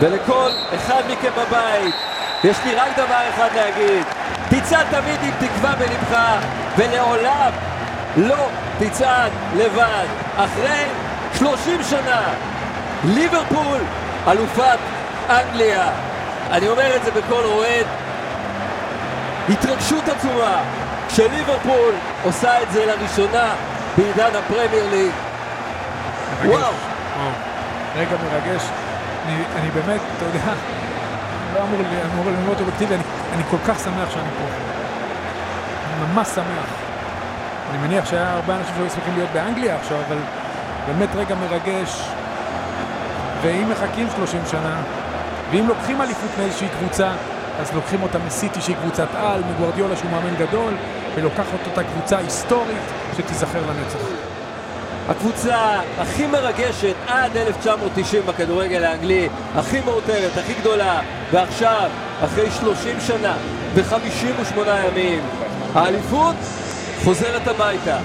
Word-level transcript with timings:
ולכל 0.00 0.50
אחד 0.74 1.02
מכם 1.08 1.30
בבית, 1.36 1.94
יש 2.44 2.56
לי 2.64 2.74
רק 2.74 2.96
דבר 2.96 3.20
אחד 3.34 3.48
להגיד, 3.54 4.04
תצעד 4.48 4.86
תמיד 4.90 5.18
עם 5.22 5.30
תקווה 5.38 5.74
בלבך, 5.74 6.18
ולעולם 6.76 7.50
לא 8.16 8.46
תצעד 8.78 9.32
לבד. 9.56 10.06
אחרי 10.36 10.84
30 11.38 11.82
שנה, 11.82 12.22
ליברפול, 13.04 13.78
אלופת 14.28 14.78
אנגליה. 15.30 15.88
אני 16.50 16.68
אומר 16.68 16.96
את 16.96 17.04
זה 17.04 17.10
בקול 17.10 17.44
רועד, 17.44 17.86
התרגשות 19.48 20.08
עצומה 20.08 20.62
כשליברפול 21.08 21.94
עושה 22.24 22.62
את 22.62 22.72
זה 22.72 22.86
לראשונה 22.86 23.54
בעידן 23.96 24.30
הפרמייר 24.38 24.90
ליג. 24.90 25.12
וואו. 26.44 26.72
רגע 27.96 28.16
מרגש. 28.24 28.62
אני, 29.26 29.34
אני 29.56 29.70
באמת, 29.70 30.00
אתה 30.16 30.24
יודע, 30.24 30.52
לא 31.54 31.62
אמור, 31.62 31.80
אמור 32.14 32.24
להיות 32.24 32.60
אובייקטיבי, 32.60 32.94
אני, 32.94 33.02
אני 33.34 33.42
כל 33.50 33.56
כך 33.66 33.78
שמח 33.78 34.10
שאני 34.10 34.30
פה. 34.38 34.44
אני 35.86 36.12
ממש 36.12 36.28
שמח. 36.28 36.66
אני 37.70 37.78
מניח 37.78 38.06
שהיה 38.06 38.32
הרבה 38.32 38.56
אנשים 38.56 38.74
שהיו 38.74 38.90
שמחים 38.90 39.14
להיות 39.16 39.30
באנגליה 39.32 39.76
עכשיו, 39.76 39.98
אבל 40.08 40.18
באמת 40.86 41.08
רגע 41.14 41.34
מרגש. 41.34 42.02
ואם 43.42 43.70
מחכים 43.70 44.06
30 44.16 44.40
שנה, 44.50 44.82
ואם 45.50 45.68
לוקחים 45.68 46.02
אליפות 46.02 46.30
מאיזושהי 46.38 46.68
קבוצה, 46.78 47.12
אז 47.60 47.74
לוקחים 47.74 48.02
אותה 48.02 48.18
מסיטי 48.18 48.60
שהיא 48.60 48.76
קבוצת 48.76 49.08
על, 49.14 49.42
מגוורדיולה 49.50 49.96
שהוא 49.96 50.10
מאמן 50.10 50.34
גדול, 50.34 50.74
ולוקחת 51.14 51.66
אותה 51.66 51.82
קבוצה 51.84 52.18
היסטורית 52.18 52.82
שתיזכר 53.16 53.60
לנצח. 53.60 54.09
הקבוצה 55.10 55.80
הכי 55.98 56.26
מרגשת 56.26 56.94
עד 57.06 57.36
1990 57.36 58.22
בכדורגל 58.26 58.84
האנגלי, 58.84 59.28
הכי 59.54 59.80
מאותרת, 59.80 60.36
הכי 60.36 60.54
גדולה, 60.60 61.00
ועכשיו, 61.32 61.90
אחרי 62.24 62.50
30 62.50 63.00
שנה 63.00 63.36
ו-58 63.74 64.58
ימים, 64.88 65.22
האליפות 65.74 66.36
חוזרת 67.04 67.48
הביתה. 67.48 67.98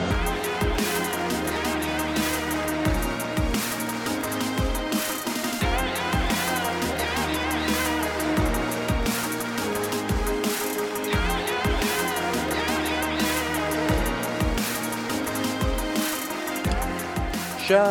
שלום 17.67 17.81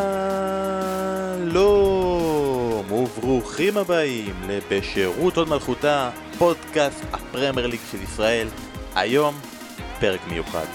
וברוכים 2.91 3.77
הבאים 3.77 4.35
לבשירות 4.47 5.37
הוד 5.37 5.49
מלכותה, 5.49 6.11
פודקאסט 6.37 7.03
הפרמייר 7.13 7.67
ליג 7.67 7.79
של 7.91 8.01
ישראל. 8.01 8.47
היום 8.95 9.35
פרק 9.99 10.19
מיוחד. 10.27 10.65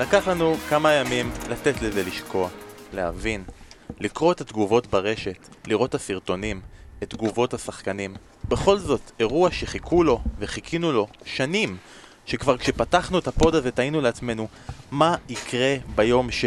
לקח 0.00 0.28
לנו 0.28 0.54
כמה 0.68 0.92
ימים 0.92 1.30
לתת 1.50 1.82
לזה 1.82 2.02
לשקוע, 2.02 2.48
להבין, 2.92 3.44
לקרוא 4.00 4.32
את 4.32 4.40
התגובות 4.40 4.86
ברשת, 4.86 5.48
לראות 5.66 5.90
את 5.90 5.94
הסרטונים, 5.94 6.60
את 7.02 7.10
תגובות 7.10 7.54
השחקנים. 7.54 8.14
בכל 8.48 8.78
זאת, 8.78 9.10
אירוע 9.20 9.50
שחיכו 9.50 10.04
לו 10.04 10.20
וחיכינו 10.38 10.92
לו 10.92 11.06
שנים, 11.24 11.76
שכבר 12.26 12.56
כשפתחנו 12.56 13.18
את 13.18 13.28
ה 13.28 13.35
pod 13.35 13.54
הזה 13.54 13.70
תהינו 13.70 14.00
לעצמנו 14.00 14.48
מה 14.90 15.16
יקרה 15.28 15.76
ביום 15.94 16.30
ש... 16.30 16.44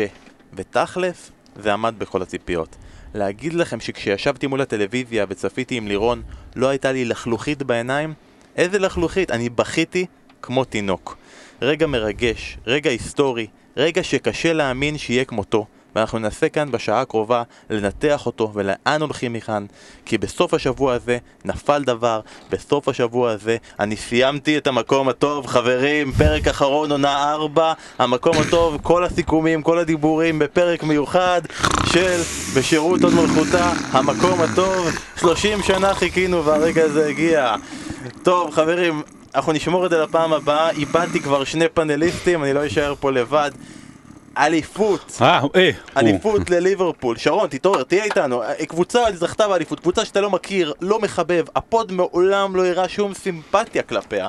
ותכלס, 0.53 1.31
זה 1.59 1.73
עמד 1.73 1.95
בכל 1.97 2.21
הציפיות. 2.21 2.75
להגיד 3.13 3.53
לכם 3.53 3.79
שכשישבתי 3.79 4.47
מול 4.47 4.61
הטלוויזיה 4.61 5.25
וצפיתי 5.29 5.75
עם 5.75 5.87
לירון, 5.87 6.21
לא 6.55 6.67
הייתה 6.67 6.91
לי 6.91 7.05
לחלוכית 7.05 7.63
בעיניים? 7.63 8.13
איזה 8.55 8.79
לחלוכית? 8.79 9.31
אני 9.31 9.49
בכיתי 9.49 10.05
כמו 10.41 10.65
תינוק. 10.65 11.17
רגע 11.61 11.87
מרגש, 11.87 12.57
רגע 12.67 12.89
היסטורי, 12.89 13.47
רגע 13.77 14.03
שקשה 14.03 14.53
להאמין 14.53 14.97
שיהיה 14.97 15.25
כמותו. 15.25 15.65
ואנחנו 15.97 16.19
ננסה 16.19 16.49
כאן 16.49 16.71
בשעה 16.71 17.01
הקרובה 17.01 17.43
לנתח 17.69 18.25
אותו 18.25 18.51
ולאן 18.53 19.01
הולכים 19.01 19.33
מכאן 19.33 19.65
כי 20.05 20.17
בסוף 20.17 20.53
השבוע 20.53 20.93
הזה 20.93 21.17
נפל 21.45 21.83
דבר, 21.83 22.21
בסוף 22.49 22.87
השבוע 22.87 23.31
הזה 23.31 23.57
אני 23.79 23.95
סיימתי 23.95 24.57
את 24.57 24.67
המקום 24.67 25.09
הטוב 25.09 25.47
חברים, 25.47 26.11
פרק 26.11 26.47
אחרון 26.47 26.91
עונה 26.91 27.31
4 27.31 27.73
המקום 27.99 28.37
הטוב, 28.37 28.77
כל 28.83 29.03
הסיכומים, 29.03 29.61
כל 29.61 29.79
הדיבורים 29.79 30.39
בפרק 30.39 30.83
מיוחד 30.83 31.41
של 31.85 32.21
בשירות 32.55 33.03
עוד 33.03 33.13
מלכותה 33.13 33.73
המקום 33.91 34.41
הטוב 34.41 34.89
30 35.19 35.63
שנה 35.63 35.93
חיכינו 35.93 36.45
והרגע 36.45 36.83
הזה 36.83 37.07
הגיע. 37.07 37.55
טוב 38.23 38.51
חברים, 38.51 39.01
אנחנו 39.35 39.51
נשמור 39.51 39.85
את 39.85 39.89
זה 39.89 39.97
לפעם 39.97 40.33
הבאה, 40.33 40.69
איבדתי 40.69 41.19
כבר 41.19 41.43
שני 41.43 41.67
פאנליסטים, 41.73 42.43
אני 42.43 42.53
לא 42.53 42.67
אשאר 42.67 42.93
פה 42.99 43.11
לבד 43.11 43.51
אליפות, 44.37 45.17
אה, 45.21 45.41
אה, 45.55 45.69
אליפות 45.97 46.49
לליברפול, 46.49 47.17
שרון 47.17 47.47
תתעורר, 47.49 47.83
תהיה 47.83 48.03
איתנו, 48.03 48.41
קבוצה 48.67 49.03
זכתה 49.13 49.47
באליפות, 49.47 49.79
קבוצה 49.79 50.05
שאתה 50.05 50.21
לא 50.21 50.29
מכיר, 50.29 50.73
לא 50.81 50.99
מחבב, 50.99 51.45
הפוד 51.55 51.91
מעולם 51.91 52.55
לא 52.55 52.65
הראה 52.65 52.89
שום 52.89 53.13
סימפתיה 53.13 53.83
כלפיה. 53.83 54.27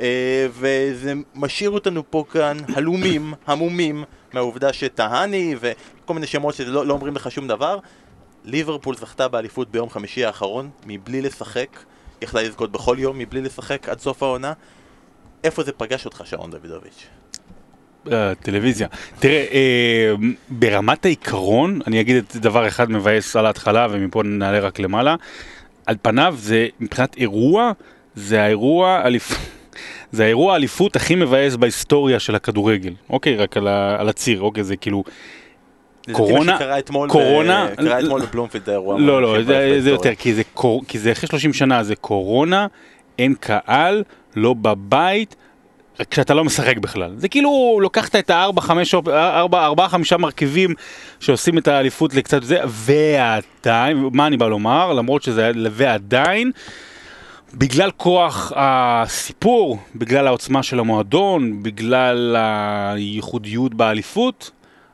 אה, 0.00 0.46
וזה 0.50 1.12
משאיר 1.34 1.70
אותנו 1.70 2.02
פה 2.10 2.24
כאן 2.30 2.56
הלומים, 2.74 3.34
המומים, 3.46 4.04
מהעובדה 4.32 4.72
שטהני 4.72 5.56
וכל 5.60 6.14
מיני 6.14 6.26
שמות 6.26 6.54
שלא 6.54 6.86
לא 6.86 6.94
אומרים 6.94 7.14
לך 7.16 7.30
שום 7.30 7.48
דבר. 7.48 7.78
ליברפול 8.44 8.96
זכתה 8.96 9.28
באליפות 9.28 9.70
ביום 9.70 9.90
חמישי 9.90 10.24
האחרון, 10.24 10.70
מבלי 10.86 11.22
לשחק, 11.22 11.78
יכלה 12.22 12.42
לזכות 12.42 12.72
בכל 12.72 12.96
יום 12.98 13.18
מבלי 13.18 13.40
לשחק 13.40 13.88
עד 13.88 14.00
סוף 14.00 14.22
העונה. 14.22 14.52
איפה 15.44 15.62
זה 15.62 15.72
פגש 15.72 16.04
אותך 16.04 16.22
שרון 16.24 16.50
דוידוביץ'? 16.50 17.06
אה, 18.12 18.34
טלוויזיה. 18.34 18.88
תראה, 19.18 19.44
אה, 19.52 20.12
ברמת 20.48 21.04
העיקרון, 21.04 21.80
אני 21.86 22.00
אגיד 22.00 22.16
את 22.16 22.36
דבר 22.36 22.68
אחד 22.68 22.90
מבאס 22.90 23.36
על 23.36 23.46
ההתחלה 23.46 23.86
ומפה 23.90 24.22
נעלה 24.22 24.60
רק 24.60 24.78
למעלה. 24.78 25.14
על 25.86 25.96
פניו 26.02 26.34
זה, 26.38 26.66
מבחינת 26.80 27.16
אירוע, 27.16 27.72
זה 28.14 28.42
האירוע 28.42 29.02
אליפ... 29.04 29.32
זה 30.12 30.24
האירוע 30.24 30.52
האליפות 30.52 30.96
הכי 30.96 31.14
מבאס 31.14 31.56
בהיסטוריה 31.56 32.18
של 32.20 32.34
הכדורגל. 32.34 32.92
אוקיי, 33.10 33.36
רק 33.36 33.56
על, 33.56 33.68
ה... 33.68 33.96
על 34.00 34.08
הציר, 34.08 34.40
אוקיי, 34.40 34.64
זה 34.64 34.76
כאילו... 34.76 35.04
קורונה, 36.12 36.52
זה 36.52 36.58
שקרה 36.58 36.78
אתמול 36.78 37.08
קורונה, 37.08 37.68
ב... 37.72 37.74
קרה 37.74 38.00
אתמול 38.00 38.20
בבלומפילד 38.20 38.68
האירוע. 38.68 38.98
לא, 38.98 39.22
לא, 39.22 39.42
זה, 39.42 39.76
זה 39.80 39.90
יותר. 39.90 40.14
כי 40.14 40.34
זה, 40.34 40.42
קור... 40.54 40.82
כי 40.88 40.98
זה 40.98 41.12
אחרי 41.12 41.28
30 41.28 41.52
שנה, 41.52 41.84
זה 41.84 41.96
קורונה, 41.96 42.66
אין 43.18 43.34
קהל, 43.40 44.02
לא 44.36 44.54
בבית, 44.54 45.36
כשאתה 46.10 46.34
לא 46.34 46.44
משחק 46.44 46.78
בכלל. 46.78 47.12
זה 47.16 47.28
כאילו 47.28 47.78
לוקחת 47.82 48.16
את 48.16 48.30
הארבע, 48.30 48.60
חמש, 48.60 48.94
ארבע, 48.94 49.66
ארבעה, 49.66 49.88
חמישה 49.88 50.16
מרכיבים 50.16 50.74
שעושים 51.20 51.58
את 51.58 51.68
האליפות 51.68 52.14
לקצת 52.14 52.42
זה, 52.42 52.58
ועדיין, 52.66 54.08
מה 54.12 54.26
אני 54.26 54.36
בא 54.36 54.48
לומר? 54.48 54.92
למרות 54.92 55.22
שזה, 55.22 55.50
ועדיין, 55.70 56.50
בגלל 57.54 57.90
כוח 57.90 58.52
הסיפור, 58.56 59.78
בגלל 59.94 60.26
העוצמה 60.26 60.62
של 60.62 60.78
המועדון, 60.78 61.62
בגלל 61.62 62.36
הייחודיות 62.36 63.74
באליפות, 63.74 64.50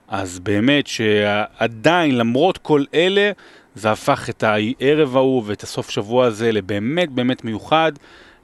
אז 0.09 0.39
באמת 0.39 0.87
שעדיין, 0.87 2.19
למרות 2.19 2.59
כל 2.59 2.85
אלה, 2.95 3.31
זה 3.75 3.91
הפך 3.91 4.31
את 4.31 4.43
הערב 4.43 5.17
ההוא 5.17 5.43
ואת 5.47 5.63
הסוף 5.63 5.91
שבוע 5.91 6.27
הזה 6.27 6.53
לבאמת 6.53 7.11
באמת 7.11 7.45
מיוחד. 7.45 7.93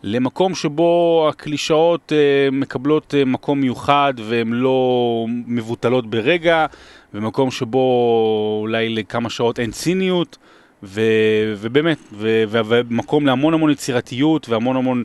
למקום 0.03 0.55
שבו 0.55 1.27
הקלישאות 1.29 2.13
אה, 2.13 2.49
מקבלות 2.53 3.15
אה, 3.15 3.25
מקום 3.25 3.61
מיוחד 3.61 4.15
והן 4.29 4.49
לא 4.49 5.27
מבוטלות 5.29 6.11
ברגע, 6.11 6.67
ומקום 7.15 7.51
שבו 7.51 8.59
אולי 8.61 8.89
לכמה 8.89 9.31
שעות 9.31 9.61
אין 9.61 9.71
ציניות, 9.71 10.39
ו, 10.83 11.01
ובאמת, 11.57 11.99
ו, 12.13 12.45
ו, 12.49 12.61
ומקום 12.65 13.27
להמון 13.27 13.55
המון 13.55 13.71
יצירתיות 13.71 14.49
והמון 14.49 14.77
המון 14.77 15.05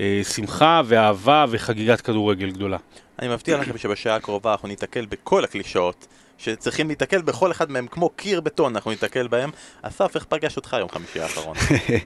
אה, 0.00 0.20
שמחה 0.34 0.82
ואהבה 0.84 1.44
וחגיגת 1.48 2.00
כדורגל 2.00 2.50
גדולה. 2.50 2.78
אני 3.18 3.28
מבטיח 3.28 3.60
לכם 3.60 3.78
שבשעה 3.78 4.16
הקרובה 4.16 4.52
אנחנו 4.52 4.68
ניתקל 4.68 5.06
בכל 5.06 5.44
הקלישאות 5.44 6.06
שצריכים 6.42 6.86
להיתקל 6.86 7.22
בכל 7.22 7.50
אחד 7.50 7.70
מהם 7.70 7.86
כמו 7.86 8.08
קיר 8.16 8.40
בטון 8.40 8.74
אנחנו 8.74 8.90
ניתקל 8.90 9.28
בהם. 9.28 9.50
אסף, 9.82 10.12
איך 10.14 10.24
פגש 10.24 10.56
אותך 10.56 10.76
יום 10.80 10.88
חמישי 10.88 11.20
האחרון? 11.20 11.56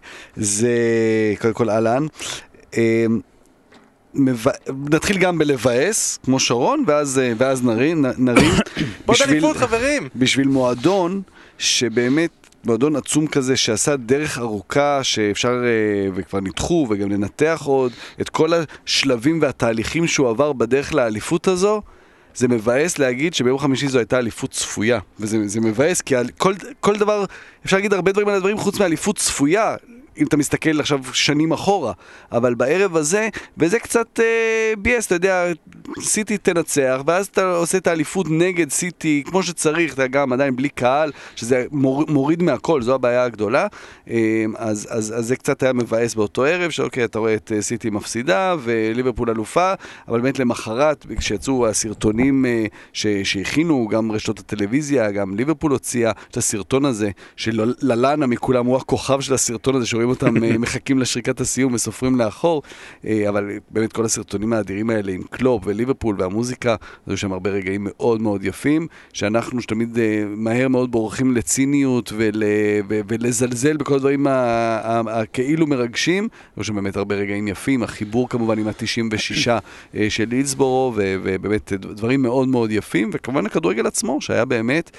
זה 0.36 0.72
קודם 1.40 1.54
כל 1.54 1.70
אהלן. 1.70 2.06
אה, 2.76 3.06
מב... 4.14 4.44
נתחיל 4.90 5.18
גם 5.18 5.38
בלבאס, 5.38 6.18
כמו 6.24 6.40
שרון, 6.40 6.84
ואז, 6.86 7.18
אה, 7.18 7.32
ואז 7.38 7.64
נרים, 7.64 8.04
נרים. 8.18 8.50
בשביל- 9.08 9.30
אליפות 9.30 9.56
חברים! 9.56 10.08
בשביל 10.16 10.48
מועדון 10.48 11.22
שבאמת, 11.58 12.30
מועדון 12.64 12.96
עצום 12.96 13.26
כזה 13.26 13.56
שעשה 13.56 13.96
דרך 13.96 14.38
ארוכה 14.38 15.00
שאפשר, 15.04 15.62
אה, 15.64 16.10
וכבר 16.14 16.40
ניתחו 16.40 16.86
וגם 16.90 17.10
לנתח 17.10 17.62
עוד, 17.64 17.92
את 18.20 18.28
כל 18.28 18.50
השלבים 18.86 19.38
והתהליכים 19.42 20.06
שהוא 20.06 20.28
עבר 20.30 20.52
בדרך 20.52 20.94
לאליפות 20.94 21.48
הזו, 21.48 21.82
זה 22.34 22.48
מבאס 22.48 22.98
להגיד 22.98 23.34
שביום 23.34 23.58
חמישי 23.58 23.88
זו 23.88 23.98
הייתה 23.98 24.18
אליפות 24.18 24.50
צפויה. 24.50 24.98
וזה 25.20 25.48
זה 25.48 25.60
מבאס 25.60 26.00
כי 26.00 26.14
כל, 26.38 26.54
כל 26.80 26.96
דבר, 26.96 27.24
אפשר 27.64 27.76
להגיד 27.76 27.92
הרבה 27.92 28.12
דברים 28.12 28.28
על 28.28 28.34
הדברים 28.34 28.58
חוץ 28.58 28.80
מאליפות 28.80 29.16
צפויה. 29.18 29.76
אם 30.18 30.26
אתה 30.26 30.36
מסתכל 30.36 30.80
עכשיו 30.80 31.00
שנים 31.12 31.52
אחורה, 31.52 31.92
אבל 32.32 32.54
בערב 32.54 32.96
הזה, 32.96 33.28
וזה 33.58 33.78
קצת 33.78 34.20
אה, 34.20 34.72
ביאס, 34.78 35.06
אתה 35.06 35.14
יודע, 35.14 35.44
סיטי 36.00 36.38
תנצח, 36.38 37.00
ואז 37.06 37.26
אתה 37.26 37.56
עושה 37.56 37.78
את 37.78 37.86
האליפות 37.86 38.26
נגד 38.30 38.70
סיטי 38.70 39.22
כמו 39.26 39.42
שצריך, 39.42 39.94
אתה 39.94 40.06
גם 40.06 40.32
עדיין 40.32 40.56
בלי 40.56 40.68
קהל, 40.68 41.12
שזה 41.36 41.64
מור, 41.70 42.04
מוריד 42.08 42.42
מהכל, 42.42 42.82
זו 42.82 42.94
הבעיה 42.94 43.24
הגדולה. 43.24 43.66
אה, 44.10 44.44
אז, 44.56 44.88
אז, 44.90 45.14
אז 45.16 45.26
זה 45.26 45.36
קצת 45.36 45.62
היה 45.62 45.72
מבאס 45.72 46.14
באותו 46.14 46.44
ערב, 46.44 46.70
שאוקיי, 46.70 47.04
אתה 47.04 47.18
רואה 47.18 47.34
את 47.34 47.52
אה, 47.54 47.62
סיטי 47.62 47.90
מפסידה 47.90 48.54
וליברפול 48.62 49.30
אלופה, 49.30 49.72
אבל 50.08 50.20
באמת 50.20 50.38
למחרת, 50.38 51.06
כשיצאו 51.16 51.66
הסרטונים 51.66 52.46
אה, 52.46 52.66
ש, 52.92 53.06
שהכינו, 53.06 53.88
גם 53.88 54.12
רשתות 54.12 54.38
הטלוויזיה, 54.38 55.10
גם 55.10 55.36
ליברפול 55.36 55.72
הוציאה 55.72 56.12
את 56.30 56.36
הסרטון 56.36 56.84
הזה, 56.84 57.10
שללאנה 57.36 58.26
מכולם 58.26 58.66
הוא 58.66 58.76
הכוכב 58.76 59.20
של 59.20 59.34
הסרטון 59.34 59.76
הזה, 59.76 59.86
שרואים 59.86 60.03
אותם 60.08 60.44
אה, 60.44 60.58
מחכים 60.58 60.98
לשריקת 60.98 61.40
הסיום 61.40 61.74
וסופרים 61.74 62.18
לאחור, 62.18 62.62
אה, 63.06 63.28
אבל 63.28 63.50
באמת 63.70 63.92
כל 63.92 64.04
הסרטונים 64.04 64.52
האדירים 64.52 64.90
האלה 64.90 65.12
עם 65.12 65.22
קלופ 65.30 65.62
וליברפול 65.66 66.16
והמוזיקה, 66.18 66.76
היו 67.06 67.16
שם 67.16 67.32
הרבה 67.32 67.50
רגעים 67.50 67.80
מאוד 67.84 68.22
מאוד 68.22 68.44
יפים, 68.44 68.86
שאנחנו 69.12 69.60
שתמיד 69.60 69.98
אה, 69.98 70.24
מהר 70.28 70.68
מאוד 70.68 70.90
בורחים 70.90 71.36
לציניות 71.36 72.12
ול, 72.16 72.42
ו, 72.88 73.00
ולזלזל 73.08 73.76
בכל 73.76 73.94
הדברים 73.94 74.26
הכאילו 75.06 75.66
מרגשים, 75.66 76.28
היו 76.56 76.64
שם 76.64 76.74
באמת 76.74 76.96
הרבה 76.96 77.14
רגעים 77.14 77.48
יפים, 77.48 77.82
החיבור 77.82 78.28
כמובן 78.28 78.58
עם 78.58 78.68
ה-96 78.68 79.48
של 80.08 80.24
לידסבורו, 80.28 80.92
ובאמת 80.96 81.72
דברים 81.72 82.22
מאוד 82.22 82.48
מאוד 82.48 82.70
יפים, 82.70 83.10
וכמובן 83.12 83.46
הכדורגל 83.46 83.86
עצמו, 83.86 84.20
שהיה 84.20 84.44
באמת, 84.44 84.90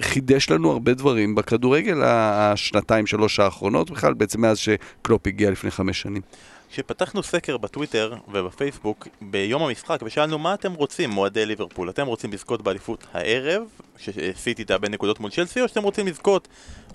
חידש 0.00 0.50
לנו 0.50 0.70
הרבה 0.70 0.94
דברים 0.94 1.34
בכדורגל 1.34 2.00
השנתיים, 2.04 3.06
שלוש 3.06 3.40
האחרונות, 3.40 3.90
בכלל 3.90 4.14
בעצם 4.14 4.39
מאז 4.40 4.58
שקלופ 4.58 5.26
הגיע 5.26 5.50
לפני 5.50 5.70
חמש 5.70 6.00
שנים. 6.00 6.22
כשפתחנו 6.70 7.22
סקר 7.22 7.56
בטוויטר 7.56 8.14
ובפייסבוק 8.32 9.08
ביום 9.20 9.62
המשחק 9.62 10.00
ושאלנו 10.04 10.38
מה 10.38 10.54
אתם 10.54 10.72
רוצים, 10.72 11.10
מועדי 11.10 11.46
ליברפול, 11.46 11.90
אתם 11.90 12.06
רוצים 12.06 12.32
לזכות 12.32 12.62
באליפות 12.62 13.06
הערב, 13.12 13.62
שסיטי 13.98 14.64
תאבד 14.64 14.90
נקודות 14.90 15.20
מול 15.20 15.30
צ'לסי, 15.30 15.60
או 15.60 15.68
שאתם 15.68 15.82
רוצים 15.82 16.06
לזכות 16.06 16.48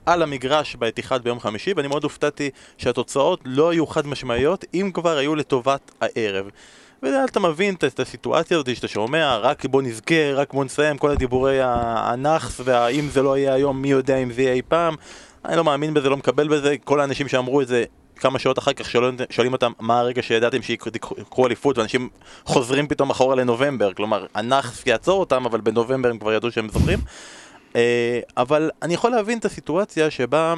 על 0.06 0.21
המגרש 0.21 0.75
באתיחד 0.75 1.24
ביום 1.24 1.39
חמישי, 1.39 1.74
ואני 1.75 1.88
מאוד 1.88 2.03
הופתעתי 2.03 2.50
שהתוצאות 2.77 3.39
לא 3.45 3.69
היו 3.69 3.88
חד 3.88 4.07
משמעיות, 4.07 4.65
אם 4.74 4.91
כבר 4.94 5.18
היו 5.18 5.36
לטובת 5.36 5.91
הערב. 6.01 6.50
ואתה 7.03 7.39
מבין 7.39 7.75
את 7.75 8.00
הסיטואציה 8.00 8.57
הזאת 8.57 8.75
שאתה 8.75 8.88
שומע, 8.88 9.38
רק 9.38 9.65
בוא 9.65 9.81
נזכה, 9.81 10.33
רק 10.33 10.53
בוא 10.53 10.65
נסיים, 10.65 10.98
כל 10.98 11.12
הדיבורי 11.12 11.59
הנאחס, 11.62 12.62
והאם 12.63 13.09
זה 13.09 13.21
לא 13.21 13.38
יהיה 13.38 13.53
היום, 13.53 13.81
מי 13.81 13.91
יודע 13.91 14.18
אם 14.18 14.31
זה 14.31 14.41
יהיה 14.41 14.53
אי 14.53 14.62
פעם. 14.68 14.95
אני 15.47 15.57
לא 15.57 15.63
מאמין 15.63 15.94
בזה, 15.94 16.09
לא 16.09 16.18
מקבל 16.18 16.47
בזה, 16.47 16.75
כל 16.83 17.00
האנשים 17.00 17.27
שאמרו 17.27 17.62
את 17.62 17.68
זה 17.68 17.83
כמה 18.15 18.39
שעות 18.39 18.59
אחר 18.59 18.74
כך 18.74 18.89
שואלים, 19.30 19.53
אותם 19.53 19.71
מה 19.80 20.00
הרגע 20.00 20.21
שידעתם 20.21 20.62
שיקחו 20.62 21.45
אליפות? 21.45 21.77
ואנשים 21.77 22.09
חוזרים 22.45 22.88
פתאום 22.88 23.09
אחורה 23.09 23.36
לנובמבר. 23.36 23.94
כלומר 23.94 24.25
הנאחס 24.36 24.88
יעצור 24.88 25.19
אותם 25.19 25.45
אבל 25.45 25.62
בנובמבר 25.62 26.09
הם 26.09 26.19
כבר 26.19 26.33
ידעו 26.33 26.51
שהם 26.51 26.69
זוכרים. 26.69 27.00
אה, 27.75 28.19
אבל 28.38 28.71
אני 28.81 28.94
יכול 28.94 29.12
להבין 29.12 29.38
את 29.38 29.45
הסיטואציה 29.45 30.12
שבה 30.12 30.53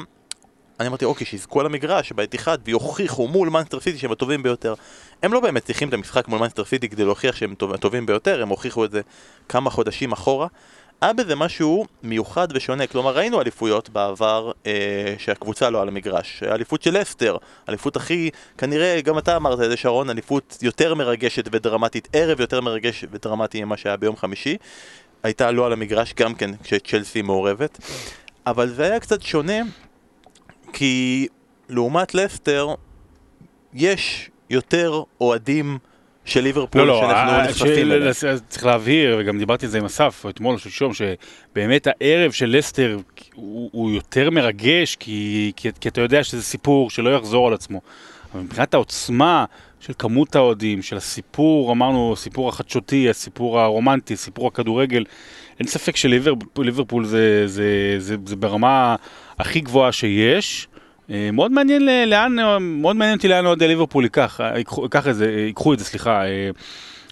אני 0.80 0.88
אמרתי 0.88 1.04
אוקיי 1.04 1.26
שיזכו 1.26 1.60
על 1.60 1.66
המגרש 1.66 2.12
בעת 2.12 2.34
אחד 2.34 2.58
ויוכיחו 2.64 3.28
מול 3.28 3.48
מנסטר 3.48 3.80
סיטי 3.80 3.98
שהם 3.98 4.12
הטובים 4.12 4.42
ביותר. 4.42 4.74
הם 5.22 5.32
לא 5.32 5.40
באמת 5.40 5.64
צריכים 5.64 5.88
את 5.88 5.94
המשחק 5.94 6.28
מול 6.28 6.40
מנסטר 6.40 6.64
סיטי 6.64 6.88
כדי 6.88 7.04
להוכיח 7.04 7.36
שהם 7.36 7.54
הטובים 7.74 8.06
ביותר 8.06 8.42
הם 8.42 8.48
הוכיחו 8.48 8.84
את 8.84 8.90
זה 8.90 9.00
כמה 9.48 9.70
חודשים 9.70 10.12
אחורה 10.12 10.46
היה 11.00 11.12
בזה 11.12 11.34
משהו 11.36 11.86
מיוחד 12.02 12.48
ושונה, 12.54 12.86
כלומר 12.86 13.16
ראינו 13.16 13.40
אליפויות 13.40 13.90
בעבר 13.90 14.52
אה, 14.66 15.14
שהקבוצה 15.18 15.70
לא 15.70 15.82
על 15.82 15.88
המגרש, 15.88 16.42
אליפות 16.42 16.82
של 16.82 17.02
אסטר, 17.02 17.36
אליפות 17.68 17.96
הכי, 17.96 18.30
כנראה 18.58 19.00
גם 19.00 19.18
אתה 19.18 19.36
אמרת 19.36 19.60
את 19.60 19.70
זה 19.70 19.76
שרון, 19.76 20.10
אליפות 20.10 20.58
יותר 20.62 20.94
מרגשת 20.94 21.48
ודרמטית, 21.52 22.08
ערב 22.12 22.40
יותר 22.40 22.60
מרגש 22.60 23.04
ודרמטי 23.10 23.64
ממה 23.64 23.76
שהיה 23.76 23.96
ביום 23.96 24.16
חמישי, 24.16 24.56
הייתה 25.22 25.50
לא 25.50 25.66
על 25.66 25.72
המגרש 25.72 26.14
גם 26.14 26.34
כן 26.34 26.50
כשצ'לסי 26.62 27.22
מעורבת, 27.22 27.78
אבל 28.46 28.68
זה 28.68 28.82
היה 28.82 29.00
קצת 29.00 29.22
שונה 29.22 29.58
כי 30.72 31.26
לעומת 31.68 32.14
לסטר 32.14 32.74
יש 33.74 34.30
יותר 34.50 35.02
אוהדים 35.20 35.78
של 36.28 36.40
ליברפול 36.40 36.80
לא, 36.80 36.86
לא, 36.86 37.00
שאנחנו 37.00 37.32
אה, 37.32 37.48
נחשפים 37.48 37.92
אליה. 37.92 38.12
צריך 38.48 38.66
להבהיר, 38.66 39.16
וגם 39.20 39.38
דיברתי 39.38 39.66
על 39.66 39.72
זה 39.72 39.78
עם 39.78 39.84
אסף 39.84 40.24
אתמול 40.28 40.54
או 40.54 40.58
שלשום, 40.58 40.92
שבאמת 40.94 41.86
הערב 41.86 42.32
של 42.32 42.56
לסטר 42.56 42.98
הוא, 43.34 43.70
הוא 43.72 43.90
יותר 43.90 44.30
מרגש, 44.30 44.96
כי, 44.96 45.52
כי, 45.56 45.68
כי 45.80 45.88
אתה 45.88 46.00
יודע 46.00 46.24
שזה 46.24 46.42
סיפור 46.42 46.90
שלא 46.90 47.16
יחזור 47.16 47.48
על 47.48 47.54
עצמו. 47.54 47.80
אבל 48.34 48.42
מבחינת 48.42 48.74
העוצמה 48.74 49.44
של 49.80 49.92
כמות 49.98 50.36
האוהדים, 50.36 50.82
של 50.82 50.96
הסיפור, 50.96 51.72
אמרנו, 51.72 52.12
הסיפור 52.12 52.48
החדשותי, 52.48 53.10
הסיפור 53.10 53.60
הרומנטי, 53.60 54.16
סיפור 54.16 54.46
הכדורגל, 54.46 55.04
אין 55.58 55.66
ספק 55.66 55.96
שליברפול 55.96 57.04
זה, 57.04 57.42
זה, 57.46 57.94
זה, 57.98 58.16
זה 58.26 58.36
ברמה 58.36 58.96
הכי 59.38 59.60
גבוהה 59.60 59.92
שיש. 59.92 60.68
אה, 61.10 61.30
מאוד 61.32 61.52
מעניין 61.52 61.86
לאן, 62.06 62.36
מאוד 62.60 62.96
מעניין 62.96 63.16
אותי 63.16 63.28
לאן 63.28 63.46
אוהדי 63.46 63.68
ליברפול 63.68 64.04
ייקח, 64.04 64.40
אה, 64.40 64.58
ייקח 64.82 65.08
את 65.08 65.14
זה, 65.16 65.30
ייקחו 65.30 65.72
את 65.72 65.78
זה, 65.78 65.84
סליחה. 65.84 66.22
אה, 66.24 66.50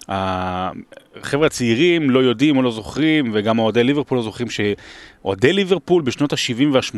החבר'ה 0.09 1.47
הצעירים 1.47 2.11
לא 2.11 2.19
יודעים 2.19 2.57
או 2.57 2.63
לא 2.63 2.71
זוכרים, 2.71 3.31
וגם 3.35 3.59
אוהדי 3.59 3.85
ליברפול 3.85 4.19
לא 4.19 4.25
זוכרים 4.25 4.49
שאוהדי 4.51 5.53
ליברפול 5.53 6.03
בשנות 6.03 6.33
ה-70 6.33 6.67
וה-80 6.73 6.97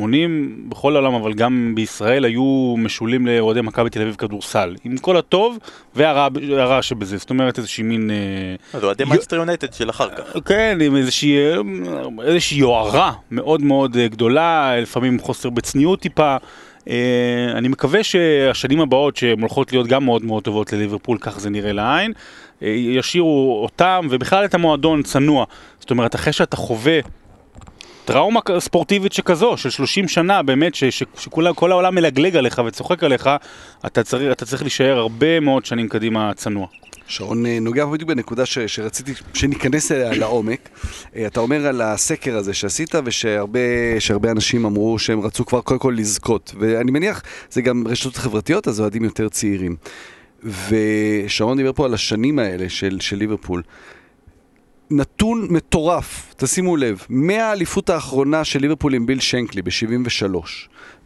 בכל 0.69 0.97
העולם, 0.97 1.15
אבל 1.15 1.35
גם 1.35 1.73
בישראל, 1.75 2.25
היו 2.25 2.75
משולים 2.79 3.27
לאוהדי 3.27 3.61
מכבי 3.61 3.91
תל 3.91 4.03
אביב 4.03 4.15
כדורסל, 4.15 4.75
עם 4.85 4.99
כל 4.99 5.17
הטוב 5.17 5.59
והרע 5.95 6.83
שבזה, 6.83 7.17
זאת 7.17 7.31
אומרת 7.31 7.59
איזושהי 7.59 7.85
מין... 7.85 8.11
אז 8.73 8.85
אוהדי 8.85 9.05
מנצ'סטר 9.05 9.37
יונייטד 9.37 9.73
של 9.73 9.91
אחר 9.91 10.09
כך. 10.11 10.25
כן, 10.45 10.79
עם 10.83 10.97
איזושהי, 10.97 11.37
איזושהי 12.23 12.59
יוהרה 12.59 13.13
מאוד 13.31 13.63
מאוד 13.63 13.97
גדולה, 13.97 14.77
לפעמים 14.81 15.19
חוסר 15.19 15.51
בצניעות 15.51 16.01
טיפה. 16.01 16.37
אה, 16.89 17.53
אני 17.55 17.69
מקווה 17.69 18.05
שהשנים 18.05 18.81
הבאות, 18.81 19.17
שהן 19.17 19.41
הולכות 19.41 19.73
להיות 19.73 19.87
גם 19.87 20.05
מאוד 20.05 20.25
מאוד 20.25 20.43
טובות 20.43 20.73
לליברפול, 20.73 21.19
כך 21.21 21.41
זה 21.41 21.51
נראה 21.51 21.73
לעין, 21.73 22.13
אה, 22.63 22.69
ישאירו 22.69 23.61
אותם 23.63 24.07
ובכלל 24.11 24.45
את 24.45 24.55
המועדון 24.55 25.03
צנוע. 25.03 25.45
זאת 25.81 25.91
אומרת, 25.91 26.15
אחרי 26.15 26.33
שאתה 26.33 26.57
חווה 26.57 27.01
טראומה 28.05 28.41
ספורטיבית 28.59 29.13
שכזו, 29.13 29.57
של 29.57 29.71
30 29.71 30.09
שנה, 30.09 30.43
באמת, 30.43 30.75
שכל 31.19 31.73
העולם 31.73 31.95
מלגלג 31.95 32.37
עליך 32.37 32.63
וצוחק 32.67 33.05
עליך, 33.05 33.31
אתה 33.87 34.03
צריך, 34.03 34.33
אתה 34.33 34.47
צריך 34.47 34.63
להישאר 34.63 34.99
הרבה 34.99 35.41
מאוד 35.41 35.65
שנים 35.65 35.89
קדימה 35.89 36.35
צנוע. 36.35 36.67
שרון 37.09 37.47
אה, 37.47 37.61
נוגע 37.61 37.87
בדיוק 37.87 38.09
בנקודה 38.09 38.47
ש, 38.47 38.59
שרציתי 38.59 39.13
שניכנס 39.35 39.93
אליה 39.93 40.15
לעומק. 40.15 40.69
אה, 41.17 41.27
אתה 41.27 41.41
אומר 41.41 41.67
על 41.67 41.81
הסקר 41.81 42.37
הזה 42.37 42.55
שעשית 42.55 42.95
ושהרבה 43.05 44.31
אנשים 44.31 44.65
אמרו 44.65 44.99
שהם 44.99 45.21
רצו 45.21 45.47
כבר 45.47 45.61
קודם 45.61 45.81
כל 45.81 45.95
לזכות. 45.97 46.55
ואני 46.59 46.91
מניח, 46.91 47.23
זה 47.51 47.63
גם 47.63 47.85
רשתות 47.87 48.17
חברתיות, 48.17 48.69
אז 48.69 48.81
אוהדים 48.81 49.05
יותר 49.05 49.29
צעירים. 49.29 49.77
ושרון 50.43 51.57
דיבר 51.57 51.73
פה 51.73 51.85
על 51.85 51.95
השנים 51.95 52.39
האלה 52.39 52.69
של, 52.69 52.99
של 53.01 53.17
ליברפול. 53.17 53.63
נתון 54.91 55.47
מטורף, 55.51 56.35
תשימו 56.37 56.77
לב, 56.77 57.03
מהאליפות 57.09 57.91
האחרונה 57.91 58.45
של 58.45 58.61
ליברפול 58.61 58.95
עם 58.95 59.07
ביל 59.07 59.21
שנקלי 59.21 59.63
ב-73 59.63 60.35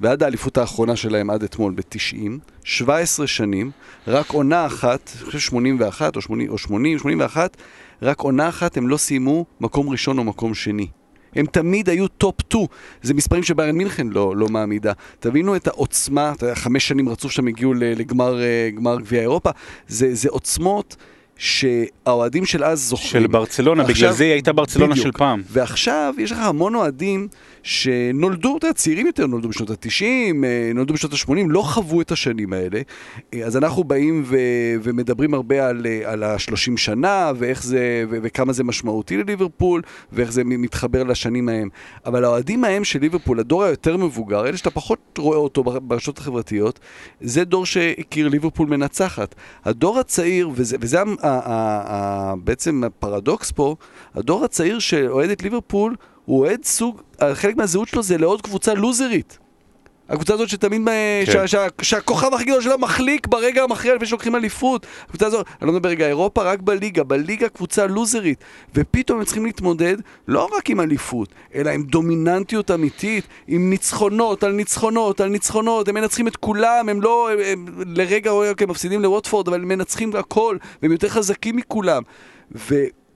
ועד 0.00 0.22
האליפות 0.22 0.58
האחרונה 0.58 0.96
שלהם 0.96 1.30
עד 1.30 1.42
אתמול 1.42 1.74
ב-90, 1.74 2.30
17 2.64 3.26
שנים, 3.26 3.70
רק 4.06 4.30
עונה 4.30 4.66
אחת, 4.66 5.10
אני 5.16 5.24
חושב 5.26 5.38
81 5.38 6.16
או 6.16 6.20
80, 6.20 6.50
או 6.50 6.58
80, 6.58 6.98
81, 6.98 7.56
רק 8.02 8.20
עונה 8.20 8.48
אחת 8.48 8.76
הם 8.76 8.88
לא 8.88 8.96
סיימו 8.96 9.44
מקום 9.60 9.88
ראשון 9.88 10.18
או 10.18 10.24
מקום 10.24 10.54
שני. 10.54 10.88
הם 11.34 11.46
תמיד 11.46 11.88
היו 11.88 12.08
top 12.08 12.34
2, 12.40 12.66
זה 13.02 13.14
מספרים 13.14 13.42
שביירן 13.42 13.76
מינכן 13.76 14.06
לא, 14.06 14.36
לא 14.36 14.48
מעמידה. 14.48 14.92
תבינו 15.18 15.56
את 15.56 15.66
העוצמה, 15.66 16.32
חמש 16.54 16.88
שנים 16.88 17.08
רצוף 17.08 17.32
שהם 17.32 17.46
הגיעו 17.46 17.74
לגמר 17.74 18.42
אה, 18.42 18.70
גביע 18.98 19.20
אירופה, 19.20 19.50
זה, 19.88 20.14
זה 20.14 20.28
עוצמות 20.28 20.96
שהאוהדים 21.42 22.44
של 22.44 22.64
אז 22.64 22.82
זוכרים. 22.82 23.08
של 23.08 23.26
ברצלונה, 23.26 23.82
עכשיו, 23.82 23.96
בגלל 23.96 24.12
זה 24.12 24.24
היא 24.24 24.32
הייתה 24.32 24.52
ברצלונה 24.52 24.92
בדיוק. 24.92 25.06
של 25.06 25.12
פעם. 25.12 25.42
ועכשיו 25.50 26.14
יש 26.18 26.32
לך 26.32 26.38
המון 26.38 26.74
אוהדים 26.74 27.28
שנולדו, 27.62 28.56
אתה 28.56 28.66
יודע, 28.66 28.74
צעירים 28.74 29.06
יותר, 29.06 29.26
נולדו 29.26 29.48
בשנות 29.48 29.70
ה-90, 29.70 30.04
אה, 30.44 30.70
נולדו 30.74 30.94
בשנות 30.94 31.12
ה-80, 31.12 31.34
לא 31.48 31.62
חוו 31.62 32.00
את 32.00 32.12
השנים 32.12 32.52
האלה. 32.52 32.80
אה, 33.34 33.44
אז 33.44 33.56
אנחנו 33.56 33.84
באים 33.84 34.22
ו- 34.26 34.36
ומדברים 34.82 35.34
הרבה 35.34 35.68
על, 35.68 35.86
אה, 35.86 36.12
על 36.12 36.22
ה-30 36.22 36.76
שנה, 36.76 37.32
ואיך 37.36 37.62
זה, 37.64 38.04
ו- 38.10 38.18
וכמה 38.22 38.52
זה 38.52 38.64
משמעותי 38.64 39.16
לליברפול, 39.16 39.82
ואיך 40.12 40.32
זה 40.32 40.44
מתחבר 40.44 41.02
לשנים 41.02 41.48
ההם. 41.48 41.68
אבל 42.06 42.24
האוהדים 42.24 42.64
ההם 42.64 42.84
של 42.84 43.00
ליברפול, 43.00 43.40
הדור 43.40 43.62
היותר 43.64 43.96
מבוגר, 43.96 44.46
אלה 44.46 44.56
שאתה 44.56 44.70
פחות 44.70 45.18
רואה 45.18 45.38
אותו 45.38 45.62
ברשתות 45.62 46.18
החברתיות, 46.18 46.80
זה 47.20 47.44
דור 47.44 47.66
שהכיר 47.66 48.28
ליברפול 48.28 48.68
מנצחת. 48.68 49.34
הדור 49.64 49.98
הצעיר, 49.98 50.50
וזה, 50.54 50.76
וזה 50.80 51.00
בעצם 52.44 52.84
הפרדוקס 52.84 53.50
פה, 53.50 53.76
הדור 54.14 54.44
הצעיר 54.44 54.78
שאוהד 54.78 55.30
את 55.30 55.42
ליברפול, 55.42 55.96
הוא 56.24 56.38
אוהד 56.40 56.64
סוג, 56.64 57.02
חלק 57.34 57.56
מהזהות 57.56 57.88
שלו 57.88 58.02
זה 58.02 58.18
לעוד 58.18 58.42
קבוצה 58.42 58.74
לוזרית. 58.74 59.38
הקבוצה 60.08 60.34
הזאת 60.34 60.48
שתמיד, 60.48 60.88
אה, 60.88 61.22
כן. 61.26 61.32
שה- 61.32 61.46
שה- 61.46 61.66
שהכוכב 61.82 62.34
הכי 62.34 62.44
גדול 62.44 62.62
שלה 62.62 62.76
מחליק 62.76 63.26
ברגע 63.26 63.62
המכריע 63.62 63.94
לפני 63.94 64.06
שלוקחים 64.06 64.36
אליפות. 64.36 64.86
הקבוצה 65.04 65.26
הזאת, 65.26 65.46
אני 65.62 65.66
לא 65.68 65.72
מדבר 65.74 65.88
רגע 65.88 66.06
אירופה, 66.06 66.42
רק 66.42 66.60
בליגה, 66.60 67.04
בליגה 67.04 67.48
קבוצה 67.48 67.86
לוזרית. 67.86 68.44
ופתאום 68.74 69.18
הם 69.18 69.24
צריכים 69.24 69.44
להתמודד 69.46 69.96
לא 70.28 70.48
רק 70.58 70.70
עם 70.70 70.80
אליפות, 70.80 71.28
אלא 71.54 71.70
עם 71.70 71.82
דומיננטיות 71.82 72.70
אמיתית, 72.70 73.24
עם 73.46 73.70
ניצחונות 73.70 74.44
על 74.44 74.52
ניצחונות 74.52 75.20
על 75.20 75.28
ניצחונות, 75.28 75.88
הם 75.88 75.94
מנצחים 75.94 76.28
את 76.28 76.36
כולם, 76.36 76.88
הם 76.88 77.02
לא, 77.02 77.30
הם, 77.32 77.38
הם 77.46 77.66
לרגע 77.96 78.30
אוקיי, 78.30 78.66
מפסידים 78.66 79.02
לווטפורד, 79.02 79.48
אבל 79.48 79.60
הם 79.62 79.68
מנצחים 79.68 80.16
הכל, 80.16 80.56
והם 80.82 80.92
יותר 80.92 81.08
חזקים 81.08 81.56
מכולם. 81.56 82.02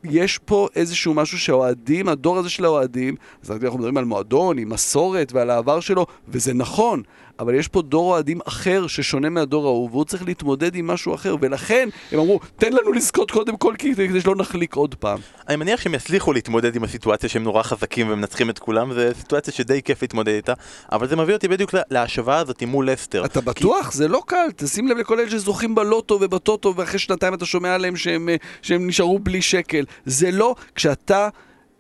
ויש 0.05 0.39
פה 0.39 0.69
איזשהו 0.77 1.15
משהו 1.15 1.39
שהאוהדים, 1.39 2.09
הדור 2.09 2.39
הזה 2.39 2.51
של 2.51 2.65
האוהדים, 2.65 3.17
אז 3.43 3.51
אנחנו 3.51 3.79
מדברים 3.79 3.97
על 3.97 4.05
מועדון, 4.05 4.59
עם 4.59 4.69
מסורת 4.69 5.33
ועל 5.33 5.51
העבר 5.51 5.81
שלו, 5.81 6.07
וזה 6.29 6.55
נכון, 6.55 7.03
אבל 7.39 7.55
יש 7.55 7.69
פה 7.69 7.83
דור 7.83 8.13
אוהדים 8.13 8.39
אחר 8.45 8.87
ששונה 8.87 9.31
מהדור 9.31 9.67
ההוא, 9.67 9.89
והוא 9.93 10.05
צריך 10.05 10.23
להתמודד 10.27 10.75
עם 10.75 10.87
משהו 10.87 11.15
אחר, 11.15 11.37
ולכן 11.41 11.89
הם 12.13 12.19
אמרו, 12.19 12.41
תן 12.57 12.73
לנו 12.73 12.93
לזכות 12.93 13.31
קודם 13.31 13.57
כל 13.57 13.75
כי- 13.79 13.95
כדי 13.95 14.21
שלא 14.21 14.37
נחליק 14.37 14.75
עוד 14.75 14.95
פעם. 14.95 15.19
אני 15.49 15.57
מניח 15.57 15.81
שהם 15.81 15.95
יצליחו 15.95 16.33
להתמודד 16.33 16.77
עם 16.77 16.85
הסיטואציה 16.85 17.29
שהם 17.29 17.43
נורא 17.43 17.63
חזקים 17.63 18.11
ומנצחים 18.11 18.51
את 18.51 18.59
כולם, 18.59 18.93
זו 18.95 19.01
סיטואציה 19.19 19.55
שדי 19.55 19.83
כיף 19.83 20.03
להתמודד 20.03 20.33
איתה, 20.33 20.53
אבל 20.93 21.09
זה 21.09 21.17
מביא 21.17 21.35
אותי 21.35 21.49
בדיוק 21.49 21.75
לה- 21.75 21.83
להשוואה 21.91 22.39
הזאת 22.39 22.63
מול 22.63 22.91
לסטר. 22.91 23.25
אתה 23.25 23.41
בטוח? 23.41 23.93
זה 23.93 24.09
לא 24.09 24.23
קל, 24.27 24.47
תשים 24.57 24.89
לב 24.89 24.97
לכל 24.99 25.21
אלה 25.21 25.31
שזוכים 25.31 25.75
בלוטו 25.75 26.19
ובטוטו 26.21 26.75
ואחרי 26.77 26.99
שנתיים 26.99 27.35
אתה 27.35 27.47
שומע 27.47 27.75
עליהם 27.75 27.97
שהם, 27.97 28.29
אה, 28.29 28.37
שהם 28.63 28.87
נשארו 28.87 29.19
בלי 29.19 29.43
שקל. 29.43 29.85
זה 30.07 30.31
לא, 30.31 30.55
כשאתה, 30.75 31.29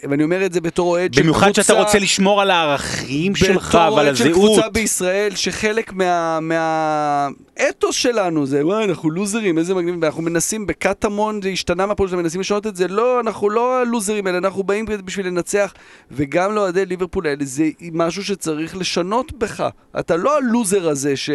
ואני 0.02 0.22
אומר 0.24 0.46
את 0.46 0.52
זה 0.52 0.60
בתור 0.60 0.88
אוהד 0.90 1.14
של 1.14 1.22
במיוחד 1.22 1.52
שאתה 1.52 1.62
קבוצה- 1.62 1.82
רוצה 1.86 1.98
לשמור 1.98 2.42
על 2.42 2.50
הערכים 2.50 3.34
שלך 3.34 3.68
בתור 3.68 3.94
ועל 3.94 4.06
אוהד 4.06 4.16
של 4.16 4.30
הזהות. 4.30 4.52
קבוצה 4.52 4.68
בישראל, 4.68 5.34
שחלק 5.34 5.92
מה- 5.92 6.38
מהאתוס 6.40 7.96
שלנו 7.96 8.46
זה, 8.46 8.66
וואי, 8.66 8.84
אנחנו 8.84 9.10
לוזרים, 9.10 9.58
איזה 9.58 9.74
מגניב, 9.74 9.94
ואנחנו 10.02 10.22
מנסים 10.22 10.66
בקטמון, 10.66 11.42
זה 11.42 11.48
השתנה 11.48 11.86
מהפועל 11.86 12.08
שלנו, 12.08 12.22
מנסים 12.22 12.40
לשנות 12.40 12.66
את 12.66 12.76
זה, 12.76 12.88
לא, 12.88 13.20
אנחנו 13.20 13.50
לא 13.50 13.80
הלוזרים 13.80 14.26
האלה, 14.26 14.38
אנחנו 14.38 14.62
באים 14.62 14.84
בשביל 15.04 15.26
לנצח, 15.26 15.72
וגם 16.10 16.54
לאוהדי 16.54 16.86
ליברפול 16.86 17.26
האלה, 17.26 17.44
זה 17.44 17.64
משהו 17.92 18.24
שצריך 18.24 18.76
לשנות 18.76 19.32
בך. 19.32 19.68
אתה 19.98 20.16
לא 20.16 20.36
הלוזר 20.38 20.88
הזה 20.88 21.16
ש... 21.16 21.30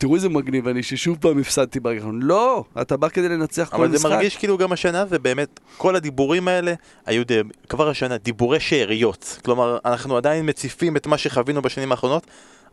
תראו 0.00 0.14
איזה 0.14 0.28
מגניב 0.28 0.68
אני, 0.68 0.82
ששוב 0.82 1.18
פעם 1.20 1.38
הפסדתי 1.38 1.80
ברגע 1.80 1.98
האחרון. 1.98 2.20
לא, 2.22 2.64
אתה 2.80 2.96
בא 2.96 3.08
כדי 3.08 3.28
לנצח 3.28 3.68
כל 3.68 3.76
אבל 3.76 3.88
משחק. 3.88 4.02
זה 4.02 4.08
מרגיש 4.08 4.36
כאילו 4.36 4.58
גם 4.58 4.72
השנה 4.72 5.06
זה 5.06 5.18
באמת, 5.18 5.60
כל 5.76 5.96
הדיבורים 5.96 6.48
האלה 6.48 6.74
היו 7.06 7.26
די, 7.26 7.40
כבר 7.68 7.88
השנה 7.88 8.18
דיבורי 8.18 8.60
שאריות. 8.60 9.38
כלומר, 9.44 9.78
אנחנו 9.84 10.16
עדיין 10.16 10.48
מציפים 10.48 10.96
את 10.96 11.06
מה 11.06 11.18
שחווינו 11.18 11.62
בשנים 11.62 11.92
האחרונות, 11.92 12.26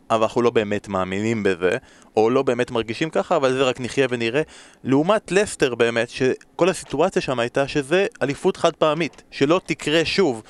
אבל 0.09 0.23
אנחנו 0.23 0.41
לא 0.41 0.49
באמת 0.49 0.87
מאמינים 0.87 1.43
בזה, 1.43 1.77
או 2.17 2.29
לא 2.29 2.41
באמת 2.41 2.71
מרגישים 2.71 3.09
ככה, 3.09 3.35
אבל 3.35 3.53
זה 3.53 3.63
רק 3.63 3.79
נחיה 3.79 4.07
ונראה. 4.09 4.41
לעומת 4.83 5.31
לסטר 5.31 5.75
באמת, 5.75 6.09
שכל 6.09 6.69
הסיטואציה 6.69 7.21
שם 7.21 7.39
הייתה 7.39 7.67
שזה 7.67 8.05
אליפות 8.21 8.57
חד 8.57 8.75
פעמית, 8.75 9.23
שלא 9.31 9.61
תקרה 9.65 10.05
שוב. 10.05 10.43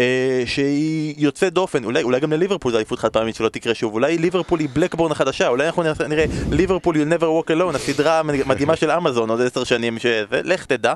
אה, 0.00 0.42
שהיא 0.46 1.14
יוצאת 1.18 1.52
דופן, 1.52 1.84
אולי, 1.84 2.02
אולי 2.02 2.20
גם 2.20 2.32
לליברפול 2.32 2.72
זה 2.72 2.78
אליפות 2.78 2.98
חד 2.98 3.08
פעמית 3.08 3.34
שלא 3.36 3.48
תקרה 3.48 3.74
שוב, 3.74 3.94
אולי 3.94 4.18
ליברפול 4.18 4.60
היא 4.60 4.68
בלקבורן 4.72 5.12
החדשה, 5.12 5.48
אולי 5.48 5.66
אנחנו 5.66 5.82
נראה- 5.82 6.08
נראה 6.08 6.24
ליברפול 6.50 6.96
you 6.96 7.18
never 7.18 7.22
walk 7.24 7.50
alone, 7.50 7.76
הסדרה 7.76 8.18
המדהימה 8.20 8.76
של 8.76 8.90
אמזון 8.90 9.30
עוד 9.30 9.40
עשר 9.40 9.64
שנים, 9.64 9.98
שזה, 9.98 10.24
לך 10.44 10.64
תדע, 10.64 10.92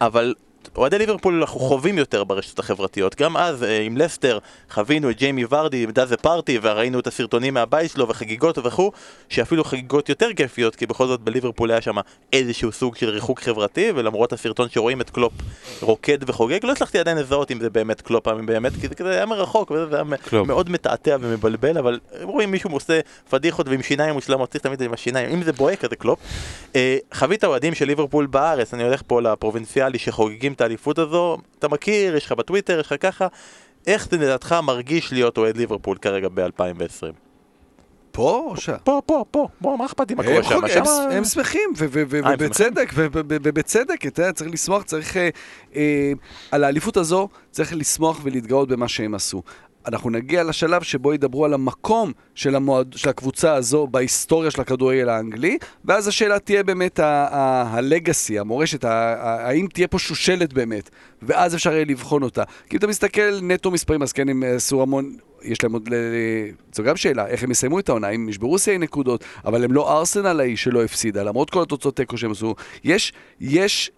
אבל 0.00 0.34
אוהדי 0.76 0.98
ליברפול 0.98 1.40
אנחנו 1.40 1.60
חווים 1.60 1.98
יותר 1.98 2.24
ברשתות 2.24 2.58
החברתיות, 2.58 3.14
גם 3.20 3.36
אז 3.36 3.62
אה, 3.62 3.80
עם 3.80 3.96
לסטר 3.96 4.38
חווינו 4.70 5.10
את 5.10 5.16
ג'יימי 5.16 5.44
ורדי, 5.50 5.86
has 5.86 6.16
a 6.16 6.22
party, 6.22 6.58
וראינו 6.62 7.00
את 7.00 7.06
הסרטונים 7.06 7.54
מהבית 7.54 7.90
שלו 7.90 8.08
וחגיגות 8.08 8.58
וכו', 8.58 8.92
שאפילו 9.28 9.64
חגיגות 9.64 10.08
יותר 10.08 10.28
כיפיות, 10.36 10.76
כי 10.76 10.86
בכל 10.86 11.06
זאת 11.06 11.20
בליברפול 11.20 11.70
היה 11.70 11.80
שם 11.80 11.96
איזשהו 12.32 12.72
סוג 12.72 12.96
של 12.96 13.08
ריחוק 13.08 13.40
חברתי, 13.40 13.92
ולמרות 13.94 14.32
הסרטון 14.32 14.68
שרואים 14.68 15.00
את 15.00 15.10
קלופ 15.10 15.32
רוקד 15.80 16.18
וחוגג, 16.26 16.64
לא 16.64 16.72
הצלחתי 16.72 16.98
עדיין 16.98 17.18
לזהות 17.18 17.50
אם 17.50 17.60
זה 17.60 17.70
באמת 17.70 18.00
קלופ, 18.00 18.28
אם 18.28 18.46
באמת, 18.46 18.72
כי 18.80 18.88
זה 18.88 18.94
כזה 18.94 19.10
היה 19.10 19.26
מרחוק, 19.26 19.70
וזה 19.70 19.96
היה 19.96 20.16
קלופ. 20.16 20.46
מאוד 20.46 20.70
מתעתע 20.70 21.16
ומבלבל, 21.20 21.78
אבל 21.78 21.98
רואים 22.22 22.50
מישהו 22.50 22.70
עושה 22.70 23.00
פדיחות 23.30 23.68
ועם 23.68 23.82
שיניים 23.82 24.14
מושלמות, 24.14 24.50
צריך 24.50 24.64
תמיד 24.64 24.82
עם 24.82 24.92
השיניים, 24.92 25.30
אם 25.30 25.42
זה 25.42 25.52
בוהק 25.52 25.84
אז 25.84 25.90
זה 25.90 25.96
קלופ. 25.96 26.18
אה, 26.76 26.96
חווית 27.14 27.44
אוהדים 27.44 27.74
של 27.74 27.84
ליברפול 27.84 28.26
בארץ, 28.26 28.74
אני 28.74 28.82
הולך 28.82 29.02
פה 29.06 29.20
לפרובינציאלי 29.22 29.98
שחוגגים 29.98 30.54
את 30.60 30.64
האליפות 30.64 30.98
הזו, 30.98 31.38
אתה 31.58 31.68
מכיר, 31.68 32.16
יש 32.16 32.26
לך 32.26 32.32
בטוויטר, 32.32 32.80
יש 32.80 32.86
לך 32.86 32.94
ככה, 33.00 33.26
איך 33.86 34.08
זה 34.10 34.16
לדעתך 34.16 34.54
מרגיש 34.62 35.12
להיות 35.12 35.38
אוהד 35.38 35.56
ליברפול 35.56 35.96
כרגע 35.98 36.28
ב-2020? 36.34 37.12
פה 38.12 38.44
או 38.50 38.56
שם? 38.56 38.74
פה, 38.84 39.02
פה, 39.06 39.24
פה, 39.30 39.48
בוא, 39.60 39.78
מה 39.78 39.86
אכפת 39.86 40.10
לי 40.10 40.14
מה 40.16 40.22
קורה 40.22 40.42
שם? 40.42 40.68
שם- 40.68 40.84
הם- 41.10 41.24
שמחים, 41.24 41.70
אה, 41.80 41.86
ובצדק, 42.34 42.90
ובצדק, 43.42 44.06
אתה 44.06 44.22
יודע, 44.22 44.32
צריך 44.32 44.50
לשמוח, 44.50 44.82
צריך... 44.82 45.16
אה, 45.16 45.28
אה, 45.76 46.12
על 46.50 46.64
האליפות 46.64 46.96
הזו 46.96 47.28
צריך 47.50 47.74
לשמוח 47.74 48.20
ולהתגאות 48.22 48.68
במה 48.68 48.88
שהם 48.88 49.14
עשו. 49.14 49.42
אנחנו 49.86 50.10
נגיע 50.10 50.44
לשלב 50.44 50.82
שבו 50.82 51.14
ידברו 51.14 51.44
על 51.44 51.54
המקום 51.54 52.12
של, 52.34 52.56
המועד, 52.56 52.92
של 52.96 53.08
הקבוצה 53.08 53.54
הזו 53.54 53.86
בהיסטוריה 53.86 54.50
של 54.50 54.60
הכדורגל 54.60 55.08
האנגלי, 55.08 55.58
ואז 55.84 56.08
השאלה 56.08 56.38
תהיה 56.38 56.62
באמת 56.62 56.98
ה- 56.98 57.28
ה- 57.30 57.62
הלגאסי, 57.76 58.38
המורשת, 58.38 58.84
ה- 58.84 58.90
ה- 58.90 59.48
האם 59.48 59.66
תהיה 59.72 59.88
פה 59.88 59.98
שושלת 59.98 60.52
באמת, 60.52 60.90
ואז 61.22 61.54
אפשר 61.54 61.72
יהיה 61.72 61.84
לבחון 61.84 62.22
אותה. 62.22 62.44
כי 62.68 62.76
אם 62.76 62.78
אתה 62.78 62.86
מסתכל 62.86 63.40
נטו 63.42 63.70
מספרים, 63.70 64.02
אז 64.02 64.12
כן, 64.12 64.28
הם 64.28 64.42
עשו 64.56 64.82
המון... 64.82 65.16
יש 65.42 65.62
להם 65.62 65.72
עוד... 65.72 65.88
ל... 65.88 65.94
זו 66.72 66.82
גם 66.82 66.96
שאלה, 66.96 67.26
איך 67.26 67.42
הם 67.42 67.50
יסיימו 67.50 67.78
את 67.78 67.88
העונה, 67.88 68.08
אם 68.08 68.28
ישברו 68.28 68.58
שיאי 68.58 68.78
נקודות, 68.78 69.24
אבל 69.44 69.64
הם 69.64 69.72
לא 69.72 69.98
ארסנל 69.98 70.40
ההיא 70.40 70.56
שלא 70.56 70.84
הפסידה, 70.84 71.22
למרות 71.22 71.50
כל 71.50 71.62
התוצאות 71.62 71.96
תיקו 71.96 72.18
שהם 72.18 72.30
עשו. 72.30 72.54
יש, 72.84 73.12
יש, 73.40 73.90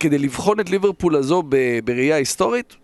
כדי 0.00 0.18
לבחון 0.18 0.60
את 0.60 0.70
ליברפול 0.70 1.16
הזו 1.16 1.42
בראייה 1.84 2.16
היסטורית, 2.16 2.76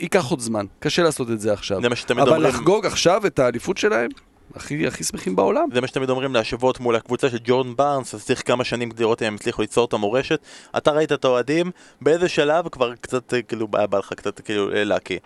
ייקח 0.00 0.30
עוד 0.30 0.40
זמן. 0.40 0.66
קשה 0.78 1.02
לעשות 1.02 1.30
את 1.30 1.40
זה 1.40 1.52
עכשיו. 1.52 1.82
זה 1.82 1.88
מה 1.88 1.96
שתמיד 1.96 2.20
אבל 2.20 2.36
אומרים. 2.36 2.54
לחגוג 2.54 2.86
עכשיו 2.86 3.26
את 3.26 3.38
האליפות 3.38 3.78
שלהם, 3.78 4.10
הכי, 4.54 4.86
הכי 4.86 5.04
שמחים 5.04 5.36
בעולם. 5.36 5.68
זה 5.74 5.80
מה 5.80 5.86
שתמיד 5.86 6.10
אומרים 6.10 6.34
להשוות 6.34 6.80
מול 6.80 6.96
הקבוצה 6.96 7.30
של 7.30 7.38
ג'ורדן 7.44 7.76
בארנס, 7.76 8.14
אז 8.14 8.24
צריך 8.24 8.42
כמה 8.46 8.64
שנים 8.64 8.90
כדי 8.90 9.02
לראות 9.02 9.22
אם 9.22 9.26
הם 9.26 9.34
הצליחו 9.34 9.62
ליצור 9.62 9.84
את 9.84 9.92
המורשת. 9.92 10.40
אתה 10.76 10.90
ראית 10.90 11.12
את 11.12 11.24
האוהדים, 11.24 11.70
באיזה 12.00 12.28
שלב 12.28 12.68
כבר 12.68 12.94
קצת, 12.94 13.34
אה, 13.34 13.42
כאילו, 13.42 13.68
היה 13.72 13.86
בא 13.86 13.98
לך 13.98 14.12
קצת, 14.12 14.40
כאילו, 14.40 14.72
אה, 14.72 14.84
להקיא. 14.84 15.18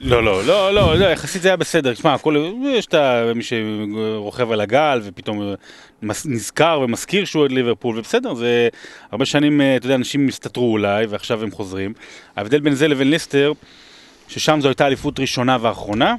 לא, 0.00 0.24
לא, 0.24 0.44
לא, 0.44 0.74
לא, 0.74 0.98
לא, 0.98 1.04
יחסית 1.04 1.42
זה 1.42 1.48
היה 1.48 1.56
בסדר. 1.56 1.94
שמע, 1.94 2.14
הכל, 2.14 2.52
יש 2.64 2.86
את 2.86 2.94
מי 3.34 3.42
שרוכב 3.42 4.52
על 4.52 4.60
הגל 4.60 5.00
ופתאום 5.04 5.54
נזכר 6.02 6.80
ומזכיר 6.84 7.24
שהוא 7.24 7.40
אוהד 7.40 7.52
ליברפול, 7.52 7.98
ובסדר, 7.98 8.34
זה 8.34 8.68
הרבה 9.10 9.24
שנים, 9.24 9.60
אה, 9.60 9.76
אתה 9.76 9.86
יודע, 9.86 9.94
אנשים 9.94 10.28
הסתתרו 10.28 10.72
אולי, 10.72 11.06
ועכשיו 11.06 11.42
הם 11.42 11.50
חוזרים. 11.50 11.92
ההבדל 12.36 12.60
בין 12.60 12.74
זה 12.74 12.88
לבין 12.88 13.10
ליסטר, 13.10 13.52
ששם 14.28 14.60
זו 14.60 14.68
הייתה 14.68 14.86
אליפות 14.86 15.20
ראשונה 15.20 15.56
ואחרונה, 15.60 16.14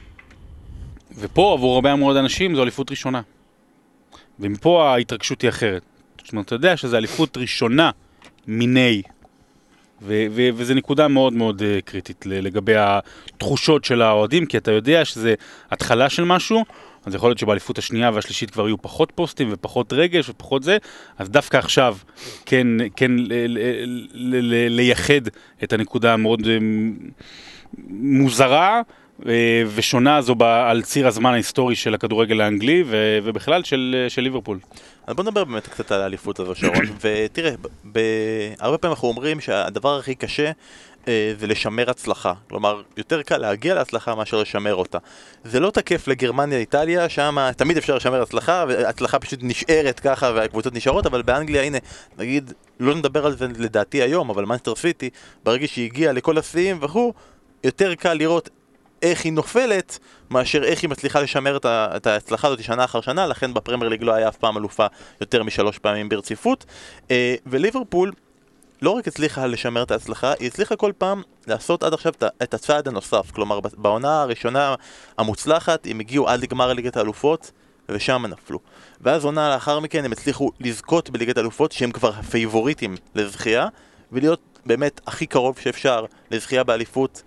ופה 1.19 1.53
עבור 1.53 1.75
הרבה 1.75 1.95
מאוד 1.95 2.17
אנשים 2.17 2.55
זו 2.55 2.63
אליפות 2.63 2.91
ראשונה. 2.91 3.21
ומפה 4.39 4.93
ההתרגשות 4.93 5.41
היא 5.41 5.49
אחרת. 5.49 5.81
זאת 6.23 6.31
אומרת, 6.31 6.45
אתה 6.45 6.55
יודע 6.55 6.77
שזו 6.77 6.97
אליפות 6.97 7.37
ראשונה 7.37 7.91
מיני. 8.47 9.01
ו- 10.05 10.25
ו- 10.31 10.49
וזו 10.55 10.73
נקודה 10.73 11.07
מאוד 11.07 11.33
מאוד 11.33 11.61
uh, 11.61 11.81
קריטית 11.85 12.25
לגבי 12.25 12.73
התחושות 12.77 13.85
של 13.85 14.01
האוהדים, 14.01 14.45
כי 14.45 14.57
אתה 14.57 14.71
יודע 14.71 15.05
שזה 15.05 15.33
התחלה 15.71 16.09
של 16.09 16.23
משהו, 16.23 16.65
אז 17.05 17.15
יכול 17.15 17.29
להיות 17.29 17.37
שבאליפות 17.37 17.77
השנייה 17.77 18.11
והשלישית 18.13 18.51
כבר 18.51 18.67
יהיו 18.67 18.81
פחות 18.81 19.11
פוסטים 19.15 19.49
ופחות 19.51 19.93
רגש 19.93 20.29
ופחות 20.29 20.63
זה, 20.63 20.77
אז 21.17 21.29
דווקא 21.29 21.57
עכשיו 21.57 21.97
כן, 22.45 22.67
כן 22.95 23.11
לייחד 24.69 25.27
את 25.63 25.73
הנקודה 25.73 26.13
המאוד 26.13 26.47
אה, 26.47 26.57
מוזרה 27.87 28.81
ושונה 29.75 30.17
הזו 30.17 30.35
ב- 30.35 30.43
על 30.43 30.81
ציר 30.81 31.07
הזמן 31.07 31.33
ההיסטורי 31.33 31.75
של 31.75 31.93
הכדורגל 31.93 32.41
האנגלי 32.41 32.83
ו- 32.87 33.19
ובכלל 33.23 33.63
של, 33.63 34.05
של 34.09 34.21
ליברפול. 34.21 34.59
אז 35.07 35.15
בוא 35.15 35.23
נדבר 35.23 35.43
באמת 35.43 35.67
קצת 35.67 35.91
על 35.91 36.01
האליפות 36.01 36.39
הזו, 36.39 36.55
שרון. 36.55 36.85
ותראה, 37.01 37.51
ב- 37.61 37.67
ב- 37.97 38.53
הרבה 38.59 38.77
פעמים 38.77 38.93
אנחנו 38.93 39.07
אומרים 39.07 39.39
שהדבר 39.39 39.99
הכי 39.99 40.15
קשה 40.15 40.51
אה, 41.07 41.33
זה 41.39 41.47
לשמר 41.47 41.89
הצלחה. 41.89 42.33
כלומר, 42.49 42.81
יותר 42.97 43.21
קל 43.21 43.37
להגיע 43.37 43.75
להצלחה 43.75 44.15
מאשר 44.15 44.41
לשמר 44.41 44.75
אותה. 44.75 44.97
זה 45.43 45.59
לא 45.59 45.71
תקף 45.71 46.07
לגרמניה, 46.07 46.57
איטליה, 46.57 47.09
שם 47.09 47.37
תמיד 47.57 47.77
אפשר 47.77 47.95
לשמר 47.95 48.21
הצלחה, 48.21 48.65
והצלחה 48.67 49.19
פשוט 49.19 49.39
נשארת 49.41 49.99
ככה 49.99 50.31
והקבוצות 50.35 50.73
נשארות, 50.73 51.05
אבל 51.05 51.21
באנגליה, 51.21 51.63
הנה, 51.63 51.77
נגיד, 52.17 52.53
לא 52.79 52.95
נדבר 52.95 53.25
על 53.25 53.37
זה 53.37 53.47
לדעתי 53.57 54.01
היום, 54.01 54.29
אבל 54.29 54.45
מנסטר 54.45 54.75
סיטי, 54.75 55.09
ברגע 55.43 55.67
שהיא 55.67 55.85
הגיעה 55.85 56.13
לכל 56.13 56.37
השיאים 56.37 56.77
וכו', 56.81 57.13
יותר 57.63 57.95
קל 57.95 58.13
לראות 58.13 58.49
איך 59.03 59.25
היא 59.25 59.33
נופלת, 59.33 59.99
מאשר 60.29 60.63
איך 60.63 60.81
היא 60.81 60.89
מצליחה 60.89 61.21
לשמר 61.21 61.57
את, 61.57 61.65
ה- 61.65 61.87
את 61.95 62.07
ההצלחה 62.07 62.47
הזאת 62.47 62.63
שנה 62.63 62.83
אחר 62.83 63.01
שנה, 63.01 63.27
לכן 63.27 63.53
בפרמייר 63.53 63.89
ליג 63.89 64.03
לא 64.03 64.13
היה 64.13 64.27
אף 64.27 64.37
פעם 64.37 64.57
אלופה 64.57 64.85
יותר 65.21 65.43
משלוש 65.43 65.77
פעמים 65.77 66.09
ברציפות. 66.09 66.65
אה, 67.11 67.35
וליברפול 67.45 68.11
לא 68.81 68.89
רק 68.89 69.07
הצליחה 69.07 69.45
לשמר 69.45 69.83
את 69.83 69.91
ההצלחה, 69.91 70.33
היא 70.39 70.47
הצליחה 70.47 70.75
כל 70.75 70.91
פעם 70.97 71.21
לעשות 71.47 71.83
עד 71.83 71.93
עכשיו 71.93 72.13
את 72.43 72.53
הצעד 72.53 72.87
הנוסף. 72.87 73.31
כלומר, 73.31 73.59
בעונה 73.77 74.21
הראשונה 74.21 74.75
המוצלחת, 75.17 75.87
הם 75.89 75.99
הגיעו 75.99 76.29
עד 76.29 76.39
לגמר 76.43 76.73
ליגת 76.73 76.97
האלופות, 76.97 77.51
ושם 77.89 78.25
נפלו. 78.29 78.59
ואז 79.01 79.25
עונה 79.25 79.49
לאחר 79.49 79.79
מכן 79.79 80.05
הם 80.05 80.11
הצליחו 80.11 80.51
לזכות 80.59 81.09
בליגת 81.09 81.37
אלופות 81.37 81.71
שהם 81.71 81.91
כבר 81.91 82.09
הפייבוריטים 82.09 82.95
לזכייה, 83.15 83.67
ולהיות 84.11 84.39
באמת 84.65 85.01
הכי 85.07 85.25
קרוב 85.25 85.59
שאפשר 85.59 86.05
לזכייה 86.31 86.63
באליפות 86.63 87.23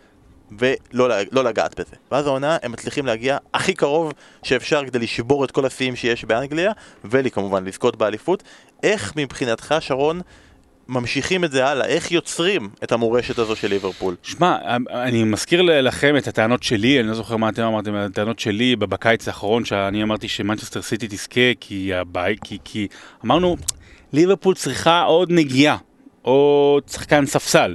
ולא 0.58 1.08
לא 1.32 1.44
לגעת 1.44 1.80
בזה. 1.80 1.96
ואז 2.10 2.26
העונה 2.26 2.56
הם 2.62 2.72
מצליחים 2.72 3.06
להגיע 3.06 3.38
הכי 3.54 3.74
קרוב 3.74 4.12
שאפשר 4.42 4.84
כדי 4.86 4.98
לשבור 4.98 5.44
את 5.44 5.50
כל 5.50 5.66
השיאים 5.66 5.96
שיש 5.96 6.24
באנגליה, 6.24 6.72
וכמובן 7.04 7.64
לזכות 7.64 7.96
באליפות. 7.96 8.42
איך 8.82 9.12
מבחינתך, 9.16 9.74
שרון, 9.80 10.20
ממשיכים 10.88 11.44
את 11.44 11.50
זה 11.52 11.66
הלאה? 11.66 11.86
איך 11.86 12.12
יוצרים 12.12 12.68
את 12.84 12.92
המורשת 12.92 13.38
הזו 13.38 13.56
של 13.56 13.68
ליברפול? 13.68 14.16
שמע, 14.22 14.56
אני 14.90 15.24
מזכיר 15.24 15.62
לכם 15.62 16.16
את 16.16 16.28
הטענות 16.28 16.62
שלי, 16.62 17.00
אני 17.00 17.08
לא 17.08 17.14
זוכר 17.14 17.36
מה 17.36 17.48
אתם 17.48 17.62
אמרתם, 17.62 17.94
הטענות 17.94 18.38
שלי 18.38 18.76
בקיץ 18.76 19.28
האחרון, 19.28 19.64
שאני 19.64 20.02
אמרתי 20.02 20.28
שמנצ'סטר 20.28 20.82
סיטי 20.82 21.06
תזכה, 21.08 21.54
כי 21.60 21.94
הבית, 21.94 22.38
כי, 22.44 22.58
כי 22.64 22.88
אמרנו, 23.24 23.56
ליברפול 24.12 24.54
צריכה 24.54 25.02
עוד 25.02 25.32
נגיעה, 25.32 25.76
עוד 26.22 26.82
שחקן 26.88 27.26
ספסל. 27.26 27.74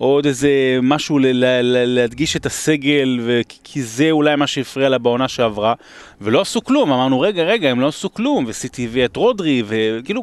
עוד 0.00 0.26
איזה 0.26 0.50
משהו 0.82 1.18
ל- 1.18 1.26
ל- 1.26 1.60
ל- 1.62 1.94
להדגיש 1.94 2.36
את 2.36 2.46
הסגל, 2.46 3.18
ו- 3.22 3.40
כי 3.64 3.82
זה 3.82 4.10
אולי 4.10 4.36
מה 4.36 4.46
שהפריע 4.46 4.88
לה 4.88 4.98
בעונה 4.98 5.28
שעברה, 5.28 5.74
ולא 6.20 6.40
עשו 6.40 6.64
כלום, 6.64 6.92
אמרנו 6.92 7.20
רגע 7.20 7.42
רגע 7.42 7.70
הם 7.70 7.80
לא 7.80 7.88
עשו 7.88 8.14
כלום, 8.14 8.44
וסיטי 8.48 8.84
הביא 8.84 9.04
את 9.04 9.16
רודרי, 9.16 9.62
וכאילו, 9.66 10.22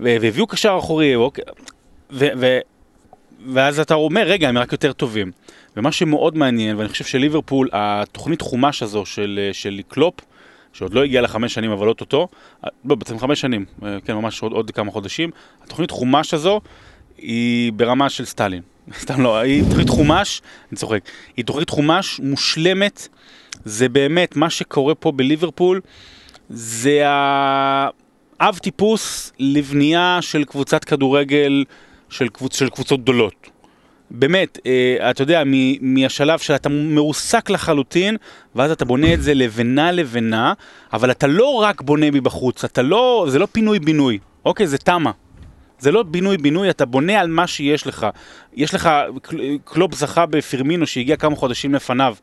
והביאו 0.00 0.46
קשר 0.46 0.76
אחורי, 0.78 1.16
ואוקיי, 1.16 1.44
ו- 2.10 2.28
ו- 2.36 2.58
ואז 3.52 3.80
אתה 3.80 3.94
אומר 3.94 4.22
רגע 4.22 4.48
הם 4.48 4.58
רק 4.58 4.72
יותר 4.72 4.92
טובים. 4.92 5.32
ומה 5.76 5.92
שמאוד 5.92 6.36
מעניין, 6.36 6.76
ואני 6.76 6.88
חושב 6.88 7.04
שליברפול, 7.04 7.68
התוכנית 7.72 8.40
חומש 8.40 8.82
הזו 8.82 9.06
של, 9.06 9.50
של 9.52 9.80
קלופ, 9.88 10.14
שעוד 10.72 10.94
לא 10.94 11.04
הגיע 11.04 11.22
לחמש 11.22 11.54
שנים 11.54 11.70
אבל 11.70 11.88
אוטוטו, 11.88 12.28
לא 12.84 12.94
בעצם 12.94 13.18
חמש 13.18 13.40
שנים, 13.40 13.64
כן 14.04 14.14
ממש 14.14 14.42
עוד, 14.42 14.52
עוד 14.52 14.70
כמה 14.70 14.90
חודשים, 14.90 15.30
התוכנית 15.64 15.90
חומש 15.90 16.34
הזו 16.34 16.60
היא 17.18 17.72
ברמה 17.72 18.10
של 18.10 18.24
סטלין. 18.24 18.62
סתם 18.94 19.20
לא, 19.20 19.36
היא 19.36 19.64
תוכנית 19.68 19.88
חומש, 19.88 20.42
אני 20.70 20.78
צוחק, 20.78 21.00
היא 21.36 21.44
תוכנית 21.44 21.70
חומש 21.70 22.20
מושלמת, 22.22 23.08
זה 23.64 23.88
באמת, 23.88 24.36
מה 24.36 24.50
שקורה 24.50 24.94
פה 24.94 25.12
בליברפול, 25.12 25.80
זה 26.50 27.02
האב 27.04 28.58
טיפוס 28.58 29.32
לבנייה 29.38 30.18
של 30.20 30.44
קבוצת 30.44 30.84
כדורגל 30.84 31.64
של, 32.08 32.28
קבוצ, 32.28 32.58
של 32.58 32.68
קבוצות 32.68 33.00
גדולות. 33.00 33.50
באמת, 34.10 34.58
אה, 34.66 35.10
אתה 35.10 35.22
יודע, 35.22 35.42
מהשלב 35.80 36.38
שאתה 36.38 36.68
מרוסק 36.68 37.50
לחלוטין, 37.50 38.16
ואז 38.54 38.70
אתה 38.70 38.84
בונה 38.84 39.14
את 39.14 39.22
זה 39.22 39.34
לבנה 39.34 39.92
לבנה, 39.92 40.52
אבל 40.92 41.10
אתה 41.10 41.26
לא 41.26 41.54
רק 41.54 41.80
בונה 41.80 42.10
מבחוץ, 42.10 42.64
אתה 42.64 42.82
לא, 42.82 43.26
זה 43.28 43.38
לא 43.38 43.48
פינוי-בינוי, 43.52 44.18
אוקיי? 44.44 44.66
זה 44.66 44.78
תמ"א. 44.78 45.10
זה 45.78 45.92
לא 45.92 46.02
פינוי-בינוי, 46.02 46.70
אתה 46.70 46.84
בונה 46.84 47.20
על 47.20 47.28
מה 47.28 47.46
שיש 47.46 47.86
לך. 47.86 48.06
יש 48.54 48.74
לך, 48.74 48.90
קלופ 49.64 49.94
זכה 49.94 50.26
בפירמינו 50.26 50.86
שהגיע 50.86 51.16
כמה 51.16 51.36
חודשים 51.36 51.74
לפניו, 51.74 52.16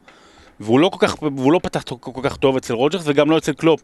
והוא 0.59 0.79
לא, 0.79 0.89
כל 0.89 1.07
כך, 1.07 1.21
והוא 1.21 1.53
לא 1.53 1.59
פתח 1.63 1.83
כל 1.99 2.21
כך 2.23 2.37
טוב 2.37 2.57
אצל 2.57 2.73
רוג'רס 2.73 3.03
וגם 3.05 3.31
לא 3.31 3.37
אצל 3.37 3.53
קלופ, 3.53 3.81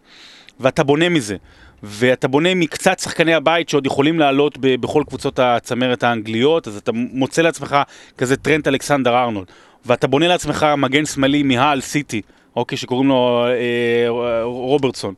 ואתה 0.60 0.84
בונה 0.84 1.10
מזה. 1.10 1.36
ואתה 1.84 2.28
בונה 2.28 2.56
מקצת 2.56 3.00
שחקני 3.00 3.34
הבית 3.34 3.70
שעוד 3.70 3.86
יכולים 3.86 4.20
לעלות 4.20 4.58
ב- 4.58 4.76
בכל 4.76 5.04
קבוצות 5.08 5.40
הצמרת 5.40 6.04
האנגליות, 6.04 6.68
אז 6.68 6.78
אתה 6.78 6.92
מוצא 6.94 7.42
לעצמך 7.42 7.78
כזה 8.18 8.38
טרנט 8.38 8.68
אלכסנדר 8.68 9.18
ארנולד, 9.18 9.48
ואתה 9.86 10.08
בונה 10.08 10.28
לעצמך 10.28 10.66
מגן 10.78 11.06
שמאלי 11.06 11.44
מהל 11.44 11.82
סיטי, 11.82 12.22
אוקיי, 12.56 12.78
שקוראים 12.78 13.08
לו 13.08 13.46
אה, 13.48 14.42
רוברטסון. 14.44 15.14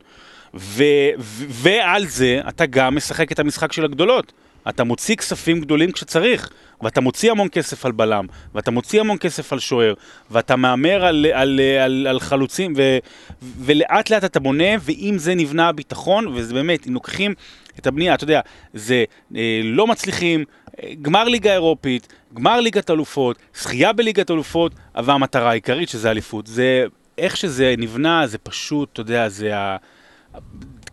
ו- 0.54 0.84
ו- 1.20 1.46
ועל 1.50 2.06
זה 2.06 2.42
אתה 2.50 2.66
גם 2.66 2.96
משחק 2.96 3.32
את 3.32 3.40
המשחק 3.40 3.72
של 3.72 3.86
הגדולות. 3.86 4.34
אתה 4.70 4.84
מוציא 4.84 5.16
כספים 5.16 5.62
גדולים 5.62 5.92
כשצריך, 5.92 6.50
ואתה 6.82 7.02
מוציא 7.02 7.32
המון 7.32 7.48
כסף 7.52 7.86
על 7.86 7.92
בלם, 7.92 8.26
ואתה 8.56 8.72
מוציא 8.72 9.00
המון 9.00 9.18
כסף 9.18 9.54
על 9.54 9.60
שוער, 9.60 9.94
ואתה 10.32 10.56
מהמר 10.56 11.06
על, 11.06 11.26
על, 11.34 11.60
על, 11.84 12.08
על 12.10 12.20
חלוצים, 12.20 12.74
ו, 12.78 12.98
ולאט 13.42 14.10
לאט 14.10 14.24
אתה 14.24 14.40
בונה, 14.40 14.70
ועם 14.80 15.18
זה 15.18 15.36
נבנה 15.36 15.68
הביטחון, 15.68 16.28
וזה 16.28 16.54
באמת, 16.54 16.88
אם 16.88 16.94
לוקחים 16.94 17.34
את 17.80 17.88
הבנייה, 17.88 18.14
אתה 18.14 18.24
יודע, 18.24 18.42
זה 18.74 19.04
אה, 19.36 19.62
לא 19.64 19.88
מצליחים, 19.88 20.46
אה, 20.84 20.92
גמר 21.02 21.24
ליגה 21.24 21.54
אירופית, 21.54 22.14
גמר 22.34 22.60
ליגת 22.60 22.90
אלופות, 22.90 23.38
זכייה 23.56 23.94
בליגת 23.94 24.32
אלופות, 24.32 24.72
אבל 24.96 25.14
המטרה 25.14 25.50
העיקרית 25.50 25.90
שזה 25.90 26.12
אליפות. 26.12 26.48
זה, 26.48 26.86
איך 27.18 27.38
שזה 27.38 27.76
נבנה, 27.78 28.28
זה 28.28 28.38
פשוט, 28.38 28.90
אתה 28.94 29.02
יודע, 29.02 29.30
זה 29.30 29.58
ה... 29.58 29.78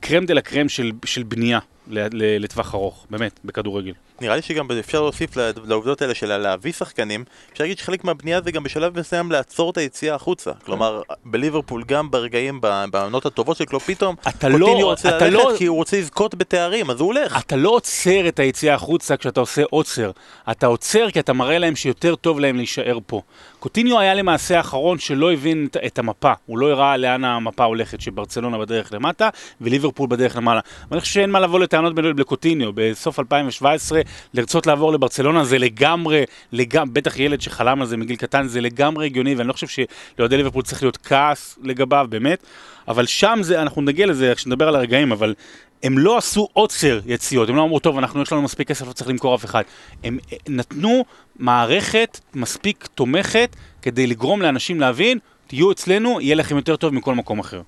קרם 0.00 0.26
דה 0.26 0.35
לה 0.35 0.40
קרם 0.40 0.68
של, 0.68 0.92
של 1.04 1.22
בנייה 1.22 1.59
לטווח 1.90 2.74
ארוך, 2.74 3.07
באמת, 3.11 3.40
בכדורגל. 3.44 3.92
נראה 4.20 4.37
לי 4.37 4.42
שגם 4.42 4.68
אפשר 4.81 5.00
להוסיף 5.00 5.37
לעובדות 5.64 6.02
האלה 6.02 6.14
של 6.14 6.37
להביא 6.37 6.72
שחקנים, 6.72 7.24
אפשר 7.52 7.64
להגיד 7.64 7.78
שחלק 7.78 8.04
מהבנייה 8.04 8.40
זה 8.40 8.50
גם 8.50 8.62
בשלב 8.62 8.98
מסוים 8.98 9.33
לעצור 9.33 9.70
את 9.70 9.76
היציאה 9.76 10.14
החוצה. 10.14 10.50
כלומר, 10.64 11.02
בליברפול 11.24 11.85
גם 11.87 12.11
ברגעים, 12.11 12.61
בעונות 12.90 13.26
הטובות 13.26 13.57
של 13.57 13.64
קלופ 13.64 13.87
פתאום, 13.87 14.16
קוטיני 14.40 14.59
לא, 14.59 14.85
רוצה 14.85 15.11
ללכת 15.11 15.33
לא, 15.33 15.52
כי 15.59 15.66
הוא 15.66 15.76
רוצה 15.76 15.98
לזכות 15.98 16.35
בתארים, 16.35 16.90
אז 16.90 17.00
הוא 17.00 17.07
הולך. 17.07 17.38
אתה 17.38 17.57
לא 17.57 17.70
עוצר 17.70 18.28
את 18.28 18.38
היציאה 18.38 18.74
החוצה 18.74 19.16
כשאתה 19.16 19.40
עושה 19.40 19.62
עוצר. 19.70 20.11
אתה 20.50 20.66
עוצר 20.66 21.11
כי 21.11 21.20
אתה 21.20 21.33
מראה 21.33 21.59
להם 21.59 21.76
שיותר 21.76 22.14
טוב 22.14 22.40
להם 22.40 22.57
להישאר 22.57 22.98
פה. 23.07 23.22
קוטיניו 23.59 24.00
היה 24.00 24.14
למעשה 24.14 24.57
האחרון 24.57 24.98
שלא 24.98 25.33
הבין 25.33 25.68
את, 25.70 25.76
את 25.87 25.98
המפה, 25.98 26.33
הוא 26.46 26.59
לא 26.59 26.70
הראה 26.70 26.96
לאן 26.96 27.24
המפה 27.24 27.64
הולכת, 27.64 28.00
שברצלונה 28.00 28.59
בדרך 28.59 28.92
למטה 28.92 29.28
וליברפול 29.61 30.09
בדרך 30.11 30.37
למעלה. 30.37 30.61
אני 30.92 31.00
חושב 31.00 31.12
שאין 31.12 31.31
מה 31.31 31.40
לבוא 31.40 31.61
לטענות 31.61 31.92
לקוטיניו, 31.96 32.72
בסוף 32.74 33.18
2017 33.18 34.00
לרצות 34.34 34.66
לעבור 34.66 34.92
לברצלונה 34.92 35.44
זה 35.44 35.58
לגמרי, 35.58 36.24
לגמרי, 36.52 36.92
בטח 36.92 37.18
ילד 37.18 37.40
שחלם 37.40 37.80
על 37.80 37.86
זה 37.86 37.96
מגיל 37.96 38.16
קטן, 38.16 38.46
זה 38.46 38.60
לגמרי 38.60 39.06
הגיוני, 39.06 39.34
ואני 39.34 39.48
לא 39.48 39.52
חושב 39.52 39.66
שלאוהדי 39.66 40.36
ליברפול 40.36 40.62
צריך 40.62 40.82
להיות 40.82 40.96
כעס 40.96 41.58
לגביו, 41.62 42.06
באמת, 42.10 42.42
אבל 42.88 43.06
שם 43.06 43.38
זה, 43.42 43.62
אנחנו 43.62 43.82
נגיע 43.82 44.06
לזה 44.06 44.32
כשנדבר 44.36 44.68
על 44.68 44.76
הרגעים, 44.76 45.12
אבל 45.12 45.34
הם 45.82 45.98
לא 45.98 46.18
עשו 46.18 46.48
עוצר 46.52 47.00
יציאות, 47.06 47.48
הם 47.48 47.56
לא 47.56 47.62
אמרו, 47.62 47.78
טוב, 47.78 47.98
אנחנו 47.98 48.22
יש 48.22 48.32
לנו 48.32 48.42
מספיק 48.42 48.68
כסף, 48.68 48.86
לא 48.86 48.92
צריך 48.92 49.10
למכור 49.10 49.34
אף 49.34 49.44
אחד. 49.44 49.62
הם 50.04 50.18
אה, 50.32 50.36
נתנו 50.48 51.04
מערכת 51.36 52.20
מספיק 52.34 52.88
תומכת 52.94 53.56
כדי 53.82 54.06
לגרום 54.06 54.42
לאנשים 54.42 54.80
להבין, 54.80 55.18
תהיו 55.46 55.72
אצלנו, 55.72 56.20
יהיה 56.20 56.34
לכם 56.34 56.56
יותר 56.56 56.76
טוב 56.76 56.94
מכל 56.94 57.14
מקום 57.14 57.38
אחר. 57.38 57.62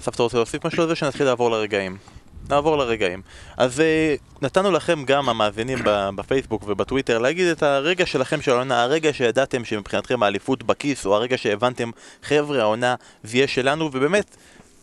אסף, 0.00 0.14
אתה 0.14 0.22
רוצה 0.22 0.36
להוסיף 0.36 0.66
משהו 0.66 0.82
על 0.82 0.88
זה 0.88 0.94
שנתחיל 0.94 1.26
לעבור 1.26 1.50
לרגעים? 1.50 1.96
נעבור 2.50 2.78
לרגעים. 2.78 3.22
אז 3.56 3.78
uh, 3.78 4.42
נתנו 4.42 4.70
לכם 4.70 5.04
גם, 5.04 5.28
המאזינים 5.28 5.78
בפייסבוק 6.16 6.62
ובטוויטר, 6.66 7.18
להגיד 7.18 7.46
את 7.46 7.62
הרגע 7.62 8.06
שלכם 8.06 8.42
של 8.42 8.50
העונה, 8.50 8.82
הרגע 8.82 9.12
שידעתם 9.12 9.64
שמבחינתכם 9.64 10.22
האליפות 10.22 10.62
בכיס, 10.62 11.06
או 11.06 11.14
הרגע 11.14 11.38
שהבנתם, 11.38 11.90
חבר'ה, 12.22 12.60
העונה 12.60 12.94
זה 13.24 13.36
יהיה 13.36 13.48
שלנו, 13.48 13.90
ובאמת, 13.92 14.36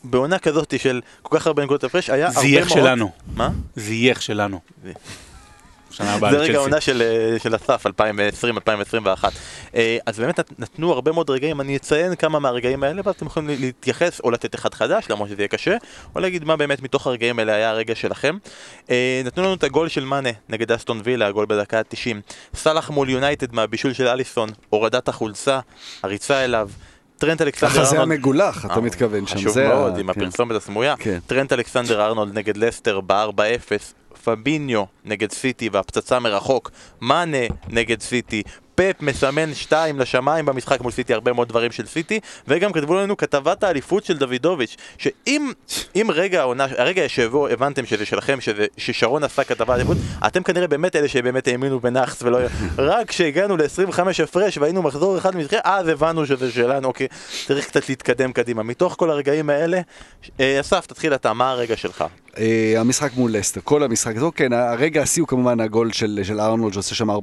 בעונה 0.03 0.39
כזאת 0.39 0.79
של 0.79 1.01
כל 1.21 1.39
כך 1.39 1.47
הרבה 1.47 1.63
נקודות 1.63 1.83
הפרש, 1.83 2.09
היה 2.09 2.25
הרבה 2.25 2.39
מאוד... 2.39 2.45
זייח 2.45 2.69
שלנו. 2.69 3.11
מה? 3.35 3.49
זייח 3.75 4.21
שלנו. 4.21 4.59
שנה 5.93 6.13
הבאה 6.13 6.31
זה 6.31 6.37
רגע 6.37 6.57
העונה 6.57 6.81
של, 6.81 7.01
אה, 7.01 7.39
של 7.39 7.55
אסף, 7.55 7.85
2020-2021. 7.87 7.89
אה, 9.75 9.97
אז 10.05 10.19
באמת 10.19 10.59
נתנו 10.59 10.91
הרבה 10.91 11.11
מאוד 11.11 11.29
רגעים, 11.29 11.61
אני 11.61 11.77
אציין 11.77 12.15
כמה 12.15 12.39
מהרגעים 12.39 12.83
האלה, 12.83 13.01
ואז 13.05 13.15
אתם 13.15 13.25
יכולים 13.25 13.49
להתייחס 13.59 14.19
או 14.19 14.31
לתת 14.31 14.55
אחד 14.55 14.73
חדש, 14.73 15.05
למרות 15.09 15.29
שזה 15.29 15.41
יהיה 15.41 15.47
קשה, 15.47 15.77
או 16.15 16.21
להגיד 16.21 16.43
מה 16.43 16.55
באמת 16.55 16.81
מתוך 16.81 17.07
הרגעים 17.07 17.39
האלה 17.39 17.55
היה 17.55 17.69
הרגע 17.69 17.95
שלכם. 17.95 18.37
אה, 18.89 19.21
נתנו 19.25 19.43
לנו 19.43 19.53
את 19.53 19.63
הגול 19.63 19.87
של 19.87 20.05
מאנה 20.05 20.29
נגד 20.49 20.71
אסטון 20.71 21.01
וילה, 21.03 21.27
הגול 21.27 21.45
בדקה 21.45 21.79
ה-90. 21.79 22.15
סאלח 22.55 22.89
מול 22.89 23.09
יונייטד 23.09 23.55
מהבישול 23.55 23.93
של 23.93 24.07
אליסון, 24.07 24.49
הורדת 24.69 25.07
החולצה, 25.07 25.59
הריצה 26.03 26.45
אליו. 26.45 26.69
טרנט 27.17 27.41
אלכסנדר 27.41 27.71
ארנולד... 27.71 27.87
ככה 27.87 27.95
זה 27.95 28.01
המגולח, 28.01 28.65
אתה 28.65 28.81
מתכוון 28.81 29.27
שם. 29.27 29.37
חשוב 29.37 29.59
מאוד, 29.59 29.97
עם 29.97 30.13
כן. 30.13 30.21
הפרסומת 30.21 30.55
הסמויה. 30.55 30.95
כן. 30.99 31.19
טרנט 31.27 31.53
אלכסנדר 31.53 32.05
ארנולד 32.05 32.37
נגד 32.37 32.57
לסטר 32.57 33.01
ב-4-0, 33.01 33.93
פביניו 34.23 34.83
נגד 35.05 35.31
סיטי 35.31 35.69
והפצצה 35.71 36.19
מרחוק, 36.19 36.71
מאנה 37.01 37.37
נגד 37.67 38.01
סיטי, 38.01 38.43
פפ 38.75 39.01
מסמן 39.01 39.53
שתיים 39.53 39.99
לשמיים 39.99 40.45
במשחק 40.45 40.81
מול 40.81 40.91
סיטי, 40.91 41.13
הרבה 41.13 41.33
מאוד 41.33 41.49
דברים 41.49 41.71
של 41.71 41.85
סיטי, 41.85 42.19
וגם 42.47 42.71
כתבו 42.71 42.95
לנו 42.95 43.17
כתבת 43.17 43.63
האליפות 43.63 44.05
של 44.05 44.17
דוידוביץ', 44.17 44.75
שאם 44.97 46.07
רגע 46.09 46.41
העונה, 46.41 46.67
הרגע 46.77 47.09
שבו 47.09 47.47
הבנתם 47.47 47.85
שזה 47.85 48.05
שלכם, 48.05 48.41
שזה, 48.41 48.65
ששרון 48.77 49.23
עשה 49.23 49.43
כתבת 49.43 49.69
האליפות, 49.69 49.97
אתם 50.27 50.43
כנראה 50.43 50.67
באמת 50.67 50.95
אלה 50.95 51.07
שבאמת 51.07 51.47
האמינו 51.47 51.79
בנאחס 51.79 52.23
ולא... 52.23 52.37
רק 52.77 53.09
כשהגענו 53.09 53.57
ל-25 53.57 54.23
הפרש 54.23 54.57
והיינו 54.57 54.81
מחזור 54.81 55.17
אחד 55.17 55.35
מזכיר, 55.35 55.59
אז 55.63 55.87
הבנו 55.87 56.25
שזה 56.25 56.51
שלנו, 56.51 56.87
אוקיי, 56.87 57.07
צריך 57.47 57.67
קצת 57.67 57.89
להתקדם 57.89 58.31
קדימה. 58.31 58.63
מתוך 58.63 58.95
כל 58.97 59.09
הרגעים 59.09 59.49
האלה, 59.49 59.81
אה, 60.39 60.59
אסף, 60.59 60.85
תתחיל 60.85 61.13
אתה, 61.15 61.33
מה 61.33 61.51
הרגע 61.51 61.77
שלך? 61.77 62.05
Uh, 62.33 62.39
המשחק 62.77 63.11
מול 63.17 63.31
לסטר, 63.37 63.61
כל 63.63 63.83
המשחק, 63.83 64.17
זה 64.17 64.25
כן, 64.35 64.53
הרגע 64.53 65.01
השיא 65.01 65.21
הוא 65.21 65.27
כמובן 65.27 65.59
הגול 65.59 65.91
של, 65.91 66.19
של 66.23 66.39
ארנולד 66.39 66.73
שעושה 66.73 66.95
שם 66.95 67.09
4-0 67.09 67.13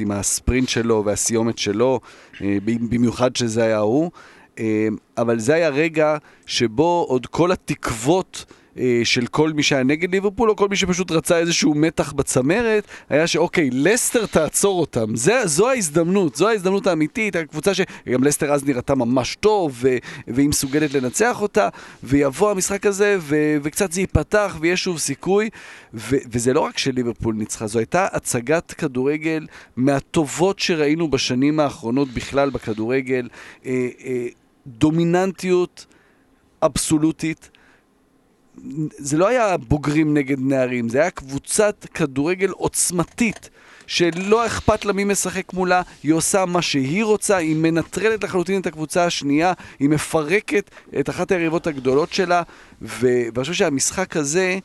עם 0.00 0.10
הספרינט 0.10 0.68
שלו 0.68 1.02
והסיומת 1.06 1.58
שלו, 1.58 2.00
uh, 2.34 2.40
במיוחד 2.64 3.36
שזה 3.36 3.64
היה 3.64 3.78
הוא. 3.78 4.10
אה, 4.58 4.88
אבל 5.18 5.38
זה 5.38 5.54
היה 5.54 5.68
רגע 5.68 6.16
שבו 6.46 7.06
עוד 7.08 7.26
כל 7.26 7.52
התקוות... 7.52 8.44
אה, 8.80 9.00
של 9.04 9.26
כל 9.26 9.52
מי 9.52 9.62
שהיה 9.62 9.82
נגד 9.82 10.12
ליברפול, 10.12 10.50
או 10.50 10.56
כל 10.56 10.68
מי 10.68 10.76
שפשוט 10.76 11.10
רצה 11.10 11.38
איזשהו 11.38 11.74
מתח 11.74 12.12
בצמרת, 12.12 12.84
היה 13.08 13.26
שאוקיי, 13.26 13.70
לסטר 13.72 14.26
תעצור 14.26 14.80
אותם. 14.80 15.16
זה, 15.16 15.42
זו 15.44 15.68
ההזדמנות, 15.68 16.36
זו 16.36 16.48
ההזדמנות 16.48 16.86
האמיתית, 16.86 17.36
הקבוצה 17.36 17.74
שגם 17.74 18.24
לסטר 18.24 18.52
אז 18.52 18.64
נראתה 18.64 18.94
ממש 18.94 19.36
טוב, 19.40 19.78
ו, 19.80 19.96
והיא 20.28 20.48
מסוגלת 20.48 20.94
לנצח 20.94 21.42
אותה, 21.42 21.68
ויבוא 22.02 22.50
המשחק 22.50 22.86
הזה, 22.86 23.16
ו, 23.20 23.56
וקצת 23.62 23.92
זה 23.92 24.00
ייפתח, 24.00 24.56
ויהיה 24.60 24.76
שוב 24.76 24.98
סיכוי. 24.98 25.50
ו, 25.94 26.16
וזה 26.32 26.52
לא 26.52 26.60
רק 26.60 26.78
שליברפול 26.78 27.34
ניצחה, 27.34 27.66
זו 27.66 27.78
הייתה 27.78 28.06
הצגת 28.12 28.72
כדורגל 28.72 29.46
מהטובות 29.76 30.58
שראינו 30.58 31.10
בשנים 31.10 31.60
האחרונות 31.60 32.08
בכלל 32.08 32.50
בכדורגל. 32.50 33.28
אה, 33.66 33.88
אה, 34.04 34.26
דומיננטיות 34.66 35.86
אבסולוטית. 36.62 37.50
זה 38.98 39.16
לא 39.16 39.28
היה 39.28 39.56
בוגרים 39.56 40.14
נגד 40.14 40.36
נערים, 40.40 40.88
זה 40.88 41.00
היה 41.00 41.10
קבוצת 41.10 41.86
כדורגל 41.94 42.50
עוצמתית. 42.50 43.50
שלא 43.86 44.46
אכפת 44.46 44.84
לה 44.84 44.92
מי 44.92 45.04
משחק 45.04 45.52
מולה, 45.52 45.82
היא 46.02 46.12
עושה 46.12 46.44
מה 46.44 46.62
שהיא 46.62 47.04
רוצה, 47.04 47.36
היא 47.36 47.56
מנטרלת 47.56 48.24
לחלוטין 48.24 48.60
את 48.60 48.66
הקבוצה 48.66 49.04
השנייה, 49.04 49.52
היא 49.78 49.88
מפרקת 49.88 50.70
את 51.00 51.10
אחת 51.10 51.32
היריבות 51.32 51.66
הגדולות 51.66 52.12
שלה. 52.12 52.42
ואני 52.82 53.40
חושב 53.40 53.52
שהמשחק 53.52 54.16
הזה, 54.16 54.58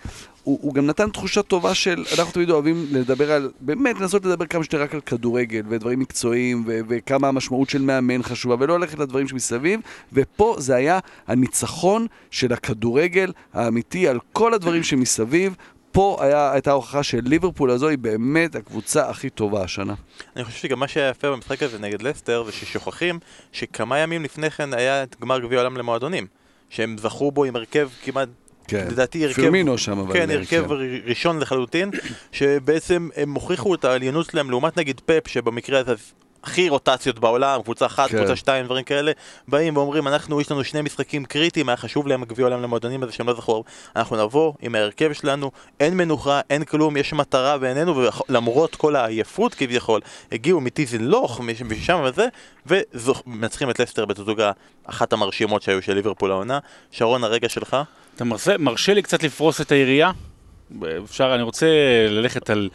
הוא, 0.45 0.59
הוא 0.61 0.73
גם 0.73 0.85
נתן 0.85 1.09
תחושה 1.09 1.41
טובה 1.41 1.73
של, 1.73 2.03
אנחנו 2.17 2.33
תמיד 2.33 2.49
אוהבים 2.49 2.85
לדבר 2.91 3.31
על, 3.31 3.51
באמת 3.59 3.99
לנסות 3.99 4.25
לדבר 4.25 4.45
כמה 4.45 4.63
שיותר 4.63 4.81
רק 4.81 4.93
על 4.93 5.01
כדורגל 5.01 5.61
ודברים 5.69 5.99
מקצועיים 5.99 6.63
ו- 6.67 6.79
וכמה 6.87 7.27
המשמעות 7.27 7.69
של 7.69 7.81
מאמן 7.81 8.23
חשובה 8.23 8.55
ולא 8.59 8.79
ללכת 8.79 8.99
לדברים 8.99 9.27
שמסביב 9.27 9.79
ופה 10.13 10.55
זה 10.59 10.75
היה 10.75 10.99
הניצחון 11.27 12.07
של 12.31 12.53
הכדורגל 12.53 13.31
האמיתי 13.53 14.07
על 14.07 14.19
כל 14.33 14.53
הדברים 14.53 14.83
שמסביב 14.83 15.55
פה 15.91 16.17
היה, 16.19 16.51
הייתה 16.51 16.69
ההוכחה 16.69 17.03
של 17.03 17.19
ליברפול 17.23 17.71
הזו 17.71 17.87
היא 17.87 17.97
באמת 17.97 18.55
הקבוצה 18.55 19.09
הכי 19.09 19.29
טובה 19.29 19.63
השנה. 19.63 19.93
אני 20.35 20.43
חושב 20.43 20.57
שגם 20.57 20.79
מה 20.79 20.87
שהיה 20.87 21.09
יפה 21.09 21.31
במשחק 21.31 21.63
הזה 21.63 21.79
נגד 21.79 22.01
לסטר 22.01 22.43
זה 22.43 22.51
ששוכחים 22.51 23.19
שכמה 23.51 23.99
ימים 23.99 24.23
לפני 24.23 24.51
כן 24.51 24.73
היה 24.73 25.03
גמר 25.21 25.39
גביע 25.39 25.59
העולם 25.59 25.77
למועדונים 25.77 26.27
שהם 26.69 26.97
זכו 26.97 27.31
בו 27.31 27.43
עם 27.43 27.55
הרכב 27.55 27.89
כמעט 28.03 28.29
כן, 28.67 28.87
לדעתי 28.91 29.25
הרכב, 29.25 29.41
פרמינו 29.41 29.77
שם 29.77 29.99
אבל... 29.99 30.13
כן, 30.13 30.29
הרכב 30.29 30.71
ראשון 31.05 31.39
לחלוטין, 31.39 31.91
שבעצם 32.31 33.09
הם 33.15 33.33
הוכיחו 33.33 33.75
את 33.75 33.85
העליינות 33.85 34.25
שלהם 34.25 34.49
לעומת 34.49 34.77
נגיד 34.77 35.01
פפ, 35.05 35.27
שבמקרה 35.27 35.79
הזה 35.79 35.93
הכי 36.45 36.69
רוטציות 36.69 37.19
בעולם, 37.19 37.61
קבוצה 37.61 37.85
אחת, 37.85 38.09
כן. 38.09 38.17
קבוצה 38.17 38.35
שתיים, 38.35 38.65
דברים 38.65 38.83
כאלה, 38.83 39.11
באים 39.47 39.77
ואומרים, 39.77 40.07
אנחנו, 40.07 40.41
יש 40.41 40.51
לנו 40.51 40.63
שני 40.63 40.81
משחקים 40.81 41.25
קריטיים, 41.25 41.69
היה 41.69 41.77
חשוב 41.77 42.07
להם 42.07 42.25
גביע 42.25 42.45
עולם 42.45 42.61
למועדונים 42.61 43.03
הזה 43.03 43.11
שהם 43.11 43.27
לא 43.27 43.33
זכו, 43.33 43.63
אנחנו 43.95 44.25
נבוא 44.25 44.53
עם 44.61 44.75
ההרכב 44.75 45.13
שלנו, 45.13 45.51
אין 45.79 45.97
מנוחה, 45.97 46.41
אין 46.49 46.63
כלום, 46.63 46.97
יש 46.97 47.13
מטרה 47.13 47.57
בעינינו, 47.57 47.95
ולמרות 48.29 48.75
כל 48.75 48.95
העייפות 48.95 49.53
כביכול, 49.53 50.01
הגיעו 50.31 50.61
מטיזנלוך, 50.61 51.41
משם 51.41 52.03
וזה, 52.05 52.27
ומנצחים 52.65 53.69
את 53.69 53.79
לסטר 53.79 54.05
בתצוגה 54.05 54.51
אחת 54.85 55.13
המרשימות 55.13 55.61
שהיו 55.61 55.81
של 55.81 55.93
ליברפול 55.93 56.31
העונה. 56.31 56.59
שרון, 56.91 57.23
הרגע 57.23 57.49
שלך? 57.49 57.77
אתה 58.15 58.23
מרשה, 58.23 58.57
מרשה 58.57 58.93
לי 58.93 59.01
קצת 59.01 59.23
לפרוס 59.23 59.61
את 59.61 59.71
היריעה? 59.71 60.11
אפשר, 61.05 61.35
אני 61.35 61.43
רוצה 61.43 61.67
ללכת 62.09 62.49
על... 62.49 62.69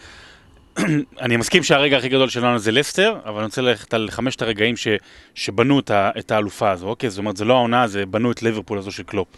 אני 1.21 1.37
מסכים 1.37 1.63
שהרגע 1.63 1.97
הכי 1.97 2.09
גדול 2.09 2.29
שלנו 2.29 2.59
זה 2.59 2.73
לסטר, 2.73 3.17
אבל 3.25 3.37
אני 3.37 3.45
רוצה 3.45 3.63
ללכת 3.63 3.95
על 3.95 4.09
חמשת 4.11 4.43
הרגעים 4.43 4.77
ש, 4.77 4.89
שבנו 5.35 5.81
את, 5.81 5.91
ה, 5.91 6.11
את 6.19 6.31
האלופה 6.31 6.71
הזו, 6.71 6.87
אוקיי? 6.89 7.11
זאת 7.11 7.19
אומרת, 7.19 7.37
זה 7.37 7.45
לא 7.45 7.55
העונה, 7.55 7.87
זה 7.87 8.07
בנו 8.07 8.33
את 8.33 8.43
ליברפול 8.43 8.79
הזו 8.79 8.93
של 8.93 9.03
קלופ. 9.03 9.29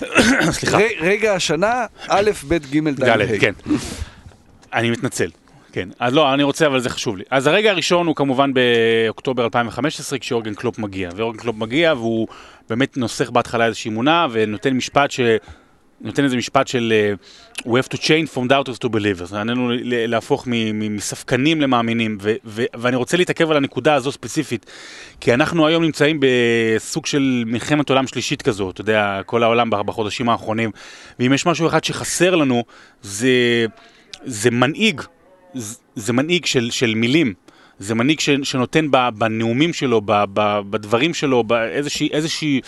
סליחה. 0.50 0.78
ר, 0.78 0.80
רגע 1.00 1.34
השנה, 1.34 1.86
א', 2.08 2.30
ב', 2.48 2.54
ג', 2.54 2.88
ד', 2.88 3.08
ה'. 3.08 3.38
כן. 3.40 3.52
אני 4.72 4.90
מתנצל. 4.90 5.30
כן, 5.72 5.88
אז 5.98 6.14
לא, 6.14 6.34
אני 6.34 6.42
רוצה, 6.42 6.66
אבל 6.66 6.80
זה 6.80 6.90
חשוב 6.90 7.16
לי. 7.16 7.24
אז 7.30 7.46
הרגע 7.46 7.70
הראשון 7.70 8.06
הוא 8.06 8.16
כמובן 8.16 8.50
באוקטובר 8.54 9.44
2015, 9.44 10.18
כשיורגן 10.18 10.54
קלופ 10.54 10.78
מגיע. 10.78 11.10
ויורגן 11.16 11.38
קלופ 11.38 11.56
מגיע, 11.56 11.94
והוא 11.94 12.28
באמת 12.68 12.96
נוסח 12.96 13.30
בהתחלה 13.30 13.66
איזושהי 13.66 13.90
אמונה, 13.90 14.26
ונותן 14.30 14.74
משפט 14.74 15.10
ש... 15.10 15.20
נותן 16.04 16.24
איזה 16.24 16.36
משפט 16.36 16.68
של 16.68 16.92
uh, 16.92 17.64
We 17.66 17.70
have 17.70 17.96
to 17.96 18.00
change 18.00 18.34
from 18.34 18.48
doubters 18.48 18.78
to 18.84 18.88
believers, 18.88 19.36
עלינו 19.36 19.70
להפוך 19.82 20.46
מספקנים 20.74 21.60
למאמינים, 21.60 22.18
ו- 22.22 22.34
ו- 22.44 22.64
ואני 22.76 22.96
רוצה 22.96 23.16
להתעכב 23.16 23.50
על 23.50 23.56
הנקודה 23.56 23.94
הזו 23.94 24.12
ספציפית, 24.12 24.66
כי 25.20 25.34
אנחנו 25.34 25.66
היום 25.66 25.82
נמצאים 25.82 26.20
בסוג 26.20 27.06
של 27.06 27.42
מלחמת 27.46 27.90
עולם 27.90 28.06
שלישית 28.06 28.42
כזו, 28.42 28.70
אתה 28.70 28.80
יודע, 28.80 29.20
כל 29.26 29.42
העולם 29.42 29.70
בחודשים 29.70 30.28
האחרונים, 30.28 30.70
ואם 31.18 31.32
יש 31.32 31.46
משהו 31.46 31.66
אחד 31.66 31.84
שחסר 31.84 32.34
לנו, 32.34 32.64
זה, 33.02 33.66
זה 34.24 34.50
מנהיג, 34.50 35.00
זה, 35.54 35.76
זה 35.94 36.12
מנהיג 36.12 36.44
של, 36.44 36.70
של 36.70 36.94
מילים. 36.94 37.34
זה 37.78 37.94
מנהיג 37.94 38.20
שנותן 38.42 38.86
בנאומים 39.14 39.72
שלו, 39.72 40.00
בדברים 40.70 41.14
שלו, 41.14 41.44
באיזושהי 41.44 42.08
איזושהי 42.12 42.60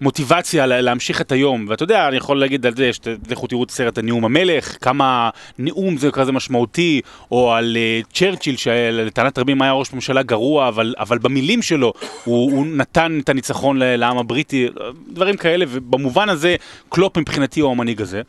מוטיבציה 0.00 0.66
לה, 0.66 0.80
להמשיך 0.80 1.20
את 1.20 1.32
היום. 1.32 1.66
ואתה 1.68 1.82
יודע, 1.82 2.08
אני 2.08 2.16
יכול 2.16 2.40
להגיד 2.40 2.66
על 2.66 2.76
זה, 2.76 2.92
שתלכו 2.92 3.46
תראו 3.46 3.64
את 3.64 3.70
סרט 3.70 3.98
הנאום 3.98 4.24
המלך, 4.24 4.76
כמה 4.80 5.30
נאום 5.58 5.96
זה 5.96 6.10
כזה 6.10 6.32
משמעותי, 6.32 7.00
או 7.30 7.52
על 7.52 7.76
uh, 7.76 8.12
צ'רצ'יל, 8.12 8.56
שלטענת 8.56 9.38
רבים 9.38 9.62
היה 9.62 9.72
ראש 9.72 9.92
ממשלה 9.92 10.22
גרוע, 10.22 10.68
אבל, 10.68 10.94
אבל 10.98 11.18
במילים 11.18 11.62
שלו 11.62 11.92
הוא, 12.24 12.52
הוא 12.52 12.66
נתן 12.66 13.20
את 13.24 13.28
הניצחון 13.28 13.78
לעם 13.78 14.18
הבריטי, 14.18 14.68
דברים 15.08 15.36
כאלה, 15.36 15.64
ובמובן 15.68 16.28
הזה 16.28 16.56
קלופ 16.88 17.18
מבחינתי 17.18 17.60
הוא 17.60 17.70
המנהיג 17.70 18.02
הזה. 18.02 18.22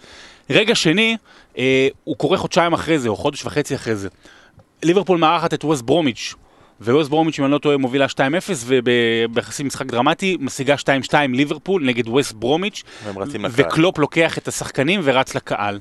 רגע 0.49 0.75
שני, 0.75 1.17
אה, 1.57 1.87
הוא 2.03 2.15
קורה 2.15 2.37
חודשיים 2.37 2.73
אחרי 2.73 2.99
זה, 2.99 3.09
או 3.09 3.15
חודש 3.15 3.45
וחצי 3.45 3.75
אחרי 3.75 3.95
זה. 3.95 4.09
ליברפול 4.83 5.17
מארחת 5.17 5.53
את 5.53 5.63
ווסט 5.63 5.81
ברומיץ', 5.83 6.35
וווסט 6.81 7.09
ברומיץ', 7.09 7.39
אם 7.39 7.45
אני 7.45 7.51
לא 7.51 7.57
טועה, 7.57 7.77
מובילה 7.77 8.05
2-0, 8.05 8.19
וביחסים 8.65 9.67
משחק 9.67 9.85
דרמטי, 9.85 10.37
משיגה 10.39 10.75
2-2 11.09 11.13
ליברפול 11.33 11.85
נגד 11.85 12.07
ווסט 12.07 12.33
ברומיץ'. 12.33 12.83
וקלופ 13.51 13.97
לוקח 13.97 14.37
את 14.37 14.47
השחקנים 14.47 15.01
ורץ 15.03 15.35
לקהל. 15.35 15.79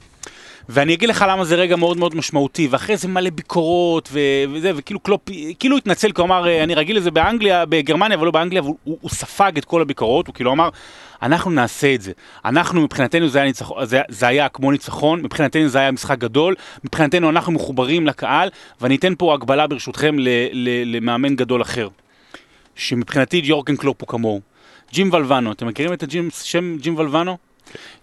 ואני 0.69 0.95
אגיד 0.95 1.09
לך 1.09 1.25
למה 1.29 1.45
זה 1.45 1.55
רגע 1.55 1.77
מאוד 1.77 1.97
מאוד 1.97 2.15
משמעותי, 2.15 2.69
ואחרי 2.71 2.97
זה 2.97 3.09
מלא 3.09 3.31
ביקורות 3.31 4.09
וזה, 4.13 4.73
וכאילו 4.77 5.01
קלופ, 5.01 5.21
כאילו 5.59 5.77
התנצל, 5.77 6.13
כי 6.13 6.21
הוא 6.21 6.27
אמר, 6.27 6.63
אני 6.63 6.75
רגיל 6.75 6.97
לזה 6.97 7.11
באנגליה, 7.11 7.67
בגרמניה, 7.67 8.17
אבל 8.17 8.27
לא 8.27 8.31
באנגליה, 8.31 8.63
והוא 8.63 8.77
הוא, 8.85 8.99
הוא 9.01 9.11
ספג 9.11 9.53
את 9.59 9.65
כל 9.65 9.83
הביקורות, 9.83 10.27
הוא 10.27 10.35
כאילו 10.35 10.53
אמר, 10.53 10.69
אנחנו 11.23 11.51
נעשה 11.51 11.95
את 11.95 12.03
זה. 12.03 12.13
אנחנו, 12.45 12.81
מבחינתנו 12.81 13.29
זה 13.29 13.39
היה, 13.39 13.47
ניצח... 13.47 13.71
זה, 13.85 14.01
זה 14.09 14.27
היה 14.27 14.49
כמו 14.49 14.73
ניצחון, 14.73 15.23
מבחינתנו 15.23 15.69
זה 15.69 15.79
היה 15.79 15.93
משחק 15.93 16.19
גדול, 16.19 16.55
מבחינתנו 16.85 17.31
אנחנו 17.31 17.53
מחוברים 17.53 18.07
לקהל, 18.07 18.49
ואני 18.81 18.97
אתן 18.97 19.13
פה 19.19 19.35
הקבלה 19.35 19.67
ברשותכם 19.67 20.19
ל- 20.19 20.29
ל- 20.53 20.97
למאמן 20.97 21.37
גדול 21.37 21.63
אחר, 21.63 21.89
שמבחינתי 22.75 23.41
יורגן 23.45 23.77
קלופ 23.77 24.01
הוא 24.01 24.09
כמוהו. 24.09 24.41
ג'ים 24.93 25.13
ולבנו, 25.13 25.53
אתם 25.53 25.67
מכירים 25.67 25.93
את 25.93 26.05
השם 26.33 26.77
ג'ים 26.81 26.99
ולבנו? 26.99 27.46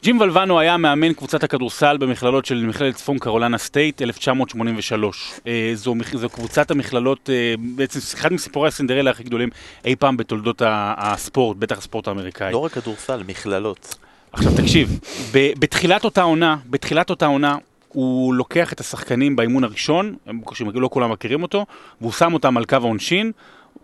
ג'ים 0.04 0.22
ולבנו 0.22 0.60
היה 0.60 0.78
מאמן 0.78 1.14
קבוצת 1.14 1.44
הכדורסל 1.44 1.98
במכללות 1.98 2.46
של 2.46 2.66
מכללת 2.66 2.96
צפון 2.96 3.20
קרולנה 3.20 3.58
סטייט 3.58 4.02
1983. 4.02 5.34
אה, 5.48 5.72
זו, 5.76 5.96
זו 6.14 6.30
קבוצת 6.30 6.72
המכללות, 6.72 7.30
אה, 7.30 7.54
בעצם 7.60 8.00
אחד 8.14 8.34
מסיפורי 8.34 8.68
הסינדרלה 8.68 9.12
הכי 9.12 9.24
גדולים 9.24 9.50
אי 9.86 9.96
פעם 9.96 10.18
בתולדות 10.18 10.62
הספורט, 10.98 11.58
בטח 11.58 11.78
הספורט 11.78 12.08
האמריקאי. 12.08 12.52
לא 12.52 12.58
רק 12.58 12.72
כדורסל, 12.72 13.24
מכללות. 13.28 13.96
עכשיו 14.32 14.52
תקשיב, 14.58 15.00
בתחילת 15.34 16.06
אותה 16.06 16.22
עונה, 16.22 16.58
בתחילת 16.70 17.10
אותה 17.10 17.26
עונה, 17.26 17.58
הוא 17.88 18.34
לוקח 18.34 18.74
את 18.74 18.80
השחקנים 18.80 19.36
באימון 19.36 19.64
הראשון, 19.64 20.16
הם 20.26 20.42
לא 20.74 20.90
כולם 20.92 21.12
מכירים 21.12 21.44
אותו, 21.44 21.66
והוא 22.02 22.12
שם 22.12 22.34
אותם 22.34 22.58
על 22.58 22.66
קו 22.66 22.76
העונשין, 22.76 23.32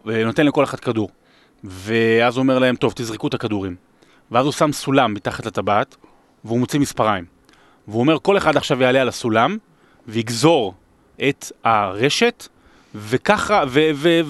ונותן 0.05 0.45
לכל 0.45 0.63
אחד 0.63 0.79
כדור. 0.79 1.09
ואז 1.63 2.37
הוא 2.37 2.43
אומר 2.43 2.59
להם, 2.59 2.75
טוב, 2.75 2.93
תזרקו 2.95 3.27
את 3.27 3.33
הכדורים. 3.33 3.88
ואז 4.31 4.45
הוא 4.45 4.53
שם 4.53 4.71
סולם 4.71 5.13
מתחת 5.13 5.45
לטבעת, 5.45 5.95
והוא 6.45 6.59
מוציא 6.59 6.79
מספריים. 6.79 7.25
והוא 7.87 7.99
אומר, 7.99 8.19
כל 8.19 8.37
אחד 8.37 8.57
עכשיו 8.57 8.81
יעלה 8.81 9.01
על 9.01 9.07
הסולם, 9.07 9.57
ויגזור 10.07 10.73
את 11.29 11.51
הרשת, 11.63 12.47
וככה, 12.95 13.63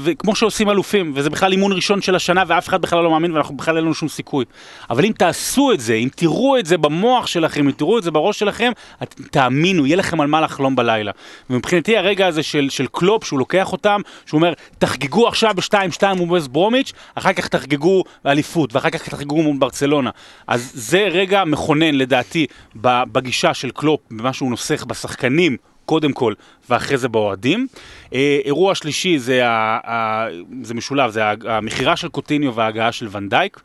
וכמו 0.03 0.35
שעושים 0.35 0.69
אלופים, 0.69 1.11
וזה 1.15 1.29
בכלל 1.29 1.51
אימון 1.51 1.73
ראשון 1.73 2.01
של 2.01 2.15
השנה, 2.15 2.43
ואף 2.47 2.67
אחד 2.67 2.81
בכלל 2.81 3.03
לא 3.03 3.11
מאמין, 3.11 3.31
ואנחנו 3.31 3.57
בכלל 3.57 3.75
אין 3.75 3.85
לנו 3.85 3.93
שום 3.93 4.09
סיכוי. 4.09 4.45
אבל 4.89 5.05
אם 5.05 5.11
תעשו 5.17 5.71
את 5.71 5.79
זה, 5.79 5.93
אם 5.93 6.09
תראו 6.15 6.57
את 6.57 6.65
זה 6.65 6.77
במוח 6.77 7.27
שלכם, 7.27 7.65
אם 7.65 7.71
תראו 7.71 7.97
את 7.97 8.03
זה 8.03 8.11
בראש 8.11 8.39
שלכם, 8.39 8.71
את, 9.03 9.21
תאמינו, 9.31 9.85
יהיה 9.85 9.95
לכם 9.95 10.21
על 10.21 10.27
מה 10.27 10.41
לחלום 10.41 10.75
בלילה. 10.75 11.11
ומבחינתי 11.49 11.97
הרגע 11.97 12.27
הזה 12.27 12.43
של, 12.43 12.67
של 12.69 12.85
קלופ, 12.91 13.23
שהוא 13.23 13.39
לוקח 13.39 13.71
אותם, 13.71 14.01
שהוא 14.25 14.37
אומר, 14.37 14.53
תחגגו 14.77 15.27
עכשיו 15.27 15.53
ב-2-2 15.55 16.15
מול 16.15 16.29
ווסט 16.29 16.47
ברומיץ', 16.47 16.93
אחר 17.15 17.33
כך 17.33 17.47
תחגגו 17.47 18.03
אליפות, 18.25 18.75
ואחר 18.75 18.89
כך 18.89 19.09
תחגגו 19.09 19.41
מול 19.41 19.57
ברצלונה. 19.57 20.09
אז 20.47 20.71
זה 20.73 21.07
רגע 21.11 21.43
מכונן 21.45 21.95
לדעתי 21.95 22.45
בגישה 22.75 23.53
של 23.53 23.71
קלופ, 23.71 23.99
במה 24.11 24.33
שהוא 24.33 24.49
נוסך 24.49 24.83
בשחקנים. 24.83 25.57
קודם 25.89 26.13
כל, 26.13 26.33
ואחרי 26.69 26.97
זה 26.97 27.07
באוהדים. 27.07 27.67
אה, 28.13 28.39
אירוע 28.45 28.75
שלישי 28.75 29.19
זה, 29.19 29.47
ה, 29.47 29.79
ה, 29.91 30.27
זה 30.61 30.73
משולב, 30.73 31.11
זה 31.11 31.21
המכירה 31.45 31.95
של 31.95 32.07
קוטיניו 32.07 32.55
וההגעה 32.55 32.91
של 32.91 33.07
ונדייק. 33.11 33.59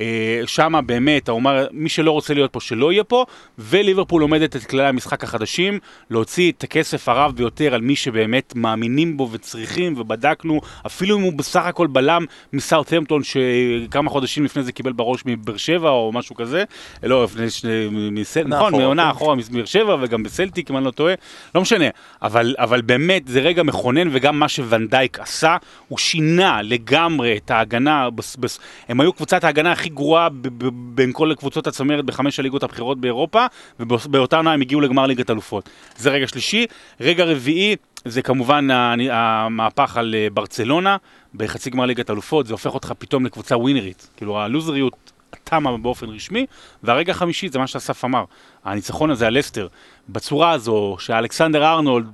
אה, 0.00 0.40
שמה 0.46 0.80
באמת, 0.80 1.28
הוא 1.28 1.38
אמר, 1.38 1.66
מי 1.72 1.88
שלא 1.88 2.10
רוצה 2.10 2.34
להיות 2.34 2.52
פה, 2.52 2.60
שלא 2.60 2.92
יהיה 2.92 3.04
פה, 3.04 3.24
וליברפול 3.58 4.22
עומדת 4.22 4.56
את 4.56 4.64
כללי 4.64 4.88
המשחק 4.88 5.24
החדשים, 5.24 5.78
להוציא 6.10 6.52
את 6.52 6.64
הכסף 6.64 7.08
הרב 7.08 7.36
ביותר 7.36 7.74
על 7.74 7.80
מי 7.80 7.96
שבאמת 7.96 8.52
מאמינים 8.56 9.16
בו 9.16 9.28
וצריכים, 9.32 9.94
ובדקנו, 9.96 10.60
אפילו 10.86 11.16
אם 11.16 11.22
הוא 11.22 11.32
בסך 11.32 11.64
הכל 11.64 11.86
בלם 11.86 12.24
מסאוטהמפטון, 12.52 13.22
שכמה 13.24 14.10
חודשים 14.10 14.44
לפני 14.44 14.62
זה 14.62 14.72
קיבל 14.72 14.92
בראש 14.92 15.22
מבאר 15.26 15.56
שבע 15.56 15.90
או 15.90 16.12
משהו 16.12 16.34
כזה, 16.34 16.64
לא, 17.02 17.24
לפני 17.24 17.50
ש... 17.50 17.64
מסל... 18.12 18.44
נכון, 18.46 18.72
מעונה 18.76 19.04
כן. 19.04 19.08
אחורה 19.10 19.34
מבאר 19.34 19.64
שבע 19.64 19.96
וגם 20.00 20.22
בסלטיק, 20.22 20.70
אם 20.70 20.76
אני 20.76 20.84
לא 20.84 20.90
טועה, 20.90 21.14
לא 21.54 21.60
משנה, 21.60 21.86
אבל, 22.22 22.54
אבל 22.58 22.80
באמת 22.80 23.28
זה 23.28 23.40
רגע 23.40 23.62
מכונן, 23.62 24.08
וגם 24.12 24.38
מה 24.38 24.48
שוונדייק 24.48 25.20
עשה, 25.20 25.56
הוא 25.88 25.98
שינה 25.98 26.62
לגמרי 26.62 27.36
את 27.36 27.50
ההגנה, 27.50 28.10
בס, 28.10 28.36
בס, 28.36 28.58
הם 28.88 29.00
היו 29.00 29.12
קבוצת 29.12 29.44
ההגנה 29.44 29.72
הכי 29.72 29.89
גרועה 29.94 30.28
ב- 30.28 30.34
ב- 30.42 30.94
בין 30.94 31.12
כל 31.12 31.32
קבוצות 31.36 31.66
הצמרת 31.66 32.04
בחמש 32.04 32.38
הליגות 32.38 32.62
הבכירות 32.62 33.00
באירופה, 33.00 33.46
ובאותה 33.80 34.36
עונה 34.36 34.52
הם 34.52 34.60
הגיעו 34.60 34.80
לגמר 34.80 35.06
ליגת 35.06 35.30
אלופות. 35.30 35.68
זה 35.96 36.10
רגע 36.10 36.26
שלישי. 36.26 36.66
רגע 37.00 37.24
רביעי, 37.24 37.76
זה 38.04 38.22
כמובן 38.22 38.68
המהפך 39.10 39.96
על 39.96 40.14
אה, 40.14 40.28
ברצלונה, 40.32 40.96
בחצי 41.34 41.70
גמר 41.70 41.86
ליגת 41.86 42.10
אלופות, 42.10 42.46
זה 42.46 42.54
הופך 42.54 42.74
אותך 42.74 42.92
פתאום 42.98 43.26
לקבוצה 43.26 43.56
ווינרית. 43.56 44.08
כאילו 44.16 44.40
הלוזריות 44.40 45.12
תמה 45.44 45.76
באופן 45.76 46.06
רשמי, 46.06 46.46
והרגע 46.82 47.12
החמישי 47.12 47.48
זה 47.48 47.58
מה 47.58 47.66
שאסף 47.66 48.04
אמר, 48.04 48.24
הניצחון 48.64 49.10
הזה 49.10 49.26
על 49.26 49.38
לסטר, 49.38 49.68
בצורה 50.08 50.50
הזו 50.50 50.96
שאלכסנדר 50.98 51.64
ארנולד, 51.64 52.06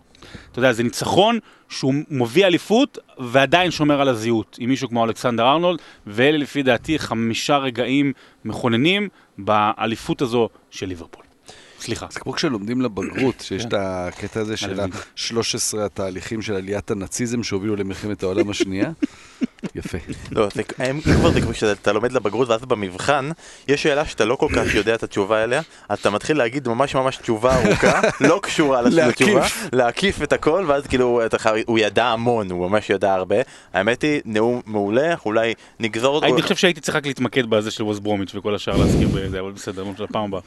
אתה 0.52 0.58
יודע, 0.58 0.72
זה 0.72 0.82
ניצחון 0.82 1.38
שהוא 1.68 1.94
מביא 2.10 2.46
אליפות 2.46 2.98
ועדיין 3.18 3.70
שומר 3.70 4.00
על 4.00 4.08
הזהות, 4.08 4.56
עם 4.60 4.70
מישהו 4.70 4.88
כמו 4.88 5.04
אלכסנדר 5.04 5.48
ארנולד, 5.48 5.80
ואלה 6.06 6.38
לפי 6.38 6.62
דעתי 6.62 6.98
חמישה 6.98 7.56
רגעים 7.56 8.12
מכוננים 8.44 9.08
באליפות 9.38 10.22
הזו 10.22 10.48
של 10.70 10.86
ליברפול. 10.86 11.25
סליחה. 11.86 12.06
זה 12.10 12.20
כמו 12.20 12.32
כשלומדים 12.32 12.80
לבגרות, 12.80 13.40
שיש 13.40 13.62
כן. 13.62 13.68
את 13.68 13.74
הקטע 13.78 14.40
הזה 14.40 14.56
של 14.56 14.80
הלוי. 14.80 14.96
ה-13 14.96 15.78
התהליכים 15.80 16.42
של 16.42 16.54
עליית 16.54 16.90
הנאציזם 16.90 17.42
שהובילו 17.42 17.76
למלחמת 17.76 18.22
העולם 18.22 18.50
השנייה. 18.50 18.90
יפה. 19.74 19.98
לא, 20.30 20.48
זה, 20.54 20.62
הם 20.78 21.00
כבר 21.00 21.30
זה 21.30 21.40
כמו 21.40 21.54
שאתה 21.54 21.92
לומד 21.92 22.12
לבגרות 22.12 22.48
ואז 22.48 22.60
במבחן, 22.60 23.30
יש 23.68 23.82
שאלה 23.82 24.06
שאתה 24.06 24.24
לא 24.24 24.36
כל 24.36 24.48
כך 24.56 24.74
יודע 24.74 24.94
את 24.94 25.02
התשובה 25.02 25.44
אליה, 25.44 25.62
אז 25.88 25.98
אתה 25.98 26.10
מתחיל 26.10 26.38
להגיד 26.38 26.68
ממש 26.68 26.94
ממש 26.94 27.16
תשובה 27.16 27.56
ארוכה, 27.56 28.00
לא 28.28 28.40
קשורה. 28.42 28.82
לתשובה, 28.82 29.46
להקיף 29.72 30.22
את 30.22 30.32
הכל, 30.32 30.64
ואז 30.68 30.86
כאילו 30.86 31.20
הוא 31.66 31.78
ידע 31.78 32.06
המון, 32.06 32.50
הוא 32.50 32.70
ממש 32.70 32.90
ידע 32.90 33.14
הרבה. 33.14 33.36
האמת 33.72 34.02
היא, 34.02 34.20
נאום 34.24 34.60
מעולה, 34.66 35.14
אולי 35.26 35.54
נגזור 35.80 36.14
אותו. 36.14 36.26
אני 36.26 36.42
חושב 36.42 36.56
שהייתי 36.56 36.80
צריך 36.80 36.96
רק 36.96 37.06
להתמקד 37.06 37.46
בזה 37.50 37.70
של 37.70 37.82
ווסט 37.82 38.00
ברומיץ' 38.00 38.34
וכל 38.34 38.54
השאר 38.54 38.76
להזכיר 38.76 39.08
בזה, 39.08 39.40
אבל 39.40 39.52
בסדר, 39.52 39.82
לא 39.84 39.90
משנה, 39.92 40.06
לפעם 40.10 40.24
הבאה. 40.24 40.40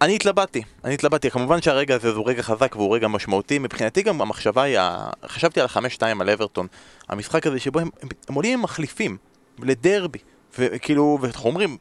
אני 0.00 0.16
התלבטתי, 0.16 0.62
אני 0.84 0.94
התלבטתי, 0.94 1.30
כמובן 1.30 1.62
שהרגע 1.62 1.94
הזה 1.94 2.08
הוא 2.08 2.28
רגע 2.28 2.42
חזק 2.42 2.76
והוא 2.76 2.94
רגע 2.94 3.08
משמעותי, 3.08 3.58
מבחינתי 3.58 4.02
גם 4.02 4.20
המחשבה 4.20 4.62
היא, 4.62 4.78
חשבתי 5.26 5.60
על 5.60 5.66
החמש-שתיים 5.66 6.20
על 6.20 6.30
אברטון, 6.30 6.66
המשחק 7.08 7.46
הזה 7.46 7.60
שבו 7.60 7.80
הם, 7.80 7.88
הם, 8.02 8.08
הם 8.28 8.34
עולים 8.34 8.58
עם 8.58 8.62
מחליפים, 8.62 9.16
לדרבי, 9.62 10.18
וכאילו, 10.58 11.18
ואנחנו 11.20 11.48
אומרים, 11.48 11.76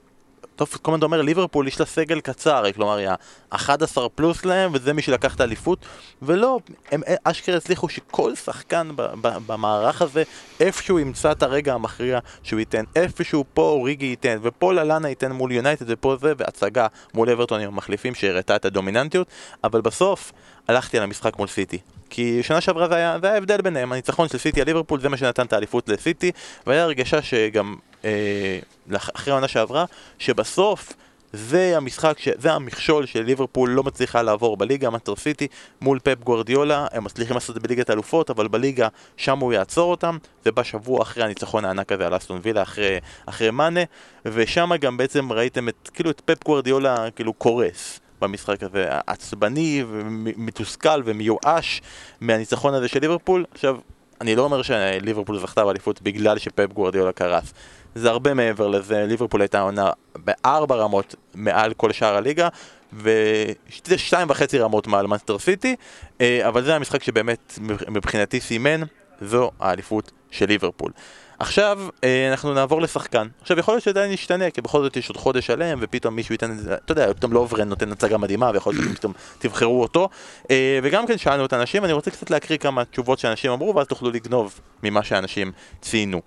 טוב, 0.58 0.68
כל 0.82 0.92
הזמן 0.92 0.98
אתה 0.98 1.06
אומר 1.06 1.22
ליברפול 1.22 1.68
יש 1.68 1.80
לה 1.80 1.86
סגל 1.86 2.20
קצר, 2.20 2.72
כלומר 2.76 2.98
היא 2.98 3.08
ה-11 3.52 4.10
פלוס 4.16 4.46
להם 4.46 4.72
וזה 4.74 4.94
מי 4.94 5.02
שלקח 5.02 5.36
את 5.36 5.42
האליפות 5.42 5.86
ולא, 6.22 6.60
הם 6.92 7.02
אשכרה 7.24 7.58
הצליחו 7.58 7.90
שכל 7.90 8.36
שחקן 8.36 8.90
ב- 8.96 9.02
ב- 9.22 9.38
במערך 9.48 10.02
הזה 10.02 10.24
איפשהו 10.60 11.00
ימצא 11.00 11.32
את 11.32 11.44
הרגע 11.44 11.74
המכריע 11.74 12.20
שהוא 12.44 12.60
ייתן, 12.60 12.84
איפשהו 12.96 13.46
פה 13.54 13.62
אוריגי 13.62 14.06
ייתן 14.06 14.38
ופה 14.42 14.74
ללאנה 14.74 15.10
ייתן 15.10 15.32
מול 15.32 15.52
יונייטד 15.52 15.86
ופה 15.88 16.16
זה 16.22 16.34
והצגה 16.38 16.88
מול 17.14 17.30
אברטון 17.30 17.62
עם 17.62 17.68
המחליפים 17.68 18.16
שהראתה 18.16 18.56
את 18.56 18.66
הדומיננטיות. 18.66 19.28
אבל 19.64 19.82
בסוף 19.82 20.32
הלכתי 20.68 20.98
על 20.98 21.04
המשחק 21.04 21.38
מול 21.38 21.48
סיטי 21.48 21.80
כי 22.10 22.44
שנה 22.44 22.62
שעברה 22.62 22.88
זה 22.88 22.96
היה, 22.96 23.18
זה 23.22 23.28
היה 23.28 23.36
ההבדל 23.36 23.62
ביניהם, 23.62 23.92
הניצחון 23.92 24.28
של 24.28 24.38
סיטי 24.38 24.62
על 24.62 24.68
ליברפול 24.68 25.00
זה 25.00 25.10
מה 25.10 25.18
שנתן 25.18 25.46
את 25.46 25.54
האליפות 25.54 25.90
לסיטי 25.90 26.32
והיה 26.68 26.84
הרגשה 26.84 27.22
שגם 27.22 27.76
אה, 28.06 28.60
אחרי 28.92 29.32
העונה 29.32 29.48
שעברה 29.48 29.86
שבסוף 30.20 30.94
זה 31.34 31.78
המשחק, 31.78 32.20
ש... 32.20 32.30
זה 32.38 32.54
המכשול 32.54 33.06
של 33.06 33.22
ליברפול 33.22 33.70
לא 33.70 33.84
מצליחה 33.84 34.22
לעבור 34.22 34.58
בליגה, 34.58 34.90
מנצ'סטר 34.90 35.16
סיטי 35.16 35.48
מול 35.82 36.00
פפ 36.00 36.24
גוורדיולה, 36.24 36.88
הם 36.92 37.04
מצליחים 37.04 37.34
לעשות 37.34 37.50
את 37.50 37.62
זה 37.62 37.68
בליגת 37.68 37.90
האלופות, 37.90 38.30
אבל 38.30 38.48
בליגה 38.48 38.88
שם 39.18 39.40
הוא 39.40 39.54
יעצור 39.54 39.92
אותם, 39.92 40.18
זה 40.46 40.52
בא 40.52 40.64
שבוע 40.64 41.02
אחרי 41.02 41.24
הניצחון 41.24 41.66
הענק 41.66 41.92
הזה 41.92 42.08
על 42.08 42.18
אסטון 42.18 42.40
וילה, 42.44 42.62
אחרי, 42.62 43.00
אחרי 43.26 43.52
מאנה, 43.52 43.82
ושם 44.26 44.70
גם 44.82 44.98
בעצם 44.98 45.32
ראיתם 45.32 45.70
את, 45.70 45.90
כאילו 45.94 46.10
את 46.10 46.22
פפ 46.26 46.44
גוורדיולה 46.44 47.12
כאילו 47.16 47.34
קורס. 47.34 48.00
במשחק 48.22 48.64
הזה, 48.64 48.88
עצבני 49.08 49.84
ומתוסכל 49.88 51.02
ומיואש 51.06 51.82
מהניצחון 52.22 52.74
הזה 52.74 52.88
של 52.88 53.00
ליברפול. 53.00 53.46
עכשיו, 53.52 53.78
אני 54.22 54.36
לא 54.36 54.44
אומר 54.44 54.62
שליברפול 54.62 55.40
זכתה 55.40 55.66
באליפות 55.66 56.02
בגלל 56.02 56.38
שפפ 56.38 56.74
גוורדיולה 56.74 57.12
קרס. 57.12 57.54
זה 57.96 58.10
הרבה 58.10 58.34
מעבר 58.34 58.68
לזה, 58.68 59.06
ליברפול 59.08 59.42
הייתה 59.42 59.62
עונה 59.62 59.92
בארבע 60.16 60.76
רמות 60.76 61.16
מעל 61.36 61.74
כל 61.74 61.92
שאר 61.92 62.16
הליגה 62.16 62.48
ושתיים 62.94 64.30
וחצי 64.30 64.60
רמות 64.60 64.88
מעל 64.88 65.08
מנצ'סטר 65.08 65.40
סיטי 65.40 65.76
אה, 66.22 66.48
אבל 66.48 66.64
זה 66.64 66.76
המשחק 66.76 67.04
שבאמת 67.04 67.60
מבחינתי 67.88 68.40
סימן 68.40 68.82
זו 69.22 69.52
האליפות 69.60 70.12
של 70.32 70.46
ליברפול. 70.46 70.92
עכשיו 71.40 71.80
אה, 72.04 72.32
אנחנו 72.32 72.54
נעבור 72.54 72.82
לשחקן. 72.82 73.28
עכשיו 73.42 73.60
יכול 73.60 73.74
להיות 73.74 73.84
שעדיין 73.84 74.12
ישתנה, 74.12 74.50
כי 74.50 74.62
בכל 74.62 74.84
זאת 74.84 74.98
יש 74.98 75.10
עוד 75.10 75.18
חודש 75.18 75.46
שלם, 75.46 75.78
ופתאום 75.82 76.16
מישהו 76.16 76.34
ייתן 76.34 76.52
את 76.52 76.58
זה, 76.60 76.76
אתה 76.76 76.92
יודע, 76.92 77.14
פתאום 77.14 77.34
לוברן 77.34 77.70
נותן 77.70 77.92
הצגה 77.92 78.18
מדהימה, 78.18 78.52
ויכול 78.54 78.74
להיות 78.74 78.86
שפתאום 78.94 79.14
תבחרו 79.40 79.82
אותו. 79.82 80.10
אה, 80.52 80.80
וגם 80.84 81.08
כן 81.08 81.18
שאלנו 81.18 81.46
את 81.46 81.54
האנשים, 81.54 81.86
אני 81.86 81.94
רוצה 81.94 82.12
קצת 82.12 82.30
להקריא 82.30 82.58
כמה 82.58 82.86
תשובות 82.86 83.20
שאנשים 83.20 83.52
אמרו, 83.52 83.76
ואז 83.76 83.88
תוכלו 83.88 84.12
לגנוב 84.12 84.60
ממה 84.84 85.04
שאנשים 85.04 85.52
ציינו. 85.82 86.22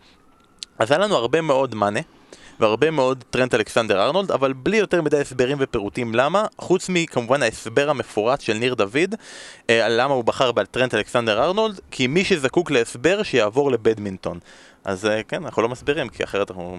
אז 0.79 0.91
היה 0.91 0.99
לנו 1.01 1.17
הרבה 1.17 1.41
מאוד 1.41 1.75
מאנה, 1.75 2.01
והרבה 2.61 2.91
מאוד 2.91 3.25
טרנט 3.31 3.55
אלכסנדר 3.55 4.03
ארנולד, 4.03 4.31
אבל 4.31 4.53
בלי 4.53 4.77
יותר 4.77 5.03
מדי 5.03 5.21
הסברים 5.21 5.57
ופירוטים 5.61 6.15
למה, 6.15 6.47
חוץ 6.59 6.89
מכמובן 6.89 7.43
ההסבר 7.43 7.91
המפורט 7.91 8.41
של 8.41 8.55
ניר 8.55 8.75
דוד, 8.75 9.15
אה, 9.71 9.87
על 9.87 10.01
למה 10.01 10.15
הוא 10.15 10.25
בחר 10.25 10.53
בטרנט 10.53 10.95
אלכסנדר 10.95 11.45
ארנולד, 11.45 11.81
כי 11.91 12.07
מי 12.07 12.25
שזקוק 12.25 12.71
להסבר 12.71 13.23
שיעבור 13.23 13.71
לבדמינטון. 13.71 14.39
אז 14.85 15.07
אה, 15.07 15.23
כן, 15.23 15.45
אנחנו 15.45 15.63
לא 15.63 15.69
מסבירים, 15.69 16.09
כי 16.09 16.25
אחרת 16.25 16.51
אנחנו 16.51 16.79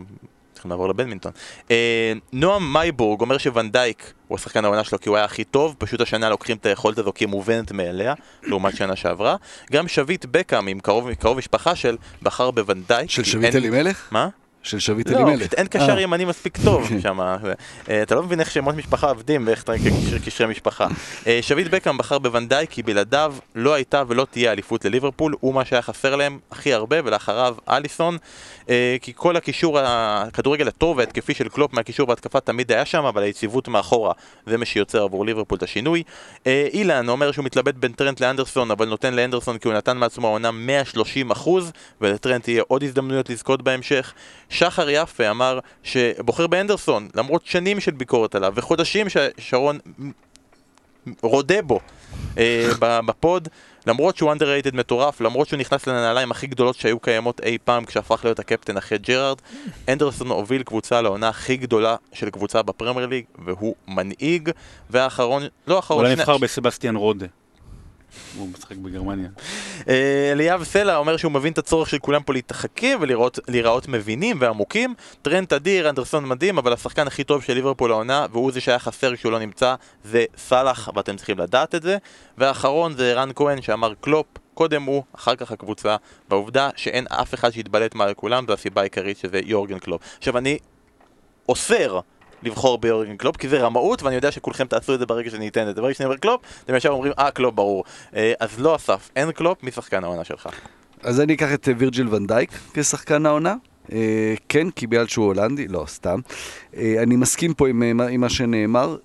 צריכים 0.53 0.71
לעבור 0.71 0.89
לבדמינטון. 0.89 1.31
אה, 1.71 2.13
נועם 2.33 2.73
מייבורג 2.73 3.21
אומר 3.21 3.37
שוואן 3.37 3.83
דייק 3.83 4.13
הוא 4.27 4.35
השחקן 4.35 4.65
העונה 4.65 4.83
שלו 4.83 4.99
כי 4.99 5.09
הוא 5.09 5.15
היה 5.15 5.25
הכי 5.25 5.43
טוב, 5.43 5.75
פשוט 5.77 6.01
השנה 6.01 6.29
לוקחים 6.29 6.57
את 6.57 6.65
היכולת 6.65 6.97
הזו 6.97 7.11
כי 7.15 7.23
היא 7.23 7.29
מובנת 7.29 7.71
מאליה, 7.71 8.13
לעומת 8.43 8.75
שנה 8.75 8.95
שעברה. 8.95 9.35
גם 9.71 9.87
שביט 9.87 10.25
בקאם 10.31 10.67
עם 10.67 10.79
קרוב, 10.79 11.13
קרוב 11.13 11.37
משפחה 11.37 11.75
של, 11.75 11.97
בחר 12.21 12.51
בוואן 12.51 12.80
דייק. 12.80 13.09
של 13.09 13.23
שביט 13.23 13.55
אלימלך? 13.55 14.07
מה? 14.11 14.29
של 14.63 14.79
שביט 14.79 15.09
לא, 15.09 15.15
אלימלך. 15.17 15.39
פשוט 15.39 15.53
אין 15.53 15.67
קשר 15.67 15.95
אה. 15.97 16.01
ימני 16.01 16.25
מספיק 16.25 16.57
טוב 16.63 16.89
שם. 17.03 17.19
אה, 17.21 17.35
אתה 18.03 18.15
לא 18.15 18.23
מבין 18.23 18.39
איך 18.39 18.51
שמות 18.51 18.75
משפחה 18.75 19.09
עובדים 19.09 19.47
ואיך 19.47 19.63
אתה 19.63 19.73
קשרי- 19.77 20.19
קשרי 20.25 20.47
משפחה. 20.47 20.87
אה, 21.27 21.39
שביט 21.41 21.67
בקאם 21.67 21.97
בחר 21.97 22.19
בוואן 22.19 22.45
דייק 22.45 22.65
כי 22.69 22.83
בלעדיו 22.83 23.35
לא 23.55 23.73
הייתה 23.73 24.03
ולא 24.07 24.27
תהיה 24.31 24.51
אליפות 24.51 24.85
לליברפול, 24.85 25.35
הוא 25.39 25.53
מה 25.53 25.65
שהיה 25.65 25.81
חסר 25.81 26.15
להם 26.15 26.39
הכי 26.51 26.73
הרבה 26.73 26.97
ולאחריו 27.05 27.55
אליסון. 27.69 28.17
כי 29.01 29.13
כל 29.15 29.35
הקישור, 29.35 29.79
הכדורגל 29.79 30.67
הטוב 30.67 30.97
וההתקפי 30.97 31.33
של 31.33 31.49
קלופ 31.49 31.73
מהקישור 31.73 32.07
בהתקפה 32.07 32.39
תמיד 32.39 32.71
היה 32.71 32.85
שם, 32.85 33.05
אבל 33.05 33.23
היציבות 33.23 33.67
מאחורה 33.67 34.13
זה 34.45 34.57
מה 34.57 34.65
שיוצר 34.65 35.03
עבור 35.03 35.25
ליברפול 35.25 35.57
את 35.57 35.63
השינוי. 35.63 36.03
אילן 36.45 37.09
אומר 37.09 37.31
שהוא 37.31 37.45
מתלבט 37.45 37.75
בין 37.75 37.91
טרנט 37.91 38.19
להנדרסון, 38.19 38.71
אבל 38.71 38.87
נותן 38.87 39.13
להנדרסון 39.13 39.57
כי 39.57 39.67
הוא 39.67 39.75
נתן 39.75 39.97
מעצמו 39.97 40.27
העונה 40.27 40.51
130 40.51 41.31
אחוז, 41.31 41.71
ולטרנט 42.01 42.47
יהיה 42.47 42.63
עוד 42.67 42.83
הזדמנויות 42.83 43.29
לזכות 43.29 43.61
בהמשך. 43.61 44.13
שחר 44.51 44.89
יפה 44.89 45.29
אמר 45.29 45.59
שבוחר 45.83 46.47
בהנדרסון, 46.47 47.07
למרות 47.15 47.45
שנים 47.45 47.79
של 47.79 47.91
ביקורת 47.91 48.35
עליו, 48.35 48.53
וחודשים 48.55 49.07
ששרון 49.09 49.79
רודה 51.21 51.61
בו 51.61 51.79
אה, 52.37 52.69
בפוד, 52.79 53.47
למרות 53.87 54.17
שהוא 54.17 54.33
underrated 54.33 54.75
מטורף, 54.75 55.21
למרות 55.21 55.47
שהוא 55.47 55.59
נכנס 55.59 55.87
לנעליים 55.87 56.31
הכי 56.31 56.47
גדולות 56.47 56.75
שהיו 56.75 56.99
קיימות 56.99 57.41
אי 57.43 57.57
פעם 57.63 57.85
כשהפך 57.85 58.21
להיות 58.23 58.39
הקפטן 58.39 58.77
אחרי 58.77 58.97
ג'רארד, 58.97 59.37
הנדרסון 59.89 60.27
הוביל 60.27 60.63
קבוצה 60.63 61.01
לעונה 61.01 61.29
הכי 61.29 61.57
גדולה 61.57 61.95
של 62.13 62.29
קבוצה 62.29 62.61
בפרמייר 62.61 63.07
ליג, 63.07 63.25
והוא 63.45 63.75
מנהיג, 63.87 64.49
והאחרון, 64.89 65.43
לא 65.67 65.75
האחרון, 65.75 65.99
אולי 66.05 66.15
שני- 66.15 66.21
נבחר 66.21 66.37
בסבסטיאן 66.37 66.95
רודה. 66.95 67.25
הוא 68.37 68.49
משחק 68.49 68.75
בגרמניה. 68.75 69.29
אה, 69.89 70.31
אליאב 70.31 70.63
סלע 70.63 70.97
אומר 70.97 71.17
שהוא 71.17 71.31
מבין 71.31 71.53
את 71.53 71.57
הצורך 71.57 71.89
של 71.89 71.97
כולם 71.97 72.23
פה 72.23 72.33
להתחכם 72.33 72.99
ולהיראות 73.01 73.87
מבינים 73.87 74.37
ועמוקים. 74.39 74.93
טרנט 75.21 75.53
אדיר, 75.53 75.89
הנדרסון 75.89 76.25
מדהים, 76.25 76.57
אבל 76.57 76.73
השחקן 76.73 77.07
הכי 77.07 77.23
טוב 77.23 77.43
של 77.43 77.53
ליברפול 77.53 77.91
העונה, 77.91 78.25
והוא 78.31 78.51
זה 78.51 78.61
שהיה 78.61 78.79
חסר 78.79 79.15
כשהוא 79.15 79.31
לא 79.31 79.39
נמצא, 79.39 79.75
זה 80.03 80.25
סאלח, 80.37 80.89
ואתם 80.95 81.17
צריכים 81.17 81.39
לדעת 81.39 81.75
את 81.75 81.83
זה. 81.83 81.97
והאחרון 82.37 82.93
זה 82.93 83.13
רן 83.13 83.29
כהן 83.35 83.61
שאמר 83.61 83.93
קלופ, 84.01 84.25
קודם 84.53 84.83
הוא, 84.83 85.03
אחר 85.15 85.35
כך 85.35 85.51
הקבוצה, 85.51 85.95
והעובדה 86.29 86.69
שאין 86.75 87.05
אף 87.09 87.33
אחד 87.33 87.51
שיתבלט 87.51 87.95
מעל 87.95 88.13
כולם, 88.13 88.45
זו 88.47 88.53
הסיבה 88.53 88.81
העיקרית 88.81 89.17
שזה 89.17 89.39
יורגן 89.45 89.79
קלופ. 89.79 90.01
עכשיו 90.17 90.37
אני 90.37 90.57
אוסר 91.49 91.99
לבחור 92.43 92.77
ביורגן 92.77 93.17
קלופ, 93.17 93.37
כי 93.37 93.49
זה 93.49 93.59
רמאות, 93.61 94.03
ואני 94.03 94.15
יודע 94.15 94.31
שכולכם 94.31 94.67
תעשו 94.67 94.93
את 94.93 94.99
זה 94.99 95.05
ברגע 95.05 95.29
שאני 95.29 95.47
אתן 95.47 95.69
את 95.69 95.75
זה. 95.75 95.81
ברגע 95.81 95.93
שאני 95.93 96.05
אומר 96.05 96.17
קלופ, 96.17 96.41
אתם 96.65 96.75
ישר 96.75 96.89
אומרים, 96.89 97.13
אה, 97.19 97.31
קלופ, 97.31 97.55
ברור. 97.55 97.83
אה, 98.15 98.33
אז 98.39 98.59
לא 98.59 98.75
אסף, 98.75 99.09
אין 99.15 99.31
קלופ, 99.31 99.63
מי 99.63 99.71
שחקן 99.71 100.03
העונה 100.03 100.23
שלך? 100.23 100.49
אז 101.03 101.21
אני 101.21 101.33
אקח 101.33 101.53
את 101.53 101.69
אה, 101.69 101.73
וירג'יל 101.77 102.07
ואן 102.15 102.31
דייק 102.31 102.51
כשחקן 102.73 103.25
העונה. 103.25 103.55
אה, 103.91 104.33
כן, 104.49 104.69
כי 104.69 104.87
בגלל 104.87 105.07
שהוא 105.07 105.25
הולנדי, 105.25 105.67
לא, 105.67 105.83
סתם. 105.87 106.19
אני 106.77 107.15
מסכים 107.15 107.53
פה 107.53 107.67
עם, 107.67 107.97
מה 108.19 108.29
שנאמר, 108.29 108.97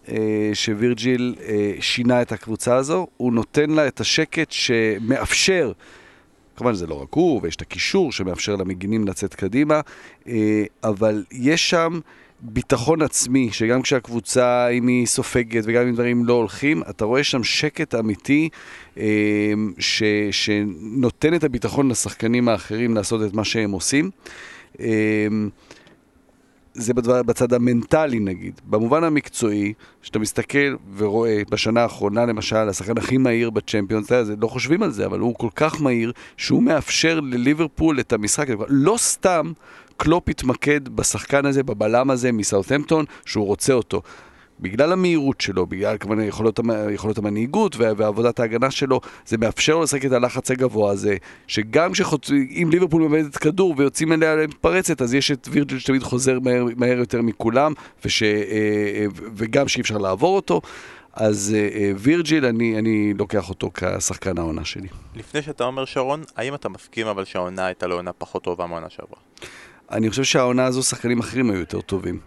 שווירג'יל 0.55 1.35
שינה 1.81 2.23
את 2.23 2.33
הקבוצה 2.33 2.77
הזו, 2.77 3.07
הוא 3.17 3.33
נותן 3.33 3.71
לה 3.71 3.87
את 3.87 4.01
השקט 4.01 4.53
שמאפשר, 4.53 5.73
כמובן 6.57 6.75
זה 6.75 6.87
לא 6.87 7.03
רק 7.03 7.09
הוא, 7.11 7.41
ויש 7.43 7.57
את 7.57 7.63
הקישור 7.63 8.13
שמאפשר 8.13 8.57
למגינים 8.57 9.09
לצאת 9.09 9.35
קדימה, 9.35 9.81
אבל 10.85 11.25
יש 11.33 11.71
שם... 11.71 12.01
ביטחון 12.41 13.03
עצמי, 13.03 13.49
שגם 13.53 13.83
כשהקבוצה, 13.83 14.69
אם 14.69 14.87
היא 14.87 15.07
סופגת 15.07 15.65
וגם 15.67 15.87
אם 15.87 15.95
דברים 15.95 16.25
לא 16.25 16.33
הולכים, 16.33 16.83
אתה 16.91 17.05
רואה 17.05 17.25
שם 17.25 17.45
שקט 17.45 17.95
אמיתי 17.95 18.49
אה, 18.99 19.05
ש, 19.79 20.03
שנותן 20.31 21.35
את 21.35 21.45
הביטחון 21.45 21.89
לשחקנים 21.89 22.49
האחרים 22.49 22.95
לעשות 22.95 23.23
את 23.23 23.35
מה 23.35 23.45
שהם 23.45 23.71
עושים. 23.71 24.11
אה, 24.81 25.27
זה 26.75 26.95
בדבר, 26.95 27.23
בצד 27.23 27.53
המנטלי 27.53 28.19
נגיד. 28.19 28.61
במובן 28.65 29.05
המקצועי, 29.05 29.73
כשאתה 30.03 30.19
מסתכל 30.19 30.77
ורואה 30.97 31.43
בשנה 31.51 31.83
האחרונה 31.83 32.27
למשל, 32.27 32.69
השחקן 32.69 32.99
הכי 32.99 33.19
מהיר 33.19 33.51
בצ'מפיונס, 33.51 34.11
לא 34.41 34.47
חושבים 34.47 34.83
על 34.83 34.91
זה, 34.91 35.07
אבל 35.07 35.19
הוא 35.19 35.35
כל 35.35 35.49
כך 35.55 35.83
מהיר, 35.83 36.13
שהוא 36.37 36.63
מאפשר 36.63 37.21
לליברפול 37.21 38.01
את 38.01 38.13
המשחק. 38.13 38.47
לא 38.69 38.95
סתם 38.99 39.53
קלופ 39.97 40.29
התמקד 40.29 40.89
בשחקן 40.89 41.47
הזה, 41.47 41.63
בבלם 41.63 42.11
הזה 42.11 42.33
מסאות'מפטון, 42.33 43.05
שהוא 43.25 43.47
רוצה 43.47 43.73
אותו. 43.73 44.03
בגלל 44.61 44.93
המהירות 44.93 45.41
שלו, 45.41 45.67
בגלל 45.67 45.97
כמובן 45.99 46.21
יכולות, 46.21 46.61
יכולות 46.91 47.19
המנהיגות 47.19 47.77
ועבודת 47.77 48.41
ההגנה 48.41 48.71
שלו, 48.71 49.01
זה 49.27 49.39
מאפשר 49.39 49.75
לו 49.75 49.83
לשחק 49.83 50.05
את 50.05 50.13
הלחץ 50.13 50.51
הגבוה 50.51 50.93
הזה, 50.93 51.17
שגם 51.47 51.91
אם 52.33 52.69
ליברפול 52.73 53.03
ממדת 53.03 53.37
כדור 53.37 53.75
ויוצאים 53.77 54.13
אליה 54.13 54.37
למתפרצת, 54.37 55.03
אז 55.03 55.15
יש 55.15 55.31
את 55.31 55.49
וירג'ל 55.51 55.79
שתמיד 55.79 56.03
חוזר 56.03 56.39
מהר, 56.41 56.65
מהר 56.77 56.99
יותר 56.99 57.23
מכולם, 57.23 57.73
וש, 58.05 58.23
אה, 58.23 58.29
אה, 58.29 59.07
וגם 59.35 59.69
שאי 59.69 59.81
אפשר 59.81 59.99
לעבור 59.99 60.37
אותו. 60.37 60.61
אז 61.13 61.57
אה, 61.59 61.93
וירג'יל, 61.97 62.45
אני, 62.47 62.79
אני 62.79 63.15
לוקח 63.15 63.49
אותו 63.49 63.71
כשחקן 63.75 64.39
העונה 64.39 64.65
שלי. 64.65 64.89
לפני 65.15 65.43
שאתה 65.43 65.65
אומר 65.65 65.85
שרון, 65.85 66.25
האם 66.37 66.55
אתה 66.55 66.69
מסכים 66.69 67.07
אבל 67.07 67.25
שהעונה 67.25 67.67
הייתה 67.67 67.87
לעונה 67.87 68.13
פחות 68.13 68.43
טובה 68.43 68.67
מהעונה 68.67 68.91
שעברה? 68.91 69.21
אני 69.91 70.11
חושב 70.11 70.25
שהעונה 70.25 70.65
הזו 70.65 70.83
שחקנים 70.83 71.21
אחרים 71.21 71.51
היו 71.51 71.59
יותר 71.61 71.81
טובים. 71.81 72.19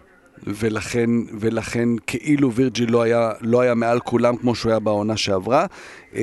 ולכן, 0.46 1.10
ולכן 1.40 1.88
כאילו 2.06 2.52
וירג'יל 2.52 2.90
לא 2.90 3.02
היה, 3.02 3.32
לא 3.40 3.60
היה 3.60 3.74
מעל 3.74 4.00
כולם 4.00 4.36
כמו 4.36 4.54
שהוא 4.54 4.70
היה 4.70 4.78
בעונה 4.78 5.16
שעברה. 5.16 5.66
אמ, 6.14 6.20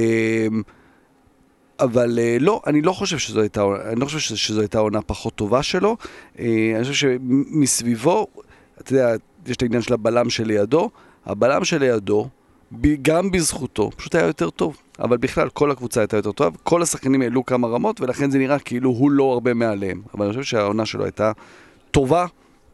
אבל 1.79 2.19
אה, 2.21 2.37
לא, 2.39 2.61
אני 2.67 2.81
לא 2.81 2.91
חושב 2.91 3.17
שזו 3.17 3.39
הייתה, 3.39 3.65
אני 3.91 3.99
לא 3.99 4.05
חושב 4.05 4.35
שזו 4.35 4.59
הייתה 4.59 4.79
עונה 4.79 5.01
פחות 5.01 5.35
טובה 5.35 5.63
שלו. 5.63 5.97
אה, 6.39 6.73
אני 6.75 6.83
חושב 6.83 6.93
שמסביבו, 6.93 8.27
אתה 8.81 8.93
יודע, 8.93 9.15
יש 9.47 9.57
את 9.57 9.61
העניין 9.61 9.81
של 9.81 9.93
הבלם 9.93 10.29
שלידו, 10.29 10.89
הבלם 11.25 11.65
שלידו, 11.65 12.29
גם 13.01 13.31
בזכותו, 13.31 13.91
פשוט 13.95 14.15
היה 14.15 14.27
יותר 14.27 14.49
טוב. 14.49 14.77
אבל 14.99 15.17
בכלל, 15.17 15.49
כל 15.49 15.71
הקבוצה 15.71 15.99
הייתה 15.99 16.17
יותר 16.17 16.31
טובה, 16.31 16.57
כל 16.63 16.81
השחקנים 16.81 17.21
העלו 17.21 17.45
כמה 17.45 17.67
רמות, 17.67 18.01
ולכן 18.01 18.31
זה 18.31 18.37
נראה 18.37 18.59
כאילו 18.59 18.89
הוא 18.89 19.11
לא 19.11 19.23
הרבה 19.23 19.53
מעליהם. 19.53 20.01
אבל 20.13 20.25
אני 20.25 20.33
חושב 20.33 20.43
שהעונה 20.43 20.85
שלו 20.85 21.03
הייתה 21.03 21.31
טובה. 21.91 22.25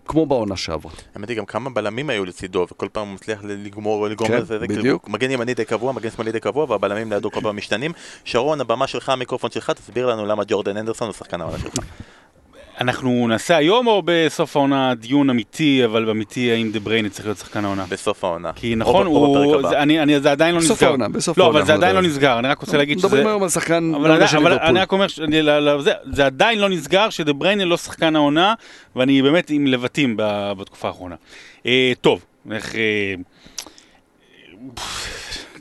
כמו 0.07 0.25
בעונה 0.25 0.57
שעברה. 0.57 0.91
האמת 1.15 1.29
היא 1.29 1.38
גם 1.38 1.45
כמה 1.45 1.69
בלמים 1.69 2.09
היו 2.09 2.25
לצידו, 2.25 2.67
וכל 2.71 2.88
פעם 2.91 3.07
הוא 3.07 3.15
מצליח 3.15 3.43
לגמור, 3.43 4.07
לגמור 4.07 4.27
כן, 4.27 4.38
לזה, 4.38 4.59
בדיוק. 4.59 5.09
מגן 5.09 5.31
ימני 5.31 5.53
די 5.53 5.65
קבוע, 5.65 5.93
מגן 5.93 6.09
שמאלי 6.09 6.31
די 6.31 6.39
קבוע, 6.39 6.65
והבלמים 6.69 7.12
לידו 7.12 7.31
כל 7.31 7.41
פעם 7.41 7.57
משתנים. 7.57 7.91
שרון, 8.23 8.62
הבמה 8.62 8.88
שלך, 8.88 9.09
המיקרופון 9.09 9.51
שלך, 9.51 9.69
תסביר 9.69 10.05
לנו 10.05 10.25
למה 10.25 10.43
ג'ורדן 10.47 10.77
אנדרסון 10.77 11.07
הוא 11.07 11.13
שחקן 11.13 11.41
העונה 11.41 11.59
שלך. 11.59 11.73
אנחנו 12.81 13.27
נעשה 13.27 13.57
היום 13.57 13.88
או 13.88 14.01
בסוף 14.05 14.55
העונה 14.55 14.95
דיון 14.95 15.29
אמיתי, 15.29 15.86
אבל 15.86 16.09
אמיתי 16.09 16.51
האם 16.51 16.71
דה 16.71 16.79
בריינה 16.79 17.09
צריך 17.09 17.25
להיות 17.25 17.38
שחקן 17.38 17.65
העונה? 17.65 17.86
בסוף 17.89 18.23
העונה. 18.23 18.51
כי 18.55 18.75
נכון, 18.75 19.05
הוא... 19.05 19.69
זה, 19.69 19.79
אני, 19.79 19.99
אני, 19.99 20.19
זה 20.19 20.31
עדיין 20.31 20.55
לא 20.55 20.62
נסגר. 20.62 20.73
בסוף 20.73 20.83
העונה, 20.83 21.09
בסוף 21.09 21.38
לא, 21.38 21.43
העונה. 21.43 21.59
אבל 21.59 21.67
זה 21.67 21.73
עדיין 21.73 21.95
לא 21.95 22.01
נסגר, 22.01 22.39
אני 22.39 22.47
רק 22.47 22.59
רוצה 22.59 22.77
להגיד 22.77 22.99
שזה... 22.99 23.07
מדברים 23.07 23.27
היום 23.27 23.43
על 23.43 23.49
שחקן 23.49 23.91
אבל, 23.95 24.12
אני, 24.12 24.25
אבל 24.38 24.59
אני 24.59 24.79
רק 24.79 24.91
אומר, 24.91 25.07
שאני, 25.07 25.41
לא, 25.41 25.59
לא, 25.59 25.81
זה, 25.81 25.91
זה 26.03 26.25
עדיין 26.25 26.59
לא 26.59 26.69
נסגר 26.69 27.09
שדה 27.09 27.33
בריינה 27.33 27.65
לא 27.65 27.77
שחקן 27.77 28.15
העונה, 28.15 28.53
ואני 28.95 29.21
באמת 29.21 29.49
עם 29.49 29.67
לבטים 29.67 30.15
בתקופה 30.57 30.88
האחרונה. 30.88 31.15
אה, 31.65 31.91
טוב, 32.01 32.25
איך... 32.51 32.75
אה, 32.75 33.15